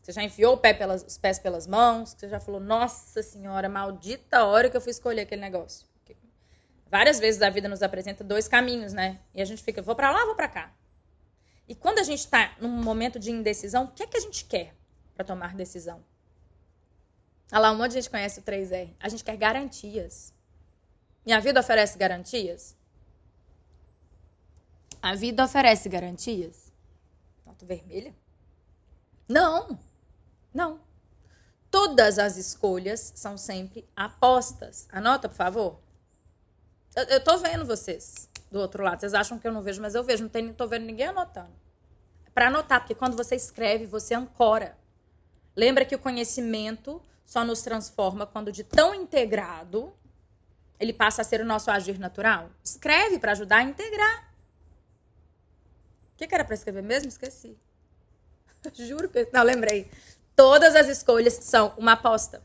Você 0.00 0.12
já 0.12 0.22
enfiou 0.22 0.56
pé 0.56 0.72
pelas, 0.72 1.02
os 1.02 1.18
pés 1.18 1.38
pelas 1.38 1.66
mãos, 1.66 2.16
você 2.16 2.30
já 2.30 2.40
falou, 2.40 2.60
nossa 2.62 3.22
senhora, 3.22 3.68
maldita 3.68 4.44
hora 4.44 4.70
que 4.70 4.76
eu 4.76 4.80
fui 4.80 4.90
escolher 4.90 5.22
aquele 5.22 5.42
negócio. 5.42 5.86
Várias 6.90 7.18
vezes 7.18 7.42
a 7.42 7.50
vida 7.50 7.68
nos 7.68 7.82
apresenta 7.82 8.24
dois 8.24 8.48
caminhos, 8.48 8.94
né? 8.94 9.20
E 9.34 9.42
a 9.42 9.44
gente 9.44 9.62
fica, 9.62 9.82
vou 9.82 9.94
para 9.94 10.10
lá, 10.10 10.24
vou 10.24 10.34
para 10.34 10.48
cá. 10.48 10.72
E 11.68 11.74
quando 11.74 11.98
a 11.98 12.02
gente 12.02 12.20
está 12.20 12.54
num 12.60 12.68
momento 12.68 13.18
de 13.18 13.30
indecisão, 13.30 13.84
o 13.84 13.88
que 13.88 14.02
é 14.02 14.06
que 14.06 14.16
a 14.16 14.20
gente 14.20 14.44
quer 14.44 14.74
para 15.14 15.24
tomar 15.24 15.54
decisão? 15.54 16.04
Olha 17.50 17.60
lá, 17.60 17.72
um 17.72 17.76
monte 17.76 17.92
de 17.92 17.94
gente 18.00 18.10
conhece 18.10 18.40
o 18.40 18.42
3R. 18.42 18.94
A 19.00 19.08
gente 19.08 19.24
quer 19.24 19.36
garantias. 19.36 20.32
Minha 21.24 21.40
vida 21.40 21.60
oferece 21.60 21.96
garantias? 21.96 22.76
A 25.00 25.14
vida 25.14 25.44
oferece 25.44 25.88
garantias? 25.88 26.72
Nota 27.46 27.64
vermelha? 27.64 28.14
Não. 29.28 29.78
Não. 30.52 30.80
Todas 31.70 32.18
as 32.18 32.36
escolhas 32.36 33.12
são 33.16 33.36
sempre 33.36 33.88
apostas. 33.96 34.86
Anota, 34.90 35.28
por 35.28 35.36
favor. 35.36 35.80
Eu, 36.94 37.22
tô 37.22 37.36
vendo 37.38 37.64
vocês 37.64 38.28
do 38.50 38.60
outro 38.60 38.82
lado. 38.82 39.00
Vocês 39.00 39.14
acham 39.14 39.38
que 39.38 39.46
eu 39.46 39.52
não 39.52 39.62
vejo, 39.62 39.80
mas 39.80 39.94
eu 39.94 40.02
vejo. 40.02 40.24
Não 40.24 40.52
tô 40.52 40.66
vendo 40.66 40.84
ninguém 40.84 41.06
anotando. 41.06 41.52
Para 42.34 42.48
anotar, 42.48 42.80
porque 42.80 42.94
quando 42.94 43.16
você 43.16 43.36
escreve, 43.36 43.86
você 43.86 44.14
ancora. 44.14 44.76
Lembra 45.56 45.84
que 45.84 45.94
o 45.94 45.98
conhecimento 45.98 47.00
só 47.24 47.44
nos 47.44 47.62
transforma 47.62 48.26
quando 48.26 48.52
de 48.52 48.64
tão 48.64 48.94
integrado 48.94 49.92
ele 50.78 50.92
passa 50.92 51.22
a 51.22 51.24
ser 51.24 51.40
o 51.40 51.44
nosso 51.44 51.70
agir 51.70 51.98
natural. 51.98 52.50
Escreve 52.62 53.18
para 53.18 53.32
ajudar 53.32 53.58
a 53.58 53.62
integrar. 53.62 54.34
O 56.12 56.16
que, 56.16 56.26
que 56.26 56.34
era 56.34 56.44
para 56.44 56.54
escrever 56.54 56.82
mesmo? 56.82 57.08
Esqueci. 57.08 57.56
Juro 58.74 59.08
que. 59.08 59.28
Não, 59.32 59.42
lembrei. 59.42 59.90
Todas 60.34 60.74
as 60.74 60.88
escolhas 60.88 61.34
são 61.34 61.72
uma 61.76 61.92
aposta. 61.92 62.42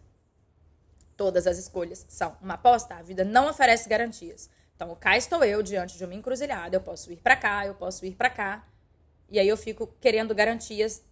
Todas 1.18 1.48
as 1.48 1.58
escolhas 1.58 2.06
são 2.08 2.38
uma 2.42 2.54
aposta. 2.54 2.96
A 2.96 3.02
vida 3.02 3.24
não 3.24 3.50
oferece 3.50 3.90
garantias. 3.90 4.50
Então, 4.80 4.96
cá 4.96 5.18
estou 5.18 5.44
eu 5.44 5.62
diante 5.62 5.98
de 5.98 6.06
uma 6.06 6.16
encruzilhada. 6.16 6.74
Eu 6.74 6.80
posso 6.80 7.12
ir 7.12 7.18
para 7.18 7.36
cá, 7.36 7.66
eu 7.66 7.76
posso 7.76 8.06
ir 8.06 8.16
para 8.16 8.30
cá. 8.30 8.66
E 9.28 9.38
aí 9.38 9.46
eu 9.46 9.58
fico 9.58 9.86
querendo 10.00 10.34
garantias 10.34 11.04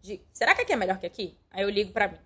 de. 0.00 0.22
Será 0.32 0.54
que 0.54 0.62
aqui 0.62 0.72
é 0.72 0.76
melhor 0.76 0.98
que 0.98 1.04
aqui? 1.04 1.36
Aí 1.50 1.62
eu 1.62 1.68
ligo 1.68 1.92
para 1.92 2.08
mim. 2.08 2.16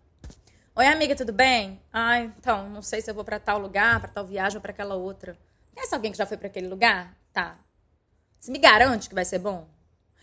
Oi, 0.76 0.86
amiga, 0.86 1.16
tudo 1.16 1.32
bem? 1.32 1.82
Ah, 1.92 2.20
então, 2.20 2.70
não 2.70 2.80
sei 2.80 3.00
se 3.00 3.10
eu 3.10 3.14
vou 3.14 3.24
para 3.24 3.40
tal 3.40 3.58
lugar, 3.58 3.98
para 3.98 4.08
tal 4.08 4.24
viagem 4.24 4.56
ou 4.56 4.62
para 4.62 4.70
aquela 4.70 4.94
outra. 4.94 5.36
Conhece 5.74 5.92
alguém 5.92 6.12
que 6.12 6.18
já 6.18 6.26
foi 6.26 6.36
para 6.36 6.46
aquele 6.46 6.68
lugar? 6.68 7.12
Tá. 7.32 7.58
Você 8.38 8.52
me 8.52 8.60
garante 8.60 9.08
que 9.08 9.16
vai 9.16 9.24
ser 9.24 9.40
bom? 9.40 9.66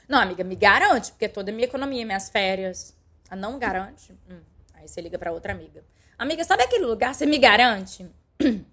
Não, 0.08 0.20
amiga, 0.20 0.42
me 0.42 0.56
garante, 0.56 1.12
porque 1.12 1.28
toda 1.28 1.52
a 1.52 1.54
minha 1.54 1.68
economia, 1.68 2.06
minhas 2.06 2.30
férias. 2.30 2.96
Ah, 3.30 3.36
não 3.36 3.60
garante? 3.60 4.18
Hum. 4.30 4.40
Aí 4.76 4.88
você 4.88 5.02
liga 5.02 5.20
para 5.20 5.34
outra 5.34 5.52
amiga. 5.52 5.84
Amiga, 6.18 6.46
sabe 6.46 6.64
aquele 6.64 6.86
lugar? 6.86 7.14
Você 7.14 7.26
me 7.26 7.38
garante? 7.38 8.10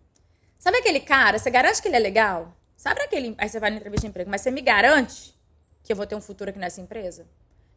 sabe 0.59 0.79
aquele 0.79 1.01
cara? 1.01 1.39
Você 1.39 1.51
garante 1.51 1.81
que 1.81 1.89
ele 1.89 1.97
é 1.97 2.01
legal? 2.01 2.55
Sabe 2.77 3.03
aquele. 3.03 3.35
Aí 3.39 3.49
você 3.49 3.59
vai 3.59 3.71
na 3.71 3.77
entrevista 3.77 4.03
de 4.03 4.11
emprego, 4.11 4.31
mas 4.31 4.41
você 4.41 4.51
me 4.51 4.61
garante 4.61 5.35
que 5.83 5.93
eu 5.93 5.97
vou 5.97 6.07
ter 6.07 6.15
um 6.15 6.21
futuro 6.21 6.51
aqui 6.51 6.59
nessa 6.59 6.81
empresa? 6.81 7.27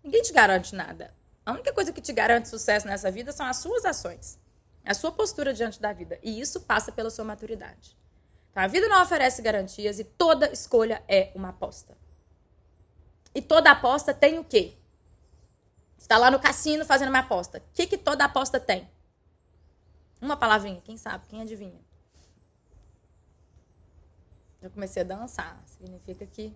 Ninguém 0.03 0.21
te 0.21 0.34
garante 0.34 0.75
nada. 0.75 1.13
A 1.45 1.51
única 1.53 1.73
coisa 1.73 1.91
que 1.91 2.01
te 2.01 2.13
garante 2.13 2.49
sucesso 2.49 2.86
nessa 2.86 3.09
vida 3.09 3.32
são 3.32 3.45
as 3.45 3.57
suas 3.57 3.84
ações, 3.84 4.39
a 4.86 4.93
sua 4.93 5.11
postura 5.11 5.53
diante 5.53 5.82
da 5.82 5.91
vida. 5.91 6.19
E 6.21 6.39
isso 6.39 6.61
passa 6.61 6.91
pela 6.91 7.09
sua 7.09 7.25
maturidade. 7.25 7.97
Então, 8.51 8.61
a 8.63 8.67
vida 8.67 8.88
não 8.88 9.01
oferece 9.01 9.41
garantias 9.41 9.97
e 9.97 10.03
toda 10.03 10.51
escolha 10.51 11.01
é 11.07 11.32
uma 11.34 11.49
aposta. 11.49 11.97
E 13.34 13.41
toda 13.41 13.71
aposta 13.71 14.13
tem 14.13 14.38
o 14.38 14.43
quê? 14.43 14.75
Você 15.97 16.05
está 16.05 16.17
lá 16.17 16.29
no 16.29 16.39
cassino 16.39 16.86
fazendo 16.86 17.09
uma 17.09 17.19
aposta. 17.19 17.59
O 17.59 17.61
que, 17.73 17.88
que 17.88 17.97
toda 17.97 18.25
aposta 18.25 18.59
tem? 18.59 18.89
Uma 20.21 20.36
palavrinha, 20.36 20.82
quem 20.82 20.97
sabe, 20.97 21.25
quem 21.27 21.41
adivinha? 21.41 21.79
Eu 24.62 24.70
comecei 24.70 25.01
a 25.01 25.05
dançar. 25.05 25.59
Significa 25.66 26.26
que 26.26 26.53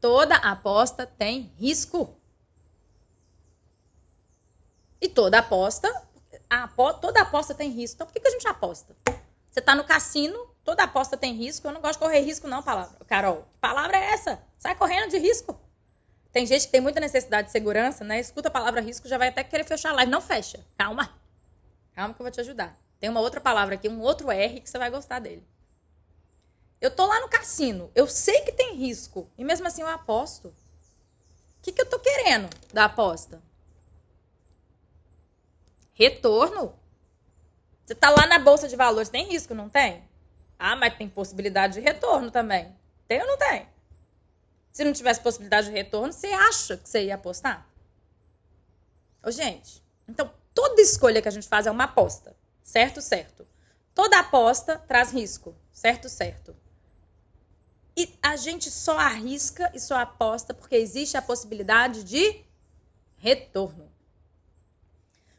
toda 0.00 0.36
aposta 0.36 1.06
tem 1.06 1.52
risco. 1.58 2.16
E 5.00 5.08
toda 5.08 5.38
aposta, 5.38 5.92
a, 6.48 6.66
toda 6.68 7.20
aposta 7.20 7.54
tem 7.54 7.70
risco. 7.70 7.96
Então 7.96 8.06
por 8.06 8.12
que, 8.14 8.20
que 8.20 8.28
a 8.28 8.30
gente 8.30 8.48
aposta? 8.48 8.96
Você 9.50 9.60
está 9.60 9.74
no 9.74 9.84
cassino, 9.84 10.48
toda 10.64 10.82
aposta 10.82 11.16
tem 11.16 11.34
risco. 11.34 11.68
Eu 11.68 11.72
não 11.72 11.80
gosto 11.80 11.94
de 11.94 11.98
correr 11.98 12.20
risco, 12.20 12.48
não, 12.48 12.62
palavra. 12.62 12.96
Carol, 13.06 13.42
que 13.52 13.58
palavra 13.58 13.96
é 13.96 14.12
essa? 14.12 14.42
Sai 14.58 14.74
correndo 14.74 15.10
de 15.10 15.18
risco. 15.18 15.60
Tem 16.32 16.46
gente 16.46 16.66
que 16.66 16.72
tem 16.72 16.80
muita 16.80 16.98
necessidade 16.98 17.46
de 17.48 17.52
segurança, 17.52 18.02
né? 18.02 18.18
Escuta 18.18 18.48
a 18.48 18.50
palavra 18.50 18.80
risco, 18.80 19.06
já 19.06 19.16
vai 19.16 19.28
até 19.28 19.44
querer 19.44 19.64
fechar 19.64 19.90
a 19.90 19.92
live. 19.92 20.10
Não 20.10 20.20
fecha. 20.20 20.64
Calma. 20.76 21.08
Calma 21.94 22.12
que 22.12 22.20
eu 22.20 22.24
vou 22.24 22.32
te 22.32 22.40
ajudar. 22.40 22.76
Tem 22.98 23.08
uma 23.08 23.20
outra 23.20 23.40
palavra 23.40 23.74
aqui, 23.74 23.88
um 23.88 24.00
outro 24.00 24.30
R 24.30 24.60
que 24.60 24.68
você 24.68 24.78
vai 24.78 24.90
gostar 24.90 25.20
dele. 25.20 25.46
Eu 26.84 26.90
tô 26.90 27.06
lá 27.06 27.18
no 27.18 27.30
cassino. 27.30 27.90
Eu 27.94 28.06
sei 28.06 28.42
que 28.42 28.52
tem 28.52 28.74
risco. 28.74 29.26
E 29.38 29.42
mesmo 29.42 29.66
assim 29.66 29.80
eu 29.80 29.88
aposto. 29.88 30.48
O 30.48 31.62
que, 31.62 31.72
que 31.72 31.80
eu 31.80 31.88
tô 31.88 31.98
querendo 31.98 32.46
da 32.74 32.84
aposta? 32.84 33.40
Retorno. 35.94 36.78
Você 37.86 37.94
tá 37.94 38.10
lá 38.10 38.26
na 38.26 38.38
bolsa 38.38 38.68
de 38.68 38.76
valores, 38.76 39.08
tem 39.08 39.26
risco, 39.26 39.54
não 39.54 39.66
tem? 39.66 40.06
Ah, 40.58 40.76
mas 40.76 40.94
tem 40.98 41.08
possibilidade 41.08 41.72
de 41.72 41.80
retorno 41.80 42.30
também. 42.30 42.76
Tem 43.08 43.18
ou 43.22 43.28
não 43.28 43.38
tem? 43.38 43.66
Se 44.70 44.84
não 44.84 44.92
tivesse 44.92 45.22
possibilidade 45.22 45.68
de 45.68 45.72
retorno, 45.72 46.12
você 46.12 46.26
acha 46.26 46.76
que 46.76 46.86
você 46.86 47.04
ia 47.04 47.14
apostar? 47.14 47.66
Ô, 49.24 49.30
gente, 49.30 49.82
então 50.06 50.30
toda 50.52 50.82
escolha 50.82 51.22
que 51.22 51.28
a 51.28 51.32
gente 51.32 51.48
faz 51.48 51.66
é 51.66 51.70
uma 51.70 51.84
aposta. 51.84 52.36
Certo, 52.62 53.00
certo. 53.00 53.46
Toda 53.94 54.18
aposta 54.18 54.78
traz 54.86 55.12
risco. 55.12 55.56
Certo, 55.72 56.10
certo. 56.10 56.54
E 57.96 58.18
a 58.22 58.36
gente 58.36 58.70
só 58.70 58.98
arrisca 58.98 59.70
e 59.74 59.78
só 59.78 59.96
aposta 59.96 60.52
porque 60.52 60.74
existe 60.74 61.16
a 61.16 61.22
possibilidade 61.22 62.02
de 62.02 62.44
retorno. 63.16 63.90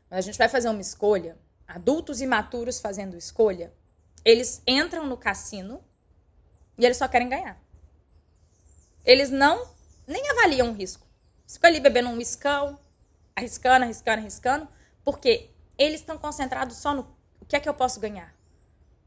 Quando 0.07 0.19
a 0.19 0.21
gente 0.21 0.37
vai 0.37 0.47
fazer 0.47 0.69
uma 0.69 0.81
escolha, 0.81 1.37
adultos 1.67 2.21
imaturos 2.21 2.79
fazendo 2.79 3.17
escolha, 3.17 3.73
eles 4.23 4.61
entram 4.65 5.05
no 5.05 5.17
cassino 5.17 5.83
e 6.77 6.85
eles 6.85 6.97
só 6.97 7.07
querem 7.07 7.27
ganhar. 7.27 7.59
Eles 9.05 9.29
não 9.29 9.69
nem 10.07 10.29
avaliam 10.29 10.69
o 10.69 10.73
risco. 10.73 11.05
Ficam 11.47 11.69
ali 11.69 11.79
bebendo 11.79 12.09
um 12.09 12.17
whiskão, 12.17 12.79
arriscando, 13.35 13.85
arriscando, 13.85 14.21
arriscando, 14.21 14.67
porque 15.03 15.49
eles 15.77 15.99
estão 15.99 16.17
concentrados 16.17 16.77
só 16.77 16.93
no 16.93 17.15
o 17.39 17.45
que 17.45 17.55
é 17.55 17.59
que 17.59 17.69
eu 17.69 17.73
posso 17.73 17.99
ganhar. 17.99 18.33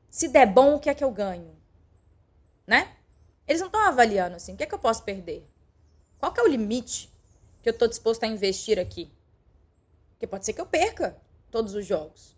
Se 0.08 0.28
der 0.28 0.46
bom, 0.46 0.76
o 0.76 0.78
que 0.78 0.88
é 0.88 0.94
que 0.94 1.02
eu 1.02 1.10
ganho? 1.10 1.56
Né? 2.66 2.94
Eles 3.48 3.60
não 3.60 3.68
estão 3.68 3.80
avaliando 3.80 4.36
assim, 4.36 4.52
o 4.52 4.56
que 4.56 4.62
é 4.62 4.66
que 4.66 4.74
eu 4.74 4.78
posso 4.78 5.02
perder? 5.02 5.44
Qual 6.18 6.30
que 6.30 6.38
é 6.38 6.42
o 6.42 6.46
limite 6.46 7.10
que 7.62 7.68
eu 7.68 7.72
estou 7.72 7.88
disposto 7.88 8.22
a 8.24 8.26
investir 8.26 8.78
aqui? 8.78 9.10
Porque 10.10 10.26
pode 10.26 10.44
ser 10.44 10.52
que 10.52 10.60
eu 10.60 10.66
perca 10.66 11.16
todos 11.50 11.74
os 11.74 11.86
jogos. 11.86 12.36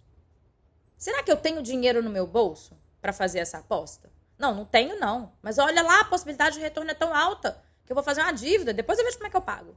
Será 0.97 1.23
que 1.23 1.33
eu 1.33 1.37
tenho 1.37 1.63
dinheiro 1.63 2.03
no 2.03 2.11
meu 2.11 2.27
bolso 2.27 2.77
para 3.01 3.13
fazer 3.13 3.41
essa 3.41 3.59
aposta? 3.59 4.09
Não, 4.39 4.55
não 4.55 4.65
tenho 4.65 5.01
não. 5.01 5.33
Mas 5.43 5.59
olha 5.59 5.83
lá, 5.83 6.01
a 6.01 6.05
possibilidade 6.05 6.57
de 6.57 6.61
retorno 6.61 6.91
é 6.91 6.95
tão 6.95 7.15
alta 7.15 7.61
que 7.85 7.93
eu 7.93 7.95
vou 7.95 8.05
fazer 8.05 8.21
uma 8.21 8.33
dívida, 8.33 8.73
depois 8.73 8.99
eu 8.99 9.05
vejo 9.05 9.17
como 9.17 9.27
é 9.27 9.31
que 9.31 9.37
eu 9.37 9.43
pago. 9.43 9.77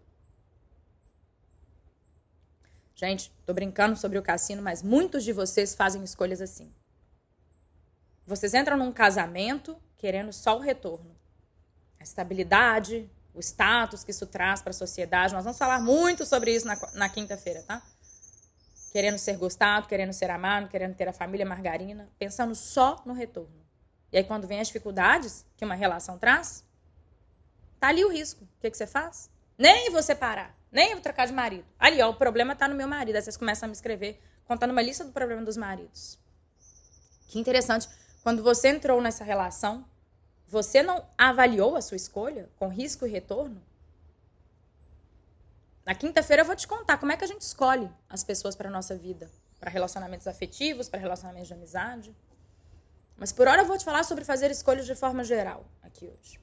Gente, 2.96 3.32
tô 3.46 3.54
brincando 3.54 3.96
sobre 3.98 4.20
o 4.20 4.22
cassino, 4.22 4.62
mas 4.62 4.84
muitos 4.84 5.24
de 5.24 5.34
vocês 5.34 5.74
fazem 5.74 6.04
escolhas 6.04 6.42
assim. 6.42 6.72
Vocês 8.26 8.54
entram 8.54 8.78
num 8.78 8.92
casamento 8.92 9.76
querendo 9.98 10.32
só 10.32 10.58
o 10.58 10.62
retorno. 10.62 11.13
A 12.04 12.06
estabilidade, 12.06 13.10
o 13.34 13.40
status 13.40 14.04
que 14.04 14.12
isso 14.12 14.28
traz 14.28 14.62
para 14.62 14.72
a 14.72 14.74
sociedade. 14.74 15.34
Nós 15.34 15.46
vamos 15.46 15.58
falar 15.58 15.80
muito 15.80 16.26
sobre 16.26 16.54
isso 16.54 16.68
na, 16.68 16.78
na 16.96 17.08
quinta-feira, 17.08 17.64
tá? 17.64 17.82
querendo 18.92 19.18
ser 19.18 19.38
gostado, 19.38 19.88
querendo 19.88 20.12
ser 20.12 20.30
amado, 20.30 20.68
querendo 20.68 20.96
ter 20.96 21.08
a 21.08 21.14
família 21.14 21.46
margarina, 21.46 22.10
pensando 22.20 22.54
só 22.54 23.02
no 23.06 23.14
retorno. 23.14 23.64
E 24.12 24.18
aí, 24.18 24.24
quando 24.26 24.48
vem 24.48 24.60
as 24.60 24.68
dificuldades 24.68 25.46
que 25.56 25.64
uma 25.64 25.76
relação 25.76 26.20
traz, 26.20 26.66
tá 27.80 27.88
ali 27.88 28.04
o 28.04 28.10
risco. 28.10 28.44
O 28.44 28.62
que, 28.62 28.70
que 28.70 28.78
você 28.78 28.86
faz? 28.86 29.32
Nem 29.58 29.90
você 29.90 30.14
parar, 30.14 30.54
nem 30.70 30.92
eu 30.92 31.00
trocar 31.00 31.26
de 31.26 31.34
marido. 31.34 31.66
Ali, 31.80 32.02
ó, 32.02 32.10
o 32.10 32.16
problema 32.16 32.54
tá 32.54 32.68
no 32.68 32.76
meu 32.76 32.88
marido. 32.88 33.16
Aí 33.16 33.22
vocês 33.22 33.38
começam 33.38 33.66
a 33.66 33.70
me 33.70 33.74
escrever, 33.74 34.22
contando 34.46 34.72
uma 34.72 34.82
lista 34.82 35.06
do 35.06 35.14
problema 35.14 35.42
dos 35.42 35.56
maridos. 35.56 36.20
Que 37.30 37.40
interessante. 37.40 37.88
Quando 38.22 38.44
você 38.44 38.68
entrou 38.68 39.02
nessa 39.02 39.24
relação, 39.24 39.86
você 40.54 40.84
não 40.84 41.04
avaliou 41.18 41.76
a 41.76 41.82
sua 41.82 41.98
escolha 41.98 42.48
com 42.60 42.68
risco 42.68 43.08
e 43.08 43.10
retorno? 43.10 43.60
Na 45.84 45.96
quinta-feira 45.96 46.44
eu 46.44 46.46
vou 46.46 46.56
te 46.56 46.68
contar 46.68 47.00
como 47.00 47.12
é 47.12 47.18
que 47.18 47.24
a 47.24 47.28
gente 47.28 47.42
escolhe 47.42 47.90
as 48.08 48.24
pessoas 48.24 48.56
para 48.56 48.70
nossa 48.70 48.96
vida, 48.96 49.32
para 49.60 49.72
relacionamentos 49.72 50.28
afetivos, 50.28 50.88
para 50.88 51.00
relacionamentos 51.00 51.48
de 51.48 51.56
amizade. 51.56 52.16
Mas 53.18 53.32
por 53.32 53.48
hora 53.48 53.64
eu 53.64 53.66
vou 53.66 53.80
te 53.80 53.84
falar 53.84 54.04
sobre 54.04 54.24
fazer 54.24 54.52
escolhas 54.52 54.86
de 54.86 54.94
forma 54.94 55.24
geral 55.24 55.66
aqui 55.82 56.06
hoje. 56.06 56.40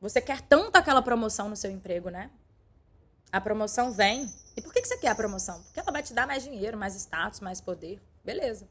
Você 0.00 0.20
quer 0.20 0.40
tanto 0.40 0.76
aquela 0.76 1.02
promoção 1.02 1.48
no 1.48 1.56
seu 1.56 1.72
emprego, 1.72 2.08
né? 2.08 2.30
A 3.32 3.40
promoção 3.40 3.90
vem. 3.90 4.32
E 4.56 4.62
por 4.62 4.72
que 4.72 4.84
você 4.84 4.96
quer 4.96 5.08
a 5.08 5.14
promoção? 5.16 5.60
Porque 5.64 5.80
ela 5.80 5.90
vai 5.90 6.04
te 6.04 6.14
dar 6.14 6.26
mais 6.28 6.44
dinheiro, 6.44 6.78
mais 6.78 6.94
status, 6.94 7.40
mais 7.40 7.60
poder. 7.60 8.00
Beleza. 8.24 8.68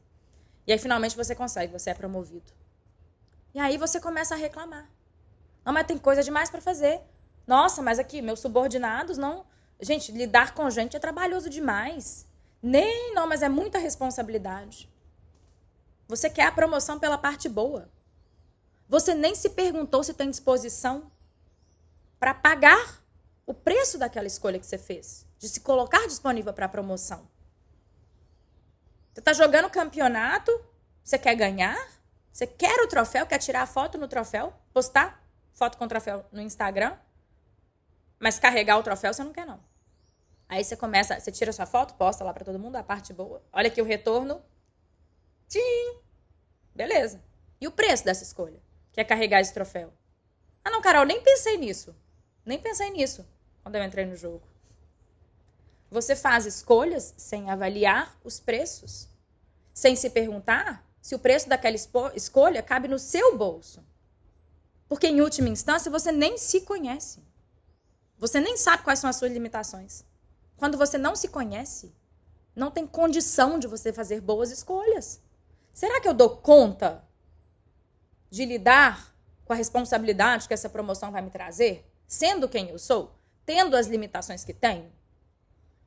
E 0.66 0.72
aí 0.72 0.78
finalmente 0.78 1.14
você 1.14 1.34
consegue, 1.34 1.70
você 1.70 1.90
é 1.90 1.94
promovido. 1.94 2.61
E 3.54 3.60
aí 3.60 3.76
você 3.76 4.00
começa 4.00 4.34
a 4.34 4.38
reclamar. 4.38 4.88
Não, 5.64 5.72
mas 5.72 5.86
tem 5.86 5.98
coisa 5.98 6.22
demais 6.22 6.50
para 6.50 6.60
fazer. 6.60 7.00
Nossa, 7.46 7.82
mas 7.82 7.98
aqui, 7.98 8.22
meus 8.22 8.40
subordinados 8.40 9.18
não. 9.18 9.44
Gente, 9.80 10.12
lidar 10.12 10.54
com 10.54 10.70
gente 10.70 10.96
é 10.96 11.00
trabalhoso 11.00 11.50
demais. 11.50 12.26
Nem, 12.62 13.14
não, 13.14 13.26
mas 13.26 13.42
é 13.42 13.48
muita 13.48 13.78
responsabilidade. 13.78 14.88
Você 16.08 16.30
quer 16.30 16.46
a 16.46 16.52
promoção 16.52 16.98
pela 16.98 17.18
parte 17.18 17.48
boa. 17.48 17.90
Você 18.88 19.14
nem 19.14 19.34
se 19.34 19.50
perguntou 19.50 20.04
se 20.04 20.14
tem 20.14 20.30
disposição 20.30 21.10
para 22.18 22.34
pagar 22.34 23.02
o 23.46 23.52
preço 23.52 23.98
daquela 23.98 24.26
escolha 24.26 24.58
que 24.58 24.66
você 24.66 24.78
fez, 24.78 25.26
de 25.38 25.48
se 25.48 25.60
colocar 25.60 26.06
disponível 26.06 26.52
para 26.52 26.66
a 26.66 26.68
promoção. 26.68 27.28
Você 29.12 29.20
está 29.20 29.32
jogando 29.32 29.68
campeonato, 29.68 30.52
você 31.02 31.18
quer 31.18 31.34
ganhar, 31.34 31.76
você 32.32 32.46
quer 32.46 32.80
o 32.80 32.88
troféu, 32.88 33.26
quer 33.26 33.38
tirar 33.38 33.62
a 33.62 33.66
foto 33.66 33.98
no 33.98 34.08
troféu, 34.08 34.52
postar 34.72 35.22
foto 35.52 35.76
com 35.76 35.84
o 35.84 35.88
troféu 35.88 36.24
no 36.32 36.40
Instagram, 36.40 36.96
mas 38.18 38.38
carregar 38.38 38.78
o 38.78 38.82
troféu 38.82 39.12
você 39.12 39.22
não 39.22 39.32
quer 39.32 39.46
não. 39.46 39.62
Aí 40.48 40.64
você 40.64 40.76
começa, 40.76 41.18
você 41.18 41.30
tira 41.30 41.52
sua 41.52 41.66
foto, 41.66 41.94
posta 41.94 42.24
lá 42.24 42.32
para 42.32 42.44
todo 42.44 42.58
mundo, 42.58 42.76
a 42.76 42.82
parte 42.82 43.12
boa. 43.12 43.42
Olha 43.52 43.68
aqui 43.68 43.80
o 43.80 43.84
retorno. 43.84 44.42
Tchim! 45.48 46.00
Beleza. 46.74 47.22
E 47.60 47.66
o 47.66 47.70
preço 47.70 48.04
dessa 48.04 48.22
escolha? 48.22 48.60
Que 48.92 49.00
é 49.00 49.04
carregar 49.04 49.40
esse 49.40 49.52
troféu. 49.52 49.92
Ah, 50.64 50.70
não, 50.70 50.82
Carol, 50.82 51.04
nem 51.04 51.22
pensei 51.22 51.56
nisso. 51.56 51.94
Nem 52.44 52.58
pensei 52.58 52.90
nisso 52.90 53.26
quando 53.62 53.76
eu 53.76 53.84
entrei 53.84 54.04
no 54.04 54.16
jogo. 54.16 54.42
Você 55.90 56.16
faz 56.16 56.46
escolhas 56.46 57.14
sem 57.16 57.50
avaliar 57.50 58.16
os 58.24 58.40
preços, 58.40 59.08
sem 59.72 59.94
se 59.94 60.10
perguntar 60.10 60.86
se 61.02 61.16
o 61.16 61.18
preço 61.18 61.48
daquela 61.48 61.76
escolha 62.14 62.62
cabe 62.62 62.86
no 62.86 62.98
seu 62.98 63.36
bolso. 63.36 63.84
Porque, 64.88 65.08
em 65.08 65.20
última 65.20 65.48
instância, 65.48 65.90
você 65.90 66.12
nem 66.12 66.38
se 66.38 66.60
conhece. 66.60 67.20
Você 68.18 68.40
nem 68.40 68.56
sabe 68.56 68.84
quais 68.84 69.00
são 69.00 69.10
as 69.10 69.16
suas 69.16 69.32
limitações. 69.32 70.04
Quando 70.56 70.78
você 70.78 70.96
não 70.96 71.16
se 71.16 71.26
conhece, 71.26 71.92
não 72.54 72.70
tem 72.70 72.86
condição 72.86 73.58
de 73.58 73.66
você 73.66 73.92
fazer 73.92 74.20
boas 74.20 74.52
escolhas. 74.52 75.20
Será 75.72 76.00
que 76.00 76.06
eu 76.06 76.14
dou 76.14 76.36
conta 76.36 77.04
de 78.30 78.44
lidar 78.44 79.12
com 79.44 79.52
a 79.52 79.56
responsabilidade 79.56 80.46
que 80.46 80.54
essa 80.54 80.70
promoção 80.70 81.10
vai 81.10 81.20
me 81.20 81.30
trazer, 81.30 81.84
sendo 82.06 82.48
quem 82.48 82.68
eu 82.68 82.78
sou, 82.78 83.18
tendo 83.44 83.76
as 83.76 83.88
limitações 83.88 84.44
que 84.44 84.54
tenho? 84.54 84.92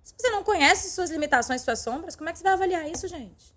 Se 0.03 0.13
você 0.17 0.29
não 0.29 0.43
conhece 0.43 0.91
suas 0.91 1.09
limitações, 1.09 1.61
suas 1.61 1.79
sombras, 1.79 2.17
como 2.17 2.29
é 2.29 2.33
que 2.33 2.39
você 2.39 2.43
vai 2.43 2.53
avaliar 2.53 2.89
isso, 2.89 3.07
gente? 3.07 3.55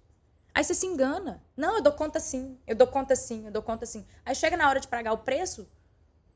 Aí 0.54 0.64
você 0.64 0.74
se 0.74 0.86
engana. 0.86 1.42
Não, 1.56 1.76
eu 1.76 1.82
dou 1.82 1.92
conta 1.92 2.18
sim, 2.18 2.58
eu 2.66 2.74
dou 2.74 2.86
conta 2.86 3.14
sim, 3.14 3.46
eu 3.46 3.52
dou 3.52 3.62
conta 3.62 3.86
sim. 3.86 4.04
Aí 4.24 4.34
chega 4.34 4.56
na 4.56 4.68
hora 4.68 4.80
de 4.80 4.88
pagar 4.88 5.12
o 5.12 5.18
preço, 5.18 5.68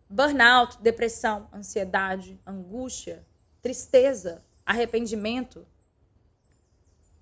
burnout, 0.09 0.79
depressão, 0.81 1.49
ansiedade, 1.53 2.41
angústia, 2.47 3.27
tristeza, 3.63 4.45
arrependimento. 4.65 5.67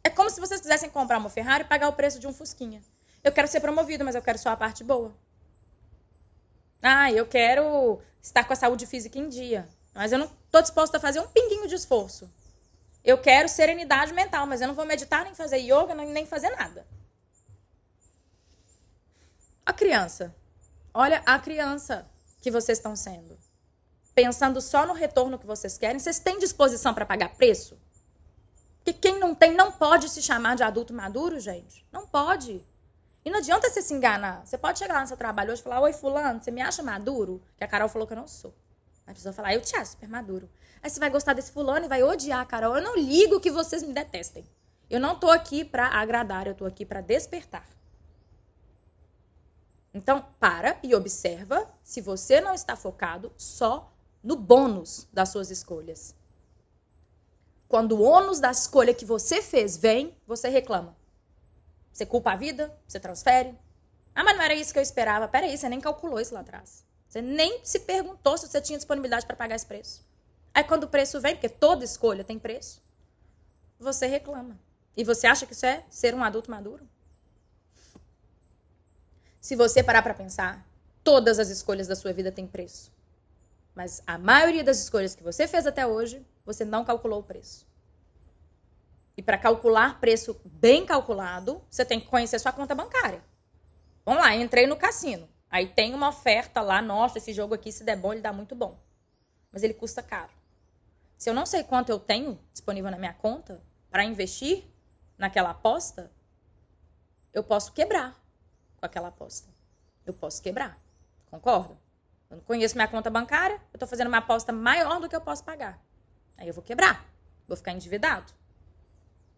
É 0.03 0.11
como 0.11 0.31
se 0.31 0.41
vocês 0.41 0.61
quisessem 0.61 0.91
comprar 0.91 1.19
uma 1.19 1.31
Ferrari 1.31 1.65
e 1.65 1.67
pagar 1.67 1.89
o 1.89 1.93
preço 1.93 2.19
de 2.19 2.27
um 2.27 2.33
Fusquinha. 2.33 2.83
Eu 3.23 3.33
quero 3.33 3.49
ser 3.49 3.61
promovido, 3.61 4.05
mas 4.05 4.15
eu 4.15 4.23
quero 4.23 4.39
só 4.39 4.51
a 4.51 4.57
parte 4.57 4.83
boa. 4.83 5.15
Ah, 6.83 7.13
eu 7.13 7.27
quero 7.27 8.01
estar 8.23 8.45
com 8.45 8.53
a 8.53 8.57
saúde 8.57 8.87
física 8.87 9.19
em 9.19 9.29
dia, 9.29 9.69
mas 9.95 10.13
eu 10.13 10.19
não 10.19 10.27
estou 10.27 10.63
disposta 10.63 10.97
a 10.97 11.01
fazer 11.01 11.21
um 11.21 11.29
pinguinho 11.29 11.69
de 11.69 11.75
esforço. 11.75 12.31
Eu 13.05 13.19
quero 13.19 13.49
serenidade 13.49 14.13
mental, 14.13 14.47
mas 14.47 14.61
eu 14.61 14.69
não 14.69 14.75
vou 14.75 14.85
meditar, 14.85 15.25
nem 15.25 15.35
fazer 15.35 15.59
yoga, 15.59 15.95
nem 15.95 16.27
fazer 16.27 16.51
nada. 16.51 16.87
A 19.65 19.73
criança. 19.73 20.35
Olha 20.93 21.23
a 21.25 21.39
criança 21.39 22.07
que 22.41 22.51
vocês 22.51 22.79
estão 22.79 22.95
sendo. 22.97 23.39
Pensando 24.15 24.61
só 24.61 24.87
no 24.87 24.93
retorno 24.93 25.39
que 25.39 25.47
vocês 25.47 25.79
querem, 25.79 25.99
vocês 25.99 26.19
têm 26.19 26.39
disposição 26.39 26.93
para 26.93 27.07
pagar 27.07 27.31
preço? 27.37 27.79
Porque 28.79 28.93
quem 28.93 29.19
não 29.19 29.35
tem 29.35 29.55
não 29.55 29.71
pode 29.71 30.09
se 30.09 30.21
chamar 30.21 30.57
de 30.57 30.63
adulto 30.63 30.93
maduro, 30.93 31.39
gente. 31.39 31.87
Não 31.93 32.07
pode. 32.07 32.63
E 33.25 33.31
não 33.31 33.39
adianta 33.39 33.69
você 33.69 33.83
se 33.83 33.95
enganar. 33.95 34.45
Você 34.45 34.59
pode 34.59 34.79
chegar 34.79 34.95
lá 34.95 35.01
no 35.03 35.07
seu 35.07 35.17
trabalho 35.17 35.53
hoje 35.53 35.61
e 35.61 35.65
falar: 35.65 35.81
Oi, 35.81 35.93
Fulano, 35.93 36.43
você 36.43 36.51
me 36.51 36.61
acha 36.61 36.83
maduro? 36.83 37.43
Que 37.57 37.65
a 37.65 37.69
Carol 37.69 37.89
falou 37.89 38.07
que 38.07 38.15
eu 38.15 38.19
não 38.19 38.27
sou. 38.27 38.55
A 39.11 39.15
pessoa 39.15 39.33
falar: 39.33 39.55
Eu 39.55 39.61
te 39.61 39.75
acho 39.77 39.93
super 39.93 40.09
maduro. 40.09 40.49
Aí 40.83 40.89
você 40.89 41.01
vai 41.01 41.11
gostar 41.11 41.33
desse 41.33 41.53
fulano 41.53 41.87
e 41.87 41.89
vai 41.89 42.03
odiar 42.03 42.41
a 42.41 42.45
Carol. 42.45 42.77
Eu 42.77 42.83
não 42.83 42.97
ligo 42.97 43.41
que 43.41 43.51
vocês 43.51 43.83
me 43.83 43.93
detestem. 43.93 44.49
Eu 44.89 44.99
não 44.99 45.19
tô 45.19 45.31
aqui 45.31 45.65
para 45.65 45.87
agradar, 45.87 46.47
eu 46.47 46.55
tô 46.55 46.65
aqui 46.65 46.85
para 46.85 47.01
despertar. 47.01 47.67
Então, 49.93 50.25
para 50.39 50.79
e 50.83 50.95
observa 50.95 51.69
se 51.83 52.01
você 52.01 52.41
não 52.41 52.55
está 52.55 52.77
focado 52.77 53.33
só 53.37 53.93
no 54.23 54.37
bônus 54.37 55.09
das 55.13 55.29
suas 55.31 55.51
escolhas. 55.51 56.15
Quando 57.69 57.93
o 57.93 58.03
ônus 58.03 58.41
da 58.41 58.51
escolha 58.51 58.95
que 58.95 59.05
você 59.05 59.43
fez 59.43 59.77
vem, 59.77 60.17
você 60.27 60.49
reclama. 60.49 60.97
Você 61.93 62.07
culpa 62.07 62.33
a 62.33 62.37
vida, 62.37 62.77
você 62.87 62.99
transfere. 62.99 63.57
Ah, 64.15 64.25
mas 64.25 64.37
não 64.37 64.45
era 64.45 64.55
isso 64.55 64.73
que 64.73 64.79
eu 64.79 64.83
esperava. 64.83 65.29
Peraí, 65.29 65.57
você 65.57 65.69
nem 65.69 65.81
calculou 65.81 66.21
isso 66.21 66.35
lá 66.35 66.41
atrás. 66.41 66.85
Você 67.11 67.21
nem 67.21 67.59
se 67.65 67.81
perguntou 67.81 68.39
se 68.39 68.47
você 68.47 68.61
tinha 68.61 68.79
disponibilidade 68.79 69.27
para 69.27 69.35
pagar 69.35 69.57
esse 69.57 69.67
preço. 69.67 70.01
Aí 70.55 70.63
quando 70.63 70.85
o 70.85 70.89
preço 70.89 71.21
vem, 71.21 71.35
porque 71.35 71.49
toda 71.49 71.85
escolha 71.85 72.23
tem 72.23 72.39
preço, 72.39 72.81
você 73.81 74.07
reclama. 74.07 74.57
E 74.97 75.03
você 75.03 75.27
acha 75.27 75.45
que 75.45 75.53
isso 75.53 75.67
é 75.67 75.83
ser 75.91 76.15
um 76.15 76.23
adulto 76.23 76.53
maduro? 76.53 76.89
Se 79.41 79.57
você 79.57 79.83
parar 79.83 80.03
para 80.03 80.15
pensar, 80.15 80.65
todas 81.03 81.41
as 81.41 81.49
escolhas 81.49 81.89
da 81.89 81.97
sua 81.97 82.13
vida 82.13 82.31
têm 82.31 82.47
preço. 82.47 82.93
Mas 83.75 84.01
a 84.07 84.17
maioria 84.17 84.63
das 84.63 84.79
escolhas 84.79 85.13
que 85.13 85.23
você 85.25 85.49
fez 85.49 85.67
até 85.67 85.85
hoje, 85.85 86.25
você 86.45 86.65
não 86.65 86.85
calculou 86.85 87.19
o 87.19 87.25
preço. 87.25 87.67
E 89.17 89.23
para 89.23 89.37
calcular 89.37 89.99
preço 89.99 90.41
bem 90.45 90.87
calculado, 90.87 91.61
você 91.69 91.85
tem 91.85 91.99
que 91.99 92.07
conhecer 92.07 92.39
sua 92.39 92.53
conta 92.53 92.73
bancária. 92.73 93.21
Vamos 94.05 94.23
lá, 94.23 94.33
entrei 94.37 94.69
no 94.69 94.77
cassino. 94.77 95.29
Aí 95.51 95.67
tem 95.67 95.95
uma 95.95 96.09
oferta 96.09 96.61
lá, 96.61 96.81
nossa, 96.81 97.19
esse 97.19 97.33
jogo 97.33 97.55
aqui, 97.55 97.73
se 97.73 97.83
der 97.83 97.97
bom, 97.97 98.13
ele 98.13 98.23
dá 98.23 98.33
muito 98.33 98.55
bom. 98.55 98.79
Mas 99.53 99.63
ele 99.65 99.75
custa 99.75 100.03
caro. 100.03 100.31
Se 101.19 101.29
eu 101.29 101.35
não 101.35 101.45
sei 101.45 101.65
quanto 101.65 101.91
eu 101.91 101.99
tenho 101.99 102.39
disponível 102.53 102.91
na 102.91 102.97
minha 102.97 103.13
conta 103.13 103.61
para 103.91 104.05
investir 104.05 104.65
naquela 105.19 105.51
aposta, 105.51 106.11
eu 107.33 107.43
posso 107.43 107.73
quebrar 107.73 108.19
com 108.77 108.87
aquela 108.87 109.09
aposta. 109.09 109.49
Eu 110.07 110.15
posso 110.15 110.41
quebrar. 110.41 110.79
Concorda? 111.31 111.77
Eu 112.31 112.37
não 112.37 112.45
conheço 112.45 112.77
minha 112.77 112.89
conta 112.89 113.11
bancária, 113.11 113.57
eu 113.57 113.77
estou 113.77 113.89
fazendo 113.89 114.07
uma 114.07 114.19
aposta 114.19 114.53
maior 114.53 115.01
do 115.01 115.09
que 115.09 115.17
eu 115.17 115.21
posso 115.21 115.45
pagar. 115.45 115.83
Aí 116.39 116.47
eu 116.47 116.55
vou 116.55 116.63
quebrar. 116.63 117.05
Vou 117.47 117.57
ficar 117.57 117.73
endividado. 117.73 118.33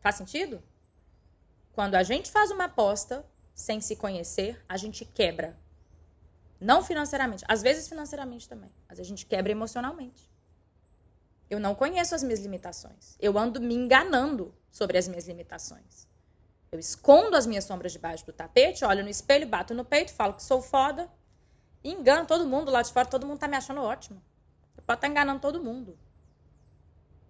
Faz 0.00 0.16
sentido? 0.16 0.62
Quando 1.72 1.94
a 1.94 2.02
gente 2.02 2.30
faz 2.30 2.50
uma 2.50 2.64
aposta 2.64 3.24
sem 3.54 3.80
se 3.80 3.96
conhecer, 3.96 4.62
a 4.68 4.76
gente 4.76 5.04
quebra. 5.04 5.58
Não 6.62 6.82
financeiramente. 6.82 7.44
Às 7.48 7.60
vezes 7.60 7.88
financeiramente 7.88 8.48
também. 8.48 8.70
Mas 8.88 9.00
a 9.00 9.02
gente 9.02 9.26
quebra 9.26 9.50
emocionalmente. 9.50 10.30
Eu 11.50 11.58
não 11.58 11.74
conheço 11.74 12.14
as 12.14 12.22
minhas 12.22 12.40
limitações. 12.40 13.16
Eu 13.20 13.36
ando 13.36 13.60
me 13.60 13.74
enganando 13.74 14.54
sobre 14.70 14.96
as 14.96 15.08
minhas 15.08 15.26
limitações. 15.26 16.06
Eu 16.70 16.78
escondo 16.78 17.36
as 17.36 17.46
minhas 17.46 17.64
sombras 17.64 17.92
debaixo 17.92 18.24
do 18.24 18.32
tapete, 18.32 18.84
olho 18.84 19.02
no 19.02 19.10
espelho, 19.10 19.46
bato 19.46 19.74
no 19.74 19.84
peito, 19.84 20.14
falo 20.14 20.34
que 20.34 20.42
sou 20.42 20.62
foda. 20.62 21.10
E 21.82 21.90
engano 21.92 22.26
todo 22.26 22.46
mundo 22.46 22.70
lá 22.70 22.80
de 22.80 22.92
fora, 22.92 23.06
todo 23.06 23.26
mundo 23.26 23.40
tá 23.40 23.48
me 23.48 23.56
achando 23.56 23.82
ótimo. 23.82 24.22
Eu 24.76 24.82
posso 24.84 24.96
estar 24.96 24.96
tá 24.96 25.08
enganando 25.08 25.40
todo 25.40 25.62
mundo. 25.62 25.98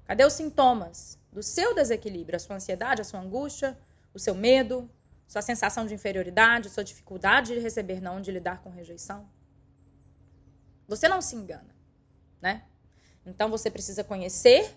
Cadê 0.04 0.24
os 0.24 0.34
sintomas 0.34 1.18
do 1.32 1.42
seu 1.42 1.74
desequilíbrio? 1.74 2.36
A 2.36 2.38
sua 2.38 2.56
ansiedade, 2.56 3.00
a 3.00 3.04
sua 3.04 3.18
angústia, 3.18 3.78
o 4.12 4.18
seu 4.18 4.34
medo, 4.34 4.88
sua 5.32 5.40
sensação 5.40 5.86
de 5.86 5.94
inferioridade, 5.94 6.68
sua 6.68 6.84
dificuldade 6.84 7.54
de 7.54 7.58
receber 7.58 8.02
não, 8.02 8.20
de 8.20 8.30
lidar 8.30 8.60
com 8.62 8.68
rejeição? 8.68 9.26
Você 10.86 11.08
não 11.08 11.22
se 11.22 11.34
engana, 11.34 11.74
né? 12.38 12.64
Então 13.24 13.48
você 13.48 13.70
precisa 13.70 14.04
conhecer 14.04 14.76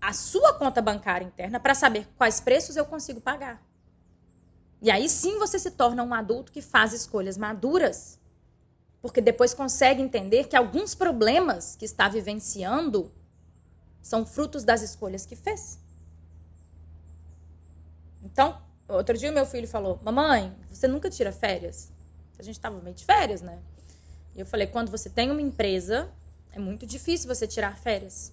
a 0.00 0.12
sua 0.12 0.54
conta 0.54 0.80
bancária 0.80 1.24
interna 1.24 1.58
para 1.58 1.74
saber 1.74 2.06
quais 2.16 2.40
preços 2.40 2.76
eu 2.76 2.86
consigo 2.86 3.20
pagar. 3.20 3.60
E 4.80 4.88
aí 4.88 5.08
sim 5.08 5.36
você 5.36 5.58
se 5.58 5.72
torna 5.72 6.04
um 6.04 6.14
adulto 6.14 6.52
que 6.52 6.62
faz 6.62 6.92
escolhas 6.92 7.36
maduras. 7.36 8.20
Porque 9.02 9.20
depois 9.20 9.52
consegue 9.52 10.00
entender 10.00 10.46
que 10.46 10.54
alguns 10.54 10.94
problemas 10.94 11.74
que 11.74 11.84
está 11.84 12.08
vivenciando 12.08 13.10
são 14.00 14.24
frutos 14.24 14.62
das 14.62 14.80
escolhas 14.80 15.26
que 15.26 15.34
fez. 15.34 15.80
Então, 18.22 18.63
outro 18.88 19.16
dia 19.16 19.32
meu 19.32 19.46
filho 19.46 19.66
falou: 19.68 19.98
Mamãe, 20.02 20.52
você 20.68 20.86
nunca 20.86 21.10
tira 21.10 21.32
férias? 21.32 21.92
A 22.38 22.42
gente 22.42 22.56
estava 22.56 22.80
meio 22.80 22.94
de 22.94 23.04
férias, 23.04 23.42
né? 23.42 23.58
E 24.34 24.40
eu 24.40 24.46
falei: 24.46 24.66
quando 24.66 24.90
você 24.90 25.08
tem 25.08 25.30
uma 25.30 25.42
empresa 25.42 26.10
é 26.52 26.58
muito 26.58 26.86
difícil 26.86 27.26
você 27.26 27.48
tirar 27.48 27.76
férias. 27.76 28.32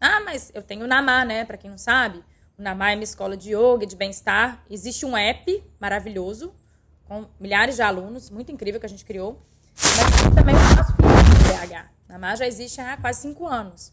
Ah, 0.00 0.20
mas 0.20 0.52
eu 0.54 0.62
tenho 0.62 0.84
o 0.84 0.86
Namá, 0.86 1.24
né? 1.24 1.44
Para 1.44 1.56
quem 1.56 1.68
não 1.68 1.76
sabe, 1.76 2.22
o 2.56 2.62
Namá 2.62 2.92
é 2.92 2.94
uma 2.94 3.02
escola 3.02 3.36
de 3.36 3.50
yoga, 3.54 3.84
de 3.86 3.96
bem-estar. 3.96 4.64
Existe 4.70 5.04
um 5.04 5.16
app 5.16 5.62
maravilhoso 5.80 6.54
com 7.06 7.26
milhares 7.40 7.74
de 7.74 7.82
alunos, 7.82 8.30
muito 8.30 8.52
incrível 8.52 8.78
que 8.78 8.86
a 8.86 8.88
gente 8.88 9.04
criou. 9.04 9.44
Mas 9.74 10.34
também 10.34 10.54
o 10.54 10.76
nosso 10.76 10.92
filho 10.94 11.68
de 11.68 11.68
BH. 11.68 11.90
Namar 12.08 12.36
já 12.36 12.46
existe 12.46 12.80
há 12.80 12.96
quase 12.96 13.22
cinco 13.22 13.46
anos. 13.46 13.92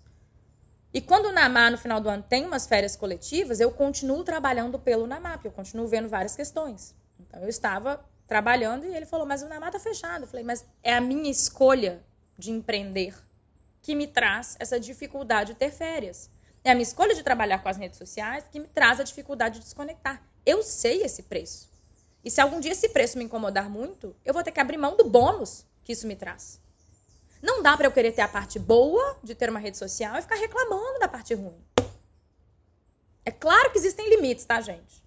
E 0.97 1.01
quando 1.01 1.27
o 1.27 1.31
Namar, 1.31 1.69
no 1.69 1.77
final 1.77 2.01
do 2.01 2.09
ano, 2.09 2.25
tem 2.27 2.43
umas 2.43 2.65
férias 2.65 2.95
coletivas, 2.95 3.59
eu 3.59 3.69
continuo 3.69 4.23
trabalhando 4.23 4.79
pelo 4.79 5.05
Namar, 5.05 5.33
porque 5.33 5.47
eu 5.47 5.51
continuo 5.51 5.87
vendo 5.87 6.09
várias 6.09 6.35
questões. 6.35 6.95
Então, 7.19 7.39
eu 7.39 7.47
estava 7.47 8.03
trabalhando 8.27 8.83
e 8.83 8.95
ele 8.95 9.05
falou, 9.05 9.23
mas 9.23 9.43
o 9.43 9.47
Namar 9.47 9.69
está 9.69 9.79
fechado. 9.79 10.23
Eu 10.23 10.27
falei, 10.27 10.43
mas 10.43 10.65
é 10.81 10.95
a 10.95 10.99
minha 10.99 11.29
escolha 11.29 12.03
de 12.35 12.49
empreender 12.49 13.13
que 13.83 13.93
me 13.93 14.07
traz 14.07 14.55
essa 14.59 14.79
dificuldade 14.79 15.53
de 15.53 15.59
ter 15.59 15.69
férias. 15.69 16.31
É 16.63 16.71
a 16.71 16.73
minha 16.73 16.81
escolha 16.81 17.13
de 17.13 17.21
trabalhar 17.21 17.59
com 17.59 17.69
as 17.69 17.77
redes 17.77 17.99
sociais 17.99 18.45
que 18.51 18.59
me 18.59 18.67
traz 18.67 18.99
a 18.99 19.03
dificuldade 19.03 19.59
de 19.59 19.65
desconectar. 19.65 20.19
Eu 20.43 20.63
sei 20.63 21.03
esse 21.03 21.21
preço. 21.21 21.69
E 22.25 22.31
se 22.31 22.41
algum 22.41 22.59
dia 22.59 22.71
esse 22.71 22.89
preço 22.89 23.19
me 23.19 23.23
incomodar 23.23 23.69
muito, 23.69 24.15
eu 24.25 24.33
vou 24.33 24.41
ter 24.41 24.51
que 24.51 24.59
abrir 24.59 24.77
mão 24.77 24.97
do 24.97 25.07
bônus 25.07 25.63
que 25.83 25.91
isso 25.91 26.07
me 26.07 26.15
traz. 26.15 26.59
Não 27.41 27.61
dá 27.61 27.75
para 27.77 27.87
eu 27.87 27.91
querer 27.91 28.11
ter 28.11 28.21
a 28.21 28.27
parte 28.27 28.57
boa 28.59 29.17
de 29.23 29.35
ter 29.35 29.49
uma 29.49 29.59
rede 29.59 29.77
social 29.77 30.15
e 30.17 30.21
ficar 30.21 30.35
reclamando 30.35 30.99
da 30.99 31.07
parte 31.07 31.33
ruim. 31.33 31.63
É 33.23 33.31
claro 33.31 33.71
que 33.71 33.77
existem 33.77 34.09
limites, 34.09 34.45
tá, 34.45 34.61
gente? 34.61 35.03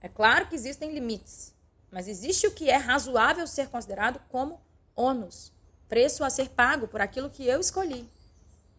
É 0.00 0.08
claro 0.08 0.46
que 0.46 0.54
existem 0.54 0.92
limites. 0.92 1.52
Mas 1.90 2.08
existe 2.08 2.46
o 2.46 2.50
que 2.52 2.70
é 2.70 2.76
razoável 2.76 3.46
ser 3.46 3.68
considerado 3.68 4.20
como 4.28 4.60
ônus, 4.94 5.52
preço 5.88 6.24
a 6.24 6.30
ser 6.30 6.50
pago 6.50 6.88
por 6.88 7.00
aquilo 7.00 7.30
que 7.30 7.46
eu 7.46 7.60
escolhi. 7.60 8.08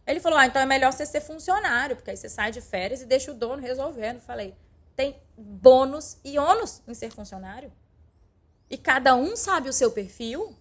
Ele 0.05 0.19
falou: 0.19 0.39
ah, 0.39 0.45
então 0.45 0.61
é 0.61 0.65
melhor 0.65 0.93
você 0.93 1.05
ser 1.05 1.21
funcionário, 1.21 1.95
porque 1.95 2.11
aí 2.11 2.17
você 2.17 2.29
sai 2.29 2.51
de 2.51 2.61
férias 2.61 3.01
e 3.01 3.05
deixa 3.05 3.31
o 3.31 3.33
dono 3.33 3.61
resolvendo. 3.61 4.21
Falei: 4.21 4.55
tem 4.95 5.15
bônus 5.37 6.17
e 6.23 6.39
ônus 6.39 6.81
em 6.87 6.93
ser 6.93 7.11
funcionário. 7.11 7.71
E 8.69 8.77
cada 8.77 9.15
um 9.15 9.35
sabe 9.35 9.69
o 9.69 9.73
seu 9.73 9.91
perfil. 9.91 10.55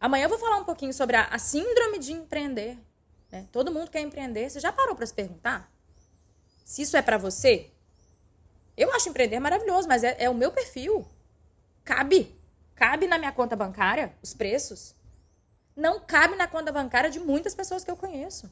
Amanhã 0.00 0.24
eu 0.24 0.28
vou 0.28 0.38
falar 0.38 0.56
um 0.58 0.64
pouquinho 0.64 0.92
sobre 0.92 1.16
a, 1.16 1.24
a 1.26 1.38
síndrome 1.38 1.98
de 1.98 2.12
empreender. 2.12 2.78
Né? 3.30 3.46
Todo 3.52 3.72
mundo 3.72 3.90
quer 3.90 4.00
empreender. 4.00 4.48
Você 4.48 4.60
já 4.60 4.72
parou 4.72 4.94
para 4.94 5.06
se 5.06 5.14
perguntar? 5.14 5.70
Se 6.64 6.82
isso 6.82 6.96
é 6.96 7.02
para 7.02 7.18
você? 7.18 7.70
Eu 8.76 8.92
acho 8.94 9.08
empreender 9.08 9.40
maravilhoso, 9.40 9.88
mas 9.88 10.04
é, 10.04 10.16
é 10.18 10.30
o 10.30 10.34
meu 10.34 10.52
perfil. 10.52 11.06
Cabe. 11.84 12.36
Cabe 12.74 13.06
na 13.06 13.18
minha 13.18 13.32
conta 13.32 13.56
bancária 13.56 14.14
os 14.22 14.32
preços 14.32 14.94
não 15.78 16.00
cabe 16.00 16.34
na 16.34 16.48
conta 16.48 16.72
bancária 16.72 17.08
de 17.08 17.20
muitas 17.20 17.54
pessoas 17.54 17.84
que 17.84 17.90
eu 17.90 17.96
conheço. 17.96 18.50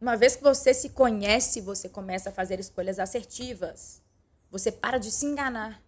Uma 0.00 0.16
vez 0.16 0.34
que 0.34 0.42
você 0.42 0.72
se 0.72 0.88
conhece, 0.88 1.60
você 1.60 1.86
começa 1.86 2.30
a 2.30 2.32
fazer 2.32 2.58
escolhas 2.58 2.98
assertivas. 2.98 4.02
Você 4.50 4.72
para 4.72 4.98
de 4.98 5.10
se 5.10 5.26
enganar. 5.26 5.80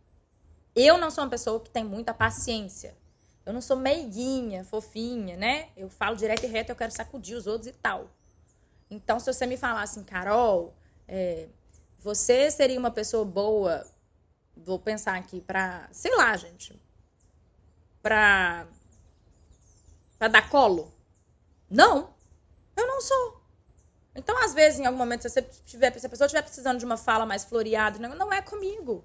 Eu 0.75 0.99
não 0.99 1.11
sou 1.11 1.25
uma 1.25 1.31
pessoa 1.31 1.59
que 1.59 1.71
tem 1.71 1.83
muita 1.83 2.13
paciência. 2.13 2.95
Eu 3.47 3.53
não 3.53 3.61
sou 3.61 3.77
meiguinha, 3.77 4.65
fofinha, 4.65 5.37
né? 5.37 5.69
Eu 5.77 5.89
falo 5.89 6.17
direto 6.17 6.45
e 6.45 6.49
reto, 6.49 6.73
eu 6.73 6.77
quero 6.77 6.91
sacudir 6.91 7.37
os 7.37 7.47
outros 7.47 7.69
e 7.69 7.73
tal. 7.73 8.11
Então, 8.91 9.21
se 9.21 9.33
você 9.33 9.47
me 9.47 9.57
falar 9.57 9.83
assim, 9.83 10.03
Carol, 10.03 10.75
é, 11.07 11.49
você 12.01 12.51
seria 12.51 12.79
uma 12.79 12.91
pessoa 12.91 13.25
boa, 13.25 13.87
vou 14.57 14.81
pensar 14.81 15.17
aqui, 15.17 15.41
pra, 15.41 15.89
sei 15.93 16.15
lá, 16.17 16.37
gente, 16.37 16.75
pra 18.03 18.67
para 20.19 20.29
dar 20.29 20.49
colo? 20.49 20.93
Não, 21.71 22.11
eu 22.77 22.87
não 22.87 23.01
sou. 23.01 23.43
Então, 24.15 24.37
às 24.43 24.55
vezes, 24.55 24.81
em 24.81 24.87
algum 24.87 24.99
momento, 24.99 25.23
se, 25.23 25.29
você 25.29 25.43
tiver, 25.43 25.97
se 25.99 26.07
a 26.07 26.09
pessoa 26.09 26.27
estiver 26.27 26.43
precisando 26.43 26.79
de 26.79 26.85
uma 26.85 26.97
fala 26.97 27.27
mais 27.27 27.45
floreada, 27.45 27.99
não, 27.99 28.15
não 28.17 28.33
é 28.33 28.41
comigo. 28.41 29.05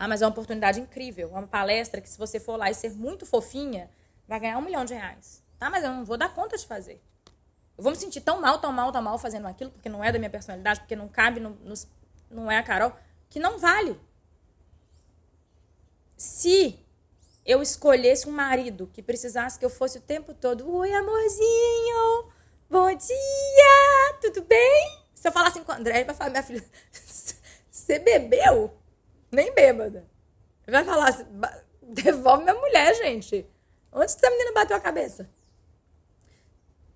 Ah, 0.00 0.06
mas 0.06 0.22
é 0.22 0.24
uma 0.24 0.30
oportunidade 0.30 0.80
incrível. 0.80 1.28
Uma 1.30 1.48
palestra 1.48 2.00
que, 2.00 2.08
se 2.08 2.16
você 2.16 2.38
for 2.38 2.56
lá 2.56 2.70
e 2.70 2.74
ser 2.74 2.92
muito 2.92 3.26
fofinha, 3.26 3.90
vai 4.28 4.38
ganhar 4.38 4.56
um 4.56 4.62
milhão 4.62 4.84
de 4.84 4.94
reais. 4.94 5.42
Tá, 5.58 5.68
mas 5.68 5.82
eu 5.82 5.90
não 5.90 6.04
vou 6.04 6.16
dar 6.16 6.32
conta 6.32 6.56
de 6.56 6.64
fazer. 6.64 7.02
Eu 7.76 7.82
vou 7.82 7.90
me 7.90 7.98
sentir 7.98 8.20
tão 8.20 8.40
mal, 8.40 8.60
tão 8.60 8.72
mal, 8.72 8.92
tão 8.92 9.02
mal 9.02 9.18
fazendo 9.18 9.48
aquilo, 9.48 9.72
porque 9.72 9.88
não 9.88 10.04
é 10.04 10.12
da 10.12 10.18
minha 10.20 10.30
personalidade, 10.30 10.78
porque 10.80 10.94
não 10.94 11.08
cabe, 11.08 11.40
nos, 11.40 11.88
não 12.30 12.48
é 12.48 12.58
a 12.58 12.62
Carol, 12.62 12.92
que 13.28 13.40
não 13.40 13.58
vale. 13.58 14.00
Se 16.16 16.78
eu 17.44 17.60
escolhesse 17.60 18.28
um 18.28 18.32
marido 18.32 18.88
que 18.92 19.02
precisasse 19.02 19.58
que 19.58 19.64
eu 19.64 19.70
fosse 19.70 19.98
o 19.98 20.00
tempo 20.00 20.32
todo, 20.32 20.72
oi 20.76 20.92
amorzinho, 20.92 22.32
bom 22.70 22.94
dia, 22.94 24.18
tudo 24.20 24.42
bem? 24.42 25.02
Se 25.12 25.26
eu 25.26 25.32
falar 25.32 25.48
assim 25.48 25.64
com 25.64 25.72
o 25.72 25.74
André, 25.74 25.96
ele 25.96 26.04
vai 26.04 26.14
falar, 26.14 26.30
minha 26.30 26.42
filha, 26.44 26.64
você 27.68 27.98
bebeu? 27.98 28.77
Nem 29.30 29.54
bêbada. 29.54 30.06
Vai 30.66 30.84
falar 30.84 31.08
assim, 31.08 31.24
devolve 31.82 32.44
minha 32.44 32.54
mulher, 32.54 32.94
gente. 32.94 33.46
Onde 33.92 34.04
essa 34.04 34.30
menina 34.30 34.52
bateu 34.52 34.76
a 34.76 34.80
cabeça? 34.80 35.28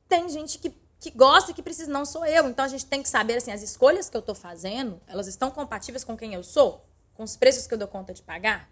Tem 0.08 0.28
gente 0.28 0.58
que, 0.58 0.74
que 1.00 1.10
gosta 1.10 1.54
que 1.54 1.62
precisa, 1.62 1.90
não 1.90 2.04
sou 2.04 2.26
eu. 2.26 2.48
Então 2.48 2.64
a 2.64 2.68
gente 2.68 2.86
tem 2.86 3.02
que 3.02 3.08
saber, 3.08 3.36
assim, 3.36 3.50
as 3.50 3.62
escolhas 3.62 4.10
que 4.10 4.16
eu 4.16 4.22
tô 4.22 4.34
fazendo, 4.34 5.00
elas 5.06 5.26
estão 5.26 5.50
compatíveis 5.50 6.04
com 6.04 6.16
quem 6.16 6.34
eu 6.34 6.42
sou? 6.42 6.84
Com 7.14 7.22
os 7.22 7.36
preços 7.36 7.66
que 7.66 7.74
eu 7.74 7.78
dou 7.78 7.88
conta 7.88 8.12
de 8.12 8.22
pagar? 8.22 8.70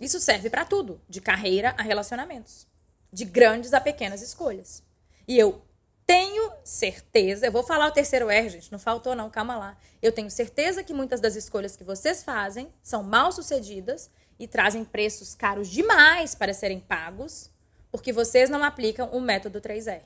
Isso 0.00 0.20
serve 0.20 0.50
para 0.50 0.64
tudo, 0.64 1.00
de 1.08 1.20
carreira 1.20 1.74
a 1.78 1.82
relacionamentos, 1.82 2.66
de 3.12 3.24
grandes 3.24 3.72
a 3.72 3.80
pequenas 3.80 4.22
escolhas. 4.22 4.82
E 5.26 5.38
eu 5.38 5.63
tenho 6.06 6.52
certeza, 6.62 7.46
eu 7.46 7.52
vou 7.52 7.62
falar 7.62 7.86
o 7.86 7.92
terceiro 7.92 8.28
R, 8.28 8.48
gente, 8.48 8.70
não 8.70 8.78
faltou 8.78 9.14
não, 9.14 9.30
calma 9.30 9.56
lá. 9.56 9.76
Eu 10.02 10.12
tenho 10.12 10.30
certeza 10.30 10.84
que 10.84 10.92
muitas 10.92 11.20
das 11.20 11.34
escolhas 11.34 11.76
que 11.76 11.84
vocês 11.84 12.22
fazem 12.22 12.68
são 12.82 13.02
mal 13.02 13.32
sucedidas 13.32 14.10
e 14.38 14.46
trazem 14.46 14.84
preços 14.84 15.34
caros 15.34 15.68
demais 15.68 16.34
para 16.34 16.52
serem 16.52 16.80
pagos, 16.80 17.50
porque 17.90 18.12
vocês 18.12 18.50
não 18.50 18.62
aplicam 18.62 19.08
o 19.12 19.20
método 19.20 19.60
3R. 19.60 20.02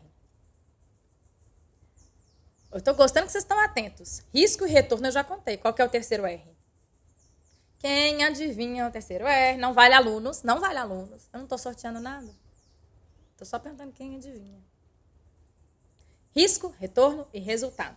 Eu 2.70 2.78
estou 2.78 2.94
gostando 2.94 3.26
que 3.26 3.32
vocês 3.32 3.44
estão 3.44 3.58
atentos. 3.58 4.22
Risco 4.32 4.66
e 4.66 4.70
retorno 4.70 5.06
eu 5.06 5.12
já 5.12 5.24
contei. 5.24 5.56
Qual 5.56 5.72
que 5.72 5.80
é 5.80 5.84
o 5.84 5.88
terceiro 5.88 6.26
R? 6.26 6.44
Quem 7.78 8.22
adivinha 8.24 8.86
o 8.86 8.90
terceiro 8.90 9.26
R? 9.26 9.56
Não 9.56 9.72
vale 9.72 9.94
alunos. 9.94 10.42
Não 10.42 10.60
vale 10.60 10.78
alunos. 10.78 11.28
Eu 11.32 11.38
não 11.38 11.44
estou 11.44 11.56
sorteando 11.56 11.98
nada. 11.98 12.28
Estou 13.32 13.46
só 13.46 13.58
perguntando 13.58 13.92
quem 13.92 14.16
adivinha. 14.16 14.67
Risco, 16.34 16.74
retorno 16.78 17.26
e 17.32 17.38
resultado. 17.38 17.96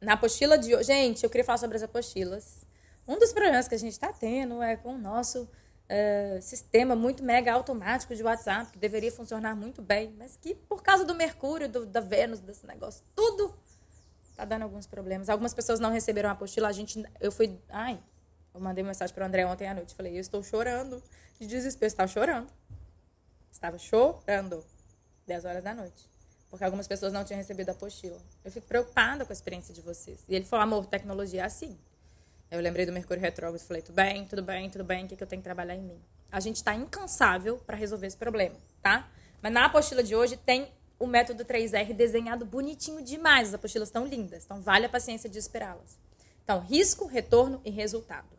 Na 0.00 0.14
apostila 0.14 0.56
de 0.56 0.74
hoje. 0.74 0.84
Gente, 0.84 1.24
eu 1.24 1.30
queria 1.30 1.44
falar 1.44 1.58
sobre 1.58 1.76
as 1.76 1.82
apostilas. 1.82 2.66
Um 3.06 3.18
dos 3.18 3.32
problemas 3.32 3.68
que 3.68 3.74
a 3.74 3.78
gente 3.78 3.92
está 3.92 4.12
tendo 4.12 4.62
é 4.62 4.76
com 4.76 4.94
o 4.94 4.98
nosso 4.98 5.42
uh, 5.42 6.42
sistema 6.42 6.94
muito 6.94 7.22
mega 7.22 7.52
automático 7.52 8.14
de 8.14 8.22
WhatsApp, 8.22 8.70
que 8.72 8.78
deveria 8.78 9.10
funcionar 9.10 9.56
muito 9.56 9.80
bem, 9.80 10.14
mas 10.18 10.36
que 10.36 10.54
por 10.54 10.82
causa 10.82 11.04
do 11.04 11.14
Mercúrio, 11.14 11.68
do, 11.68 11.86
da 11.86 12.00
Vênus, 12.00 12.40
desse 12.40 12.66
negócio, 12.66 13.02
tudo 13.14 13.54
tá 14.38 14.44
dando 14.44 14.62
alguns 14.62 14.86
problemas. 14.86 15.28
Algumas 15.28 15.52
pessoas 15.52 15.80
não 15.80 15.90
receberam 15.90 16.28
a 16.28 16.32
apostila. 16.32 16.68
A 16.68 16.72
gente. 16.72 17.04
Eu 17.20 17.32
fui. 17.32 17.58
Ai, 17.68 17.98
eu 18.54 18.60
mandei 18.60 18.84
uma 18.84 18.88
mensagem 18.88 19.12
para 19.12 19.24
o 19.24 19.26
André 19.26 19.44
ontem 19.44 19.66
à 19.66 19.74
noite. 19.74 19.94
Falei, 19.94 20.16
eu 20.16 20.20
estou 20.20 20.42
chorando 20.44 21.02
de 21.40 21.46
desespero. 21.46 21.88
Estava 21.88 22.08
chorando. 22.08 22.48
Estava 23.50 23.78
chorando. 23.78 24.64
10 25.26 25.44
horas 25.44 25.64
da 25.64 25.74
noite. 25.74 26.08
Porque 26.50 26.64
algumas 26.64 26.88
pessoas 26.88 27.12
não 27.12 27.24
tinham 27.24 27.38
recebido 27.38 27.68
a 27.68 27.72
apostila. 27.72 28.16
Eu 28.44 28.50
fico 28.50 28.66
preocupada 28.66 29.24
com 29.24 29.32
a 29.32 29.34
experiência 29.34 29.74
de 29.74 29.80
vocês. 29.80 30.18
E 30.28 30.34
ele 30.34 30.44
falou, 30.44 30.62
amor, 30.62 30.86
tecnologia 30.86 31.42
é 31.42 31.44
assim. 31.44 31.78
Eu 32.50 32.60
lembrei 32.60 32.86
do 32.86 32.92
Mercúrio 32.92 33.20
Retrógrado 33.20 33.60
falei, 33.60 33.82
tudo 33.82 33.94
bem, 33.94 34.24
tudo 34.24 34.42
bem, 34.42 34.70
tudo 34.70 34.84
bem, 34.84 35.04
o 35.04 35.08
que, 35.08 35.16
que 35.16 35.22
eu 35.22 35.26
tenho 35.26 35.42
que 35.42 35.44
trabalhar 35.44 35.74
em 35.74 35.82
mim? 35.82 36.00
A 36.32 36.40
gente 36.40 36.56
está 36.56 36.74
incansável 36.74 37.58
para 37.58 37.76
resolver 37.76 38.06
esse 38.06 38.16
problema, 38.16 38.56
tá? 38.82 39.10
Mas 39.42 39.52
na 39.52 39.66
apostila 39.66 40.02
de 40.02 40.16
hoje 40.16 40.36
tem 40.36 40.72
o 40.98 41.06
método 41.06 41.44
3R 41.44 41.92
desenhado 41.92 42.46
bonitinho 42.46 43.02
demais. 43.02 43.48
As 43.48 43.54
apostilas 43.54 43.88
estão 43.88 44.06
lindas, 44.06 44.44
então 44.44 44.62
vale 44.62 44.86
a 44.86 44.88
paciência 44.88 45.28
de 45.28 45.38
esperá-las. 45.38 45.98
Então, 46.42 46.60
risco, 46.60 47.06
retorno 47.06 47.60
e 47.64 47.70
resultado 47.70 48.38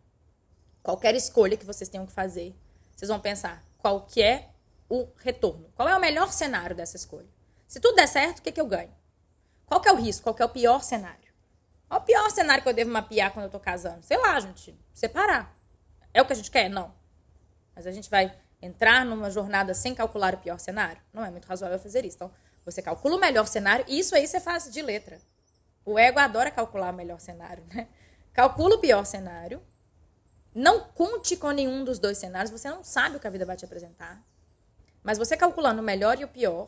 qualquer 0.89 1.15
escolha 1.15 1.57
que 1.57 1.65
vocês 1.65 1.89
tenham 1.89 2.05
que 2.05 2.11
fazer, 2.11 2.55
vocês 2.95 3.09
vão 3.09 3.19
pensar 3.19 3.63
qual 3.77 4.01
que 4.01 4.21
é 4.21 4.49
o 4.89 5.07
retorno. 5.17 5.69
Qual 5.75 5.87
é 5.87 5.95
o 5.95 5.99
melhor 5.99 6.31
cenário 6.33 6.75
dessa 6.75 6.97
escolha? 6.97 7.27
Se 7.69 7.79
tudo 7.79 7.97
der 7.97 8.07
certo, 8.07 8.39
o 8.39 8.41
que, 8.41 8.51
que 8.51 8.59
eu 8.59 8.65
ganho? 8.65 8.91
Qual 9.67 9.79
que 9.79 9.87
é 9.87 9.93
o 9.93 9.95
risco? 9.95 10.23
Qual 10.23 10.33
que 10.33 10.41
é 10.41 10.45
o 10.45 10.49
pior 10.49 10.81
cenário? 10.81 11.31
Qual 11.87 11.99
é 11.99 12.03
o 12.03 12.05
pior 12.05 12.31
cenário 12.31 12.63
que 12.63 12.67
eu 12.67 12.73
devo 12.73 12.89
mapear 12.89 13.31
quando 13.31 13.45
eu 13.45 13.51
tô 13.51 13.59
casando? 13.59 14.03
Sei 14.03 14.17
lá, 14.17 14.39
gente, 14.39 14.75
separar. 14.91 15.55
É 16.11 16.19
o 16.19 16.25
que 16.25 16.33
a 16.33 16.35
gente 16.35 16.49
quer? 16.49 16.67
Não. 16.67 16.91
Mas 17.75 17.85
a 17.85 17.91
gente 17.91 18.09
vai 18.09 18.35
entrar 18.59 19.05
numa 19.05 19.29
jornada 19.29 19.75
sem 19.75 19.93
calcular 19.93 20.33
o 20.33 20.39
pior 20.39 20.59
cenário? 20.59 20.99
Não 21.13 21.23
é 21.23 21.29
muito 21.29 21.45
razoável 21.45 21.77
fazer 21.77 22.03
isso. 22.05 22.15
Então, 22.15 22.31
você 22.65 22.81
calcula 22.81 23.17
o 23.17 23.19
melhor 23.19 23.45
cenário 23.45 23.85
e 23.87 23.99
isso 23.99 24.15
aí 24.15 24.25
você 24.25 24.39
faz 24.39 24.71
de 24.71 24.81
letra. 24.81 25.21
O 25.85 25.99
ego 25.99 26.17
adora 26.17 26.49
calcular 26.49 26.91
o 26.91 26.97
melhor 26.97 27.19
cenário, 27.19 27.63
né? 27.71 27.87
Calcula 28.33 28.77
o 28.77 28.79
pior 28.79 29.05
cenário, 29.05 29.61
não 30.55 30.85
conte 30.85 31.37
com 31.37 31.51
nenhum 31.51 31.83
dos 31.83 31.99
dois 31.99 32.17
cenários, 32.17 32.49
você 32.49 32.67
não 32.67 32.83
sabe 32.83 33.17
o 33.17 33.19
que 33.19 33.27
a 33.27 33.29
vida 33.29 33.45
vai 33.45 33.55
te 33.55 33.65
apresentar. 33.65 34.23
Mas 35.03 35.19
você 35.19 35.37
calculando 35.37 35.81
o 35.81 35.85
melhor 35.85 36.19
e 36.19 36.23
o 36.23 36.27
pior, 36.27 36.67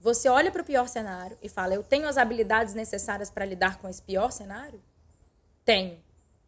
você 0.00 0.28
olha 0.28 0.50
para 0.50 0.62
o 0.62 0.64
pior 0.64 0.88
cenário 0.88 1.36
e 1.42 1.48
fala: 1.48 1.74
Eu 1.74 1.82
tenho 1.82 2.06
as 2.06 2.16
habilidades 2.16 2.74
necessárias 2.74 3.30
para 3.30 3.44
lidar 3.44 3.78
com 3.78 3.88
esse 3.88 4.02
pior 4.02 4.30
cenário? 4.30 4.80
Tenho. 5.64 5.98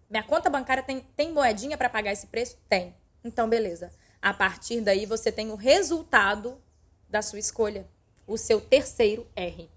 Minha 0.09 0.23
conta 0.23 0.49
bancária 0.49 0.83
tem, 0.83 1.01
tem 1.17 1.33
moedinha 1.33 1.77
para 1.77 1.89
pagar 1.89 2.13
esse 2.13 2.27
preço? 2.27 2.57
Tem. 2.69 2.95
Então, 3.23 3.49
beleza. 3.49 3.93
A 4.23 4.33
partir 4.33 4.81
daí, 4.81 5.07
você 5.07 5.31
tem 5.31 5.51
o 5.51 5.57
resultado 5.57 6.61
da 7.09 7.23
sua 7.23 7.39
escolha, 7.39 7.87
o 8.27 8.37
seu 8.37 8.61
terceiro 8.61 9.27
R. 9.35 9.69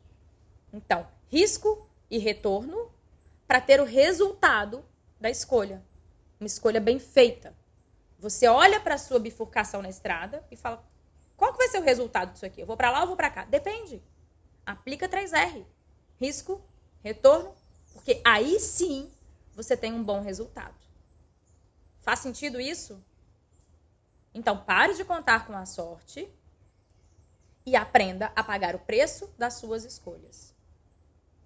Então, 0.74 1.08
risco 1.30 1.88
e 2.10 2.18
retorno 2.18 2.90
para 3.48 3.62
ter 3.62 3.82
o 3.82 3.86
resultado 3.86 4.84
da 5.20 5.30
escolha. 5.30 5.82
Uma 6.40 6.48
escolha 6.48 6.80
bem 6.80 7.00
feita. 7.00 7.54
Você 8.20 8.48
olha 8.48 8.80
para 8.80 8.96
a 8.96 9.00
sua 9.00 9.20
bifurcação 9.20 9.82
na 9.82 9.90
estrada 9.90 10.44
e 10.50 10.56
fala: 10.56 10.84
qual 11.42 11.54
que 11.54 11.58
vai 11.58 11.70
ser 11.70 11.80
o 11.80 11.84
resultado 11.84 12.34
disso 12.34 12.46
aqui? 12.46 12.62
Eu 12.62 12.68
vou 12.68 12.78
para 12.78 12.92
lá 12.92 13.02
ou 13.02 13.08
vou 13.08 13.16
para 13.16 13.32
cá? 13.32 13.46
Depende. 13.46 14.00
Aplica 14.64 15.10
3R. 15.10 15.66
Risco, 16.20 16.64
retorno, 17.04 17.52
porque 17.94 18.22
aí 18.24 18.60
sim 18.60 19.12
você 19.56 19.76
tem 19.76 19.92
um 19.92 20.04
bom 20.04 20.22
resultado. 20.22 20.76
Faz 22.02 22.20
sentido 22.20 22.62
isso? 22.62 23.04
Então, 24.36 24.56
pare 24.56 24.94
de 24.94 25.04
contar 25.04 25.48
com 25.48 25.54
a 25.54 25.66
sorte 25.66 26.32
e 27.66 27.76
aprenda 27.76 28.32
a 28.36 28.44
pagar 28.44 28.76
o 28.76 28.80
preço 28.80 29.28
das 29.36 29.56
suas 29.56 29.84
escolhas. 29.84 30.54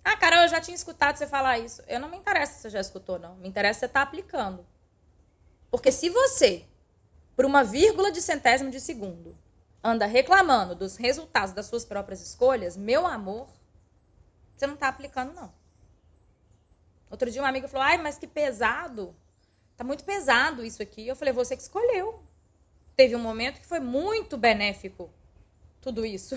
Ah, 0.03 0.17
Carol, 0.17 0.41
eu 0.41 0.49
já 0.49 0.59
tinha 0.59 0.75
escutado 0.75 1.15
você 1.15 1.25
falar 1.25 1.57
isso. 1.59 1.81
Eu 1.87 2.01
não 2.01 2.09
me 2.09 2.17
interessa 2.17 2.55
se 2.55 2.61
você 2.63 2.69
já 2.71 2.81
escutou, 2.81 3.17
não. 3.17 3.37
Me 3.37 3.47
interessa 3.47 3.75
se 3.75 3.79
você 3.79 3.85
está 3.85 4.01
aplicando. 4.01 4.67
Porque 5.71 5.89
se 5.89 6.09
você, 6.09 6.65
por 7.33 7.45
uma 7.45 7.63
vírgula 7.63 8.11
de 8.11 8.21
centésimo 8.21 8.69
de 8.69 8.81
segundo, 8.81 9.44
anda 9.85 10.07
reclamando 10.07 10.73
dos 10.73 10.97
resultados 10.97 11.53
das 11.53 11.67
suas 11.67 11.85
próprias 11.85 12.19
escolhas, 12.19 12.75
meu 12.75 13.05
amor, 13.05 13.47
você 14.57 14.65
não 14.65 14.73
está 14.73 14.87
aplicando, 14.87 15.31
não. 15.33 15.53
Outro 17.09 17.29
dia 17.29 17.39
uma 17.41 17.49
amiga 17.49 17.67
falou, 17.67 17.85
ai, 17.85 17.99
mas 17.99 18.17
que 18.17 18.25
pesado. 18.25 19.15
Tá 19.77 19.83
muito 19.83 20.03
pesado 20.03 20.65
isso 20.65 20.81
aqui. 20.81 21.07
Eu 21.07 21.15
falei, 21.15 21.33
você 21.33 21.55
que 21.55 21.61
escolheu. 21.61 22.19
Teve 22.95 23.15
um 23.15 23.19
momento 23.19 23.59
que 23.59 23.65
foi 23.67 23.79
muito 23.79 24.37
benéfico 24.37 25.13
tudo 25.81 26.03
isso. 26.03 26.35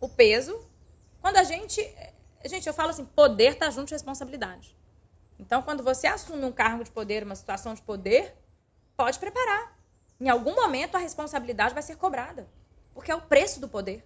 O 0.00 0.08
peso. 0.08 0.64
Quando 1.20 1.36
a 1.36 1.44
gente. 1.44 1.82
Gente, 2.44 2.66
eu 2.66 2.72
falo 2.72 2.90
assim, 2.90 3.04
poder 3.04 3.56
tá 3.56 3.68
junto 3.68 3.88
de 3.88 3.94
responsabilidade. 3.94 4.74
Então, 5.38 5.60
quando 5.60 5.82
você 5.82 6.06
assume 6.06 6.44
um 6.44 6.52
cargo 6.52 6.82
de 6.82 6.90
poder, 6.90 7.24
uma 7.24 7.34
situação 7.34 7.74
de 7.74 7.82
poder, 7.82 8.34
pode 8.96 9.18
preparar. 9.18 9.77
Em 10.20 10.28
algum 10.28 10.54
momento 10.54 10.96
a 10.96 10.98
responsabilidade 10.98 11.74
vai 11.74 11.82
ser 11.82 11.96
cobrada. 11.96 12.48
Porque 12.92 13.10
é 13.10 13.14
o 13.14 13.20
preço 13.20 13.60
do 13.60 13.68
poder. 13.68 14.04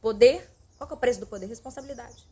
Poder. 0.00 0.48
Qual 0.78 0.86
que 0.86 0.94
é 0.94 0.96
o 0.96 1.00
preço 1.00 1.20
do 1.20 1.26
poder? 1.26 1.46
Responsabilidade. 1.46 2.26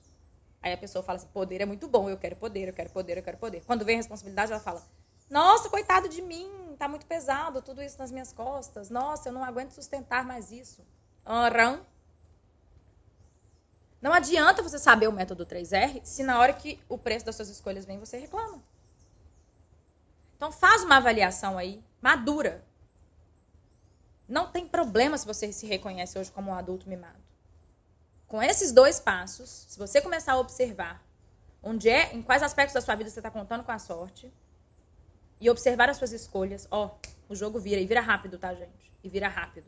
Aí 0.62 0.72
a 0.72 0.76
pessoa 0.76 1.02
fala 1.02 1.16
assim: 1.16 1.28
poder 1.28 1.60
é 1.60 1.66
muito 1.66 1.88
bom, 1.88 2.08
eu 2.08 2.16
quero 2.16 2.36
poder, 2.36 2.68
eu 2.68 2.72
quero 2.72 2.90
poder, 2.90 3.18
eu 3.18 3.22
quero 3.22 3.38
poder. 3.38 3.62
Quando 3.66 3.84
vem 3.84 3.96
a 3.96 3.98
responsabilidade, 3.98 4.52
ela 4.52 4.60
fala: 4.60 4.82
nossa, 5.28 5.68
coitado 5.68 6.08
de 6.08 6.22
mim, 6.22 6.76
tá 6.78 6.86
muito 6.86 7.06
pesado 7.06 7.60
tudo 7.62 7.82
isso 7.82 7.98
nas 7.98 8.10
minhas 8.10 8.32
costas. 8.32 8.90
Nossa, 8.90 9.28
eu 9.28 9.32
não 9.32 9.42
aguento 9.42 9.72
sustentar 9.72 10.24
mais 10.24 10.52
isso. 10.52 10.82
Arão. 11.24 11.84
Não 14.00 14.12
adianta 14.12 14.62
você 14.62 14.78
saber 14.78 15.08
o 15.08 15.12
método 15.12 15.46
3R 15.46 16.04
se 16.04 16.22
na 16.22 16.38
hora 16.38 16.52
que 16.52 16.78
o 16.88 16.98
preço 16.98 17.24
das 17.24 17.36
suas 17.36 17.48
escolhas 17.48 17.86
vem, 17.86 17.98
você 17.98 18.18
reclama. 18.18 18.62
Então 20.36 20.52
faz 20.52 20.84
uma 20.84 20.98
avaliação 20.98 21.56
aí, 21.56 21.82
madura. 22.02 22.62
Não 24.28 24.50
tem 24.50 24.66
problema 24.66 25.18
se 25.18 25.26
você 25.26 25.52
se 25.52 25.66
reconhece 25.66 26.18
hoje 26.18 26.30
como 26.30 26.50
um 26.50 26.54
adulto 26.54 26.88
mimado. 26.88 27.22
Com 28.26 28.42
esses 28.42 28.72
dois 28.72 28.98
passos, 28.98 29.66
se 29.68 29.78
você 29.78 30.00
começar 30.00 30.32
a 30.32 30.38
observar 30.38 31.04
onde 31.62 31.88
é, 31.88 32.14
em 32.14 32.22
quais 32.22 32.42
aspectos 32.42 32.74
da 32.74 32.80
sua 32.80 32.94
vida 32.94 33.08
você 33.08 33.18
está 33.18 33.30
contando 33.30 33.64
com 33.64 33.72
a 33.72 33.78
sorte, 33.78 34.32
e 35.40 35.50
observar 35.50 35.90
as 35.90 35.96
suas 35.96 36.12
escolhas, 36.12 36.66
ó, 36.70 36.90
o 37.28 37.34
jogo 37.34 37.58
vira 37.58 37.80
e 37.80 37.86
vira 37.86 38.00
rápido, 38.00 38.38
tá, 38.38 38.54
gente? 38.54 38.92
E 39.02 39.08
vira 39.08 39.28
rápido. 39.28 39.66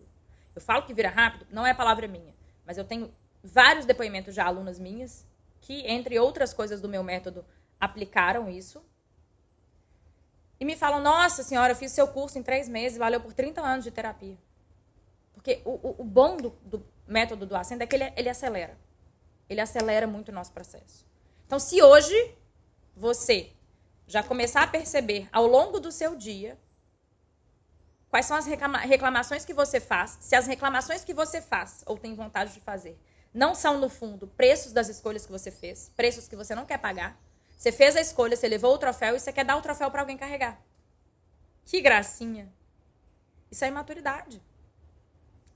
Eu 0.55 0.61
falo 0.61 0.85
que 0.85 0.95
vira 0.95 1.11
rápido, 1.11 1.47
não 1.51 1.67
é 1.67 1.75
palavra 1.75 2.09
minha, 2.09 2.35
mas 2.65 2.79
eu 2.79 2.85
tenho 2.85 3.13
vários 3.43 3.85
depoimentos 3.85 4.33
de 4.33 4.41
alunas 4.41 4.79
minhas 4.79 5.27
que, 5.61 5.87
entre 5.87 6.19
outras 6.19 6.55
coisas 6.55 6.81
do 6.81 6.89
meu 6.89 7.03
método, 7.03 7.45
aplicaram 7.79 8.49
isso. 8.49 8.83
E 10.59 10.65
me 10.65 10.77
falam, 10.77 11.01
nossa 11.01 11.43
senhora, 11.43 11.73
eu 11.73 11.77
fiz 11.77 11.93
seu 11.93 12.09
curso 12.09 12.39
em 12.39 12.43
três 12.43 12.69
meses, 12.69 12.97
valeu 12.97 13.21
por 13.21 13.35
30 13.35 13.61
anos 13.61 13.85
de 13.85 13.91
terapia. 13.91 14.39
Porque 15.47 15.63
o, 15.65 15.71
o, 15.71 16.03
o 16.03 16.05
bom 16.05 16.37
do, 16.37 16.51
do, 16.65 16.85
método 17.07 17.47
do 17.47 17.55
Ascenda 17.55 17.85
é 17.85 17.87
que 17.87 17.95
ele, 17.95 18.13
ele 18.17 18.29
acelera. 18.29 18.77
Ele 19.49 19.61
acelera 19.61 20.05
muito 20.05 20.31
o 20.31 20.33
nosso 20.33 20.51
processo. 20.51 21.07
Então, 21.47 21.61
se 21.61 21.81
hoje 21.81 22.35
você 22.97 23.53
já 24.09 24.25
começar 24.25 24.65
a 24.65 24.67
perceber 24.67 25.29
ao 25.33 25.47
longo 25.47 25.79
do 25.79 25.93
seu 25.93 26.17
dia 26.17 26.59
quais 28.11 28.27
são 28.27 28.37
as 28.37 28.45
reclama 28.45 28.79
reclamações 28.79 29.45
que 29.45 29.55
você 29.55 29.79
faz, 29.79 30.19
se 30.21 30.35
as 30.35 30.49
reclamações 30.49 31.05
que 31.05 31.15
você 31.15 31.41
faz 31.41 31.85
ou 31.87 31.97
tem 31.97 32.13
vontade 32.17 32.53
de 32.53 32.59
fazer 32.59 32.99
não 33.33 33.55
são, 33.55 33.79
no 33.79 33.89
fundo, 33.89 34.27
preços 34.27 34.73
das 34.73 34.89
escolhas 34.89 35.27
que 35.27 35.31
você 35.31 35.53
fez, 35.53 35.93
preços 35.97 36.27
que 36.27 36.35
você 36.35 36.57
não 36.57 36.67
quer 36.67 36.79
pagar. 36.79 37.17
Você 37.57 37.71
fez 37.71 37.95
a 37.95 38.01
escolha, 38.01 38.37
você 38.37 38.49
levou 38.49 38.75
o 38.75 38.79
troféu 38.79 39.15
e 39.15 39.21
você 39.21 39.33
quer 39.33 39.45
dar 39.45 39.57
o 39.57 39.63
troféu 39.63 39.93
para 39.93 40.01
alguém 40.01 40.17
carregar. 40.17 40.61
Que 41.65 41.81
gracinha. 41.81 42.53
Isso 43.49 43.65
é 43.65 43.69
imaturidade. 43.69 44.43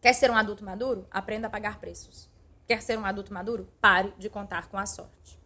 Quer 0.01 0.15
ser 0.15 0.31
um 0.31 0.37
adulto 0.37 0.65
maduro? 0.65 1.07
Aprenda 1.11 1.47
a 1.47 1.51
pagar 1.51 1.79
preços. 1.79 2.29
Quer 2.67 2.83
ser 2.83 2.99
um 2.99 3.05
adulto 3.05 3.35
maduro? 3.35 3.69
Pare 3.81 4.15
de 4.19 4.31
contar 4.31 4.69
com 4.69 4.79
a 4.79 4.87
sorte. 4.87 5.39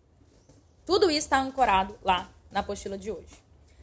Tudo 0.86 1.11
isso 1.11 1.26
está 1.26 1.40
ancorado 1.40 1.98
lá 2.02 2.30
na 2.52 2.61
apostila 2.61 2.96
de 2.96 3.11
hoje. 3.11 3.42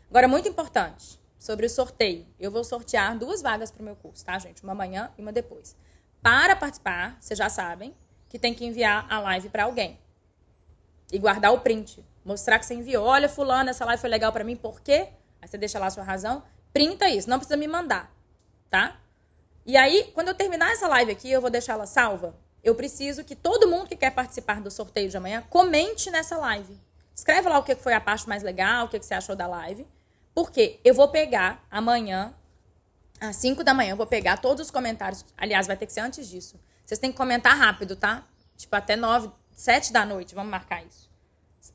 Agora, 0.09 0.27
muito 0.27 0.47
importante, 0.47 1.19
sobre 1.37 1.65
o 1.65 1.69
sorteio. 1.69 2.25
Eu 2.39 2.51
vou 2.51 2.63
sortear 2.63 3.17
duas 3.17 3.41
vagas 3.41 3.71
para 3.71 3.81
o 3.81 3.85
meu 3.85 3.95
curso, 3.95 4.23
tá, 4.23 4.37
gente? 4.39 4.63
Uma 4.63 4.73
amanhã 4.73 5.11
e 5.17 5.21
uma 5.21 5.31
depois. 5.31 5.75
Para 6.21 6.55
participar, 6.55 7.17
vocês 7.19 7.37
já 7.37 7.49
sabem 7.49 7.95
que 8.29 8.39
tem 8.39 8.53
que 8.53 8.65
enviar 8.65 9.05
a 9.09 9.19
live 9.19 9.49
para 9.49 9.63
alguém. 9.63 9.99
E 11.11 11.17
guardar 11.17 11.51
o 11.51 11.59
print. 11.59 12.05
Mostrar 12.23 12.59
que 12.59 12.65
você 12.65 12.75
enviou. 12.75 13.05
Olha, 13.05 13.27
fulano, 13.27 13.71
essa 13.71 13.83
live 13.83 13.99
foi 13.99 14.09
legal 14.09 14.31
para 14.31 14.43
mim, 14.43 14.55
por 14.55 14.79
quê? 14.79 15.09
Aí 15.41 15.47
você 15.47 15.57
deixa 15.57 15.79
lá 15.79 15.87
a 15.87 15.89
sua 15.89 16.03
razão. 16.03 16.43
Printa 16.71 17.09
isso, 17.09 17.29
não 17.29 17.39
precisa 17.39 17.57
me 17.57 17.67
mandar, 17.67 18.13
tá? 18.69 19.01
E 19.65 19.77
aí, 19.77 20.11
quando 20.13 20.29
eu 20.29 20.33
terminar 20.33 20.71
essa 20.71 20.87
live 20.87 21.11
aqui, 21.11 21.31
eu 21.31 21.41
vou 21.41 21.49
deixar 21.49 21.73
ela 21.73 21.85
salva. 21.85 22.35
Eu 22.63 22.75
preciso 22.75 23.23
que 23.23 23.35
todo 23.35 23.67
mundo 23.67 23.87
que 23.87 23.95
quer 23.95 24.11
participar 24.11 24.61
do 24.61 24.69
sorteio 24.69 25.09
de 25.09 25.17
amanhã 25.17 25.43
comente 25.49 26.09
nessa 26.11 26.37
live. 26.37 26.79
Escreve 27.15 27.49
lá 27.49 27.59
o 27.59 27.63
que 27.63 27.75
foi 27.75 27.93
a 27.93 28.01
parte 28.01 28.27
mais 28.27 28.43
legal, 28.43 28.85
o 28.85 28.89
que 28.89 28.99
você 28.99 29.13
achou 29.13 29.35
da 29.35 29.47
live. 29.47 29.87
Porque 30.33 30.79
eu 30.83 30.93
vou 30.93 31.07
pegar 31.09 31.65
amanhã, 31.69 32.33
às 33.19 33.35
5 33.35 33.63
da 33.63 33.73
manhã, 33.73 33.91
eu 33.91 33.97
vou 33.97 34.07
pegar 34.07 34.37
todos 34.37 34.65
os 34.65 34.71
comentários. 34.71 35.25
Aliás, 35.37 35.67
vai 35.67 35.75
ter 35.75 35.85
que 35.85 35.93
ser 35.93 35.99
antes 35.99 36.27
disso. 36.27 36.59
Vocês 36.85 36.99
têm 36.99 37.11
que 37.11 37.17
comentar 37.17 37.55
rápido, 37.57 37.95
tá? 37.95 38.23
Tipo, 38.57 38.75
até 38.75 38.95
9, 38.95 39.31
7 39.53 39.91
da 39.93 40.05
noite, 40.05 40.33
vamos 40.33 40.49
marcar 40.49 40.83
isso. 40.83 41.09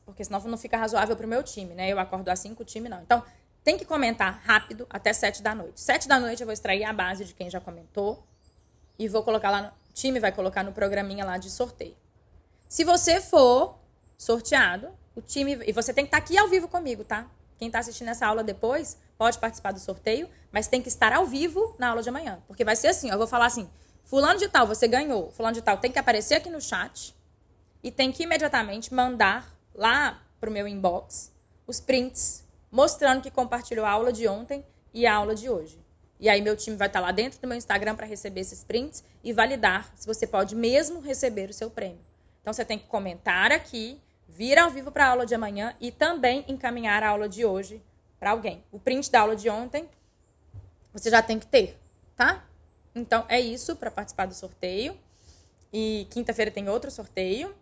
Porque 0.05 0.23
senão 0.23 0.39
não 0.41 0.57
fica 0.57 0.77
razoável 0.77 1.15
pro 1.15 1.27
meu 1.27 1.43
time, 1.43 1.73
né? 1.73 1.89
Eu 1.89 1.99
acordo 1.99 2.27
às 2.29 2.39
5, 2.39 2.61
o 2.61 2.65
time 2.65 2.89
não. 2.89 3.01
Então, 3.01 3.23
tem 3.67 3.77
que 3.77 3.83
comentar 3.83 4.41
rápido 4.45 4.87
até 4.89 5.11
7 5.11 5.43
da 5.43 5.53
noite. 5.53 5.81
7 5.81 6.07
da 6.07 6.17
noite 6.17 6.39
eu 6.39 6.47
vou 6.47 6.53
extrair 6.53 6.85
a 6.85 6.93
base 6.93 7.25
de 7.25 7.33
quem 7.33 7.49
já 7.49 7.59
comentou 7.59 8.25
e 8.97 9.09
vou 9.09 9.21
colocar 9.23 9.51
lá 9.51 9.61
no 9.61 9.67
o 9.67 9.93
time 9.93 10.21
vai 10.21 10.31
colocar 10.31 10.63
no 10.63 10.71
programinha 10.71 11.25
lá 11.25 11.37
de 11.37 11.49
sorteio. 11.49 11.97
Se 12.69 12.85
você 12.85 13.19
for 13.19 13.77
sorteado, 14.17 14.87
o 15.13 15.21
time 15.21 15.59
e 15.67 15.73
você 15.73 15.93
tem 15.93 16.05
que 16.05 16.07
estar 16.07 16.19
tá 16.19 16.23
aqui 16.23 16.37
ao 16.37 16.47
vivo 16.47 16.69
comigo, 16.69 17.03
tá? 17.03 17.27
Quem 17.57 17.67
está 17.67 17.79
assistindo 17.79 18.07
essa 18.07 18.25
aula 18.25 18.41
depois 18.41 18.97
pode 19.17 19.37
participar 19.37 19.73
do 19.73 19.81
sorteio, 19.81 20.29
mas 20.49 20.69
tem 20.69 20.81
que 20.81 20.87
estar 20.87 21.11
ao 21.11 21.25
vivo 21.25 21.75
na 21.77 21.89
aula 21.89 22.01
de 22.01 22.07
amanhã, 22.07 22.39
porque 22.47 22.63
vai 22.63 22.75
ser 22.77 22.87
assim, 22.87 23.09
eu 23.09 23.17
vou 23.17 23.27
falar 23.27 23.47
assim: 23.47 23.69
fulano 24.05 24.39
de 24.39 24.47
tal, 24.47 24.65
você 24.65 24.87
ganhou. 24.87 25.29
Fulano 25.31 25.55
de 25.55 25.61
tal 25.61 25.77
tem 25.77 25.91
que 25.91 25.99
aparecer 25.99 26.35
aqui 26.35 26.49
no 26.49 26.61
chat 26.61 27.13
e 27.83 27.91
tem 27.91 28.13
que 28.13 28.23
imediatamente 28.23 28.93
mandar 28.93 29.53
lá 29.75 30.21
pro 30.39 30.49
meu 30.49 30.65
inbox 30.69 31.33
os 31.67 31.81
prints 31.81 32.46
mostrando 32.71 33.21
que 33.21 33.31
compartilhou 33.31 33.85
a 33.85 33.91
aula 33.91 34.11
de 34.11 34.27
ontem 34.27 34.65
e 34.93 35.05
a 35.05 35.15
aula 35.15 35.35
de 35.35 35.49
hoje. 35.49 35.79
E 36.19 36.29
aí 36.29 36.41
meu 36.41 36.57
time 36.57 36.75
vai 36.75 36.87
estar 36.87 36.99
lá 36.99 37.11
dentro 37.11 37.39
do 37.39 37.47
meu 37.47 37.57
Instagram 37.57 37.95
para 37.95 38.05
receber 38.05 38.41
esses 38.41 38.63
prints 38.63 39.03
e 39.23 39.31
validar 39.31 39.91
se 39.95 40.07
você 40.07 40.25
pode 40.25 40.55
mesmo 40.55 40.99
receber 40.99 41.49
o 41.49 41.53
seu 41.53 41.69
prêmio. 41.69 41.99
Então 42.41 42.53
você 42.53 42.65
tem 42.65 42.79
que 42.79 42.87
comentar 42.87 43.51
aqui, 43.51 44.01
vir 44.27 44.57
ao 44.57 44.69
vivo 44.69 44.91
para 44.91 45.05
a 45.05 45.09
aula 45.09 45.25
de 45.25 45.35
amanhã 45.35 45.75
e 45.79 45.91
também 45.91 46.43
encaminhar 46.47 47.03
a 47.03 47.09
aula 47.09 47.29
de 47.29 47.45
hoje 47.45 47.81
para 48.19 48.31
alguém. 48.31 48.63
O 48.71 48.79
print 48.79 49.11
da 49.11 49.21
aula 49.21 49.35
de 49.35 49.49
ontem 49.49 49.87
você 50.91 51.11
já 51.11 51.21
tem 51.21 51.37
que 51.37 51.45
ter, 51.45 51.77
tá? 52.15 52.43
Então 52.95 53.23
é 53.29 53.39
isso 53.39 53.75
para 53.75 53.91
participar 53.91 54.25
do 54.25 54.33
sorteio. 54.33 54.97
E 55.71 56.07
quinta-feira 56.09 56.49
tem 56.49 56.67
outro 56.69 56.89
sorteio. 56.89 57.53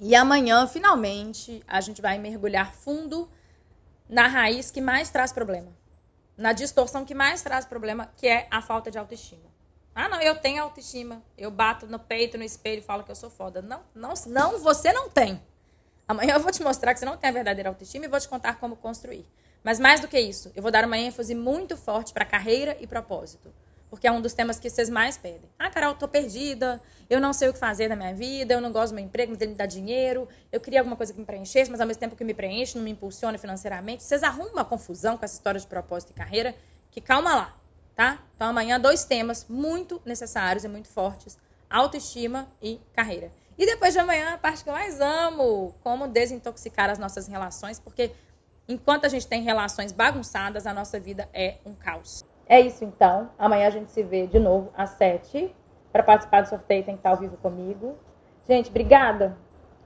E 0.00 0.14
amanhã, 0.14 0.66
finalmente, 0.66 1.62
a 1.66 1.80
gente 1.80 2.00
vai 2.00 2.18
mergulhar 2.18 2.72
fundo 2.72 3.28
na 4.08 4.26
raiz 4.26 4.70
que 4.70 4.80
mais 4.80 5.10
traz 5.10 5.32
problema. 5.32 5.72
Na 6.36 6.52
distorção 6.52 7.04
que 7.04 7.14
mais 7.14 7.42
traz 7.42 7.64
problema, 7.64 8.10
que 8.16 8.26
é 8.26 8.46
a 8.50 8.60
falta 8.60 8.90
de 8.90 8.98
autoestima. 8.98 9.54
Ah, 9.94 10.08
não, 10.08 10.20
eu 10.20 10.36
tenho 10.36 10.62
autoestima. 10.62 11.22
Eu 11.38 11.50
bato 11.50 11.86
no 11.86 11.98
peito, 11.98 12.36
no 12.36 12.42
espelho 12.42 12.80
e 12.80 12.82
falo 12.82 13.04
que 13.04 13.10
eu 13.10 13.16
sou 13.16 13.30
foda. 13.30 13.62
Não, 13.62 13.80
não, 13.94 14.12
não, 14.26 14.58
você 14.58 14.92
não 14.92 15.08
tem. 15.08 15.40
Amanhã 16.08 16.34
eu 16.34 16.40
vou 16.40 16.50
te 16.50 16.62
mostrar 16.62 16.92
que 16.92 17.00
você 17.00 17.06
não 17.06 17.16
tem 17.16 17.30
a 17.30 17.32
verdadeira 17.32 17.68
autoestima 17.68 18.04
e 18.04 18.08
vou 18.08 18.20
te 18.20 18.28
contar 18.28 18.58
como 18.58 18.76
construir. 18.76 19.24
Mas 19.62 19.80
mais 19.80 20.00
do 20.00 20.08
que 20.08 20.20
isso, 20.20 20.52
eu 20.54 20.62
vou 20.62 20.70
dar 20.70 20.84
uma 20.84 20.98
ênfase 20.98 21.34
muito 21.34 21.76
forte 21.76 22.12
para 22.12 22.24
carreira 22.24 22.76
e 22.80 22.86
propósito. 22.86 23.50
Porque 23.88 24.06
é 24.06 24.12
um 24.12 24.20
dos 24.20 24.32
temas 24.32 24.58
que 24.58 24.68
vocês 24.68 24.90
mais 24.90 25.16
pedem. 25.16 25.48
Ah, 25.58 25.70
Carol, 25.70 25.90
eu 25.90 25.98
tô 25.98 26.08
perdida, 26.08 26.80
eu 27.08 27.20
não 27.20 27.32
sei 27.32 27.48
o 27.48 27.52
que 27.52 27.58
fazer 27.58 27.88
na 27.88 27.96
minha 27.96 28.14
vida, 28.14 28.54
eu 28.54 28.60
não 28.60 28.72
gosto 28.72 28.92
do 28.92 28.96
meu 28.96 29.04
emprego, 29.04 29.32
mas 29.32 29.40
ele 29.40 29.52
me 29.52 29.56
dá 29.56 29.66
dinheiro, 29.66 30.28
eu 30.50 30.60
queria 30.60 30.80
alguma 30.80 30.96
coisa 30.96 31.12
que 31.12 31.18
me 31.18 31.24
preenchesse, 31.24 31.70
mas 31.70 31.80
ao 31.80 31.86
mesmo 31.86 32.00
tempo 32.00 32.16
que 32.16 32.24
me 32.24 32.34
preenche, 32.34 32.76
não 32.76 32.84
me 32.84 32.90
impulsiona 32.90 33.38
financeiramente. 33.38 34.02
Vocês 34.02 34.22
arrumam 34.22 34.52
uma 34.52 34.64
confusão 34.64 35.16
com 35.16 35.24
essa 35.24 35.34
história 35.34 35.60
de 35.60 35.66
propósito 35.66 36.10
e 36.10 36.14
carreira, 36.14 36.54
que 36.90 37.00
calma 37.00 37.34
lá, 37.34 37.56
tá? 37.94 38.18
Então 38.34 38.48
amanhã 38.48 38.80
dois 38.80 39.04
temas 39.04 39.46
muito 39.48 40.00
necessários 40.04 40.64
e 40.64 40.68
muito 40.68 40.88
fortes, 40.88 41.38
autoestima 41.68 42.48
e 42.62 42.80
carreira. 42.94 43.30
E 43.56 43.66
depois 43.66 43.92
de 43.92 44.00
amanhã, 44.00 44.34
a 44.34 44.38
parte 44.38 44.64
que 44.64 44.68
eu 44.68 44.74
mais 44.74 45.00
amo, 45.00 45.74
como 45.82 46.08
desintoxicar 46.08 46.90
as 46.90 46.98
nossas 46.98 47.28
relações, 47.28 47.78
porque 47.78 48.10
enquanto 48.68 49.04
a 49.04 49.08
gente 49.08 49.26
tem 49.26 49.42
relações 49.42 49.92
bagunçadas, 49.92 50.66
a 50.66 50.74
nossa 50.74 50.98
vida 50.98 51.28
é 51.32 51.58
um 51.64 51.74
caos. 51.74 52.24
É 52.46 52.60
isso 52.60 52.84
então. 52.84 53.30
Amanhã 53.38 53.66
a 53.66 53.70
gente 53.70 53.90
se 53.90 54.02
vê 54.02 54.26
de 54.26 54.38
novo 54.38 54.70
às 54.76 54.90
sete. 54.90 55.54
Para 55.92 56.02
participar 56.02 56.42
do 56.42 56.48
sorteio 56.48 56.84
tem 56.84 56.94
que 56.94 57.00
estar 57.00 57.10
ao 57.10 57.16
vivo 57.16 57.36
comigo. 57.36 57.96
Gente, 58.48 58.68
obrigada. 58.68 59.36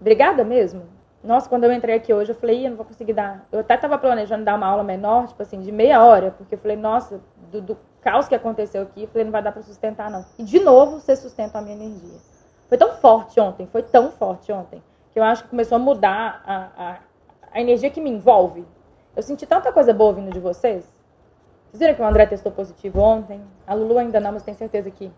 Obrigada 0.00 0.44
mesmo. 0.44 0.82
Nossa, 1.22 1.48
quando 1.48 1.64
eu 1.64 1.72
entrei 1.72 1.96
aqui 1.96 2.14
hoje, 2.14 2.30
eu 2.30 2.34
falei, 2.34 2.64
eu 2.64 2.70
não 2.70 2.76
vou 2.76 2.86
conseguir 2.86 3.12
dar. 3.12 3.46
Eu 3.50 3.61
até 3.61 3.74
estava 3.74 3.98
planejando 3.98 4.44
dar 4.44 4.54
uma 4.54 4.66
aula 4.66 4.84
menor, 4.84 5.26
tipo 5.26 5.42
assim, 5.42 5.61
de 5.61 5.72
meia 5.72 6.02
hora, 6.04 6.30
porque 6.30 6.54
eu 6.54 6.59
falei, 6.59 6.76
nossa, 6.76 7.20
do, 7.50 7.61
do 7.61 7.78
caos 8.00 8.28
que 8.28 8.34
aconteceu 8.34 8.82
aqui, 8.82 9.02
eu 9.02 9.09
falei, 9.09 9.24
não 9.24 9.32
vai 9.32 9.42
dar 9.42 9.50
para 9.50 9.62
sustentar, 9.62 10.11
não. 10.11 10.24
E 10.38 10.44
de 10.44 10.61
novo, 10.61 11.00
você 11.00 11.16
sustenta 11.16 11.59
a 11.59 11.62
minha 11.62 11.74
energia. 11.74 12.18
Foi 12.68 12.78
tão 12.78 12.92
forte 12.92 13.40
ontem, 13.40 13.66
foi 13.66 13.82
tão 13.82 14.12
forte 14.12 14.52
ontem, 14.52 14.82
que 15.12 15.18
eu 15.18 15.24
acho 15.24 15.42
que 15.44 15.50
começou 15.50 15.76
a 15.76 15.78
mudar 15.78 16.42
a, 16.46 16.68
a, 16.76 16.98
a 17.52 17.61
energia 17.61 17.90
que 17.90 18.00
me 18.00 18.11
envolve. 18.11 18.64
Eu 19.16 19.22
senti 19.22 19.44
tanta 19.44 19.72
coisa 19.72 19.92
boa 19.92 20.12
vindo 20.12 20.30
de 20.30 20.38
vocês. 20.38 20.97
Vocês 21.70 21.80
viram 21.80 21.94
que 21.94 22.00
o 22.00 22.06
André 22.06 22.24
testou 22.24 22.50
positivo 22.50 22.98
ontem? 22.98 23.42
A 23.66 23.74
Lulu 23.74 23.98
ainda 23.98 24.18
não, 24.18 24.32
mas 24.32 24.42
tenho 24.42 24.56
certeza 24.56 24.90
que 24.90 25.12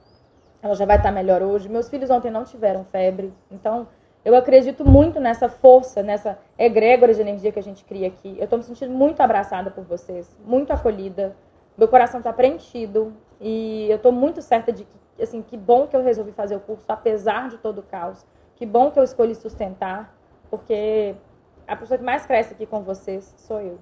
ela 0.60 0.74
já 0.74 0.84
vai 0.84 0.96
estar 0.96 1.12
melhor 1.12 1.42
hoje. 1.42 1.68
Meus 1.68 1.88
filhos 1.88 2.10
ontem 2.10 2.28
não 2.28 2.42
tiveram 2.42 2.84
febre. 2.84 3.32
Então, 3.50 3.86
eu 4.24 4.34
acredito 4.34 4.84
muito 4.84 5.20
nessa 5.20 5.48
força, 5.48 6.02
nessa 6.02 6.38
egrégora 6.58 7.14
de 7.14 7.20
energia 7.20 7.52
que 7.52 7.58
a 7.58 7.62
gente 7.62 7.84
cria 7.84 8.08
aqui. 8.08 8.34
Eu 8.36 8.44
estou 8.44 8.58
me 8.58 8.64
sentindo 8.64 8.92
muito 8.92 9.20
abraçada 9.20 9.70
por 9.70 9.84
vocês, 9.84 10.36
muito 10.44 10.72
acolhida. 10.72 11.36
Meu 11.78 11.86
coração 11.86 12.18
está 12.18 12.32
preenchido 12.32 13.14
e 13.40 13.88
eu 13.88 13.96
estou 13.96 14.10
muito 14.10 14.42
certa 14.42 14.72
de 14.72 14.84
que, 14.84 15.22
assim, 15.22 15.40
que 15.42 15.56
bom 15.56 15.86
que 15.86 15.94
eu 15.94 16.02
resolvi 16.02 16.32
fazer 16.32 16.56
o 16.56 16.60
curso, 16.60 16.84
apesar 16.88 17.48
de 17.48 17.58
todo 17.58 17.78
o 17.78 17.82
caos. 17.82 18.26
Que 18.56 18.66
bom 18.66 18.90
que 18.90 18.98
eu 18.98 19.04
escolhi 19.04 19.36
sustentar, 19.36 20.12
porque 20.50 21.14
a 21.66 21.76
pessoa 21.76 21.96
que 21.96 22.04
mais 22.04 22.26
cresce 22.26 22.52
aqui 22.52 22.66
com 22.66 22.82
vocês 22.82 23.32
sou 23.38 23.60
eu. 23.60 23.78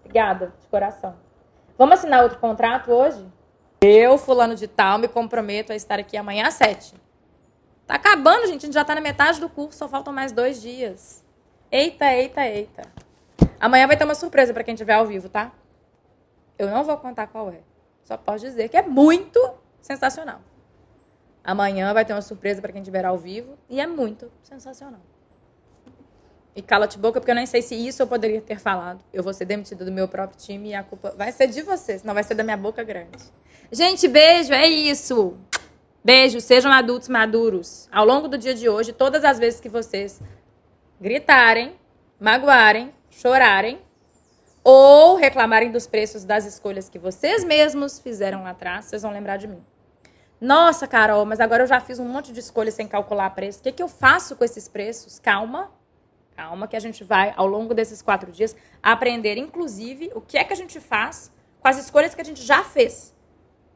Obrigada, 0.00 0.52
de 0.60 0.66
coração. 0.66 1.27
Vamos 1.78 2.00
assinar 2.00 2.24
outro 2.24 2.40
contrato 2.40 2.90
hoje? 2.90 3.24
Eu, 3.80 4.18
fulano 4.18 4.56
de 4.56 4.66
tal, 4.66 4.98
me 4.98 5.06
comprometo 5.06 5.72
a 5.72 5.76
estar 5.76 6.00
aqui 6.00 6.16
amanhã 6.16 6.48
às 6.48 6.54
sete. 6.54 6.92
Tá 7.86 7.94
acabando, 7.94 8.48
gente. 8.48 8.64
A 8.64 8.66
gente 8.66 8.74
já 8.74 8.84
tá 8.84 8.96
na 8.96 9.00
metade 9.00 9.38
do 9.38 9.48
curso, 9.48 9.78
só 9.78 9.88
faltam 9.88 10.12
mais 10.12 10.32
dois 10.32 10.60
dias. 10.60 11.24
Eita, 11.70 12.12
eita, 12.12 12.44
eita. 12.44 12.82
Amanhã 13.60 13.86
vai 13.86 13.96
ter 13.96 14.04
uma 14.04 14.16
surpresa 14.16 14.52
para 14.52 14.64
quem 14.64 14.74
estiver 14.74 14.94
ao 14.94 15.06
vivo, 15.06 15.28
tá? 15.28 15.52
Eu 16.58 16.68
não 16.68 16.82
vou 16.82 16.96
contar 16.96 17.28
qual 17.28 17.48
é. 17.50 17.60
Só 18.02 18.16
posso 18.16 18.44
dizer 18.44 18.68
que 18.68 18.76
é 18.76 18.82
muito 18.82 19.38
sensacional. 19.80 20.40
Amanhã 21.44 21.94
vai 21.94 22.04
ter 22.04 22.12
uma 22.12 22.22
surpresa 22.22 22.60
para 22.60 22.72
quem 22.72 22.82
estiver 22.82 23.04
ao 23.04 23.16
vivo 23.16 23.56
e 23.70 23.80
é 23.80 23.86
muito 23.86 24.32
sensacional. 24.42 25.00
E 26.56 26.62
cala-te 26.62 26.98
boca, 26.98 27.20
porque 27.20 27.30
eu 27.30 27.34
nem 27.34 27.46
sei 27.46 27.62
se 27.62 27.74
isso 27.74 28.02
eu 28.02 28.06
poderia 28.06 28.40
ter 28.40 28.58
falado. 28.58 29.00
Eu 29.12 29.22
vou 29.22 29.32
ser 29.32 29.44
demitida 29.44 29.84
do 29.84 29.92
meu 29.92 30.08
próprio 30.08 30.38
time 30.38 30.70
e 30.70 30.74
a 30.74 30.82
culpa 30.82 31.14
vai 31.16 31.30
ser 31.30 31.46
de 31.46 31.62
vocês, 31.62 32.02
não 32.02 32.14
vai 32.14 32.24
ser 32.24 32.34
da 32.34 32.42
minha 32.42 32.56
boca 32.56 32.82
grande. 32.82 33.24
Gente, 33.70 34.08
beijo, 34.08 34.52
é 34.52 34.66
isso. 34.66 35.36
Beijo, 36.02 36.40
sejam 36.40 36.72
adultos 36.72 37.08
maduros. 37.08 37.88
Ao 37.92 38.04
longo 38.04 38.28
do 38.28 38.38
dia 38.38 38.54
de 38.54 38.68
hoje, 38.68 38.92
todas 38.92 39.24
as 39.24 39.38
vezes 39.38 39.60
que 39.60 39.68
vocês 39.68 40.20
gritarem, 41.00 41.74
magoarem, 42.18 42.92
chorarem 43.10 43.78
ou 44.64 45.16
reclamarem 45.16 45.70
dos 45.70 45.86
preços 45.86 46.24
das 46.24 46.44
escolhas 46.44 46.88
que 46.88 46.98
vocês 46.98 47.44
mesmos 47.44 47.98
fizeram 47.98 48.42
lá 48.42 48.50
atrás, 48.50 48.86
vocês 48.86 49.02
vão 49.02 49.12
lembrar 49.12 49.36
de 49.36 49.46
mim. 49.46 49.62
Nossa, 50.40 50.86
Carol, 50.86 51.24
mas 51.24 51.40
agora 51.40 51.64
eu 51.64 51.66
já 51.66 51.80
fiz 51.80 51.98
um 51.98 52.08
monte 52.08 52.32
de 52.32 52.40
escolhas 52.40 52.74
sem 52.74 52.86
calcular 52.86 53.30
preço. 53.30 53.58
O 53.58 53.62
que, 53.62 53.72
que 53.72 53.82
eu 53.82 53.88
faço 53.88 54.36
com 54.36 54.44
esses 54.44 54.68
preços? 54.68 55.18
Calma, 55.18 55.70
calma, 56.38 56.68
que 56.68 56.76
a 56.76 56.80
gente 56.80 57.02
vai, 57.02 57.34
ao 57.36 57.48
longo 57.48 57.74
desses 57.74 58.00
quatro 58.00 58.30
dias, 58.30 58.54
aprender, 58.80 59.36
inclusive, 59.36 60.12
o 60.14 60.20
que 60.20 60.38
é 60.38 60.44
que 60.44 60.52
a 60.52 60.56
gente 60.56 60.78
faz 60.78 61.32
com 61.58 61.66
as 61.66 61.76
escolhas 61.76 62.14
que 62.14 62.20
a 62.20 62.24
gente 62.24 62.44
já 62.44 62.62
fez 62.62 63.12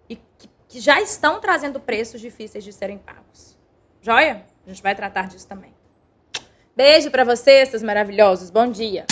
e 0.08 0.14
que, 0.14 0.48
que 0.68 0.78
já 0.78 1.00
estão 1.00 1.40
trazendo 1.40 1.80
preços 1.80 2.20
difíceis 2.20 2.62
de 2.62 2.72
serem 2.72 2.98
pagos. 2.98 3.58
Joia? 4.00 4.46
A 4.64 4.70
gente 4.70 4.80
vai 4.80 4.94
tratar 4.94 5.26
disso 5.26 5.48
também. 5.48 5.74
Beijo 6.76 7.10
para 7.10 7.24
vocês, 7.24 7.68
seus 7.68 7.82
maravilhosos. 7.82 8.48
Bom 8.48 8.70
dia. 8.70 9.06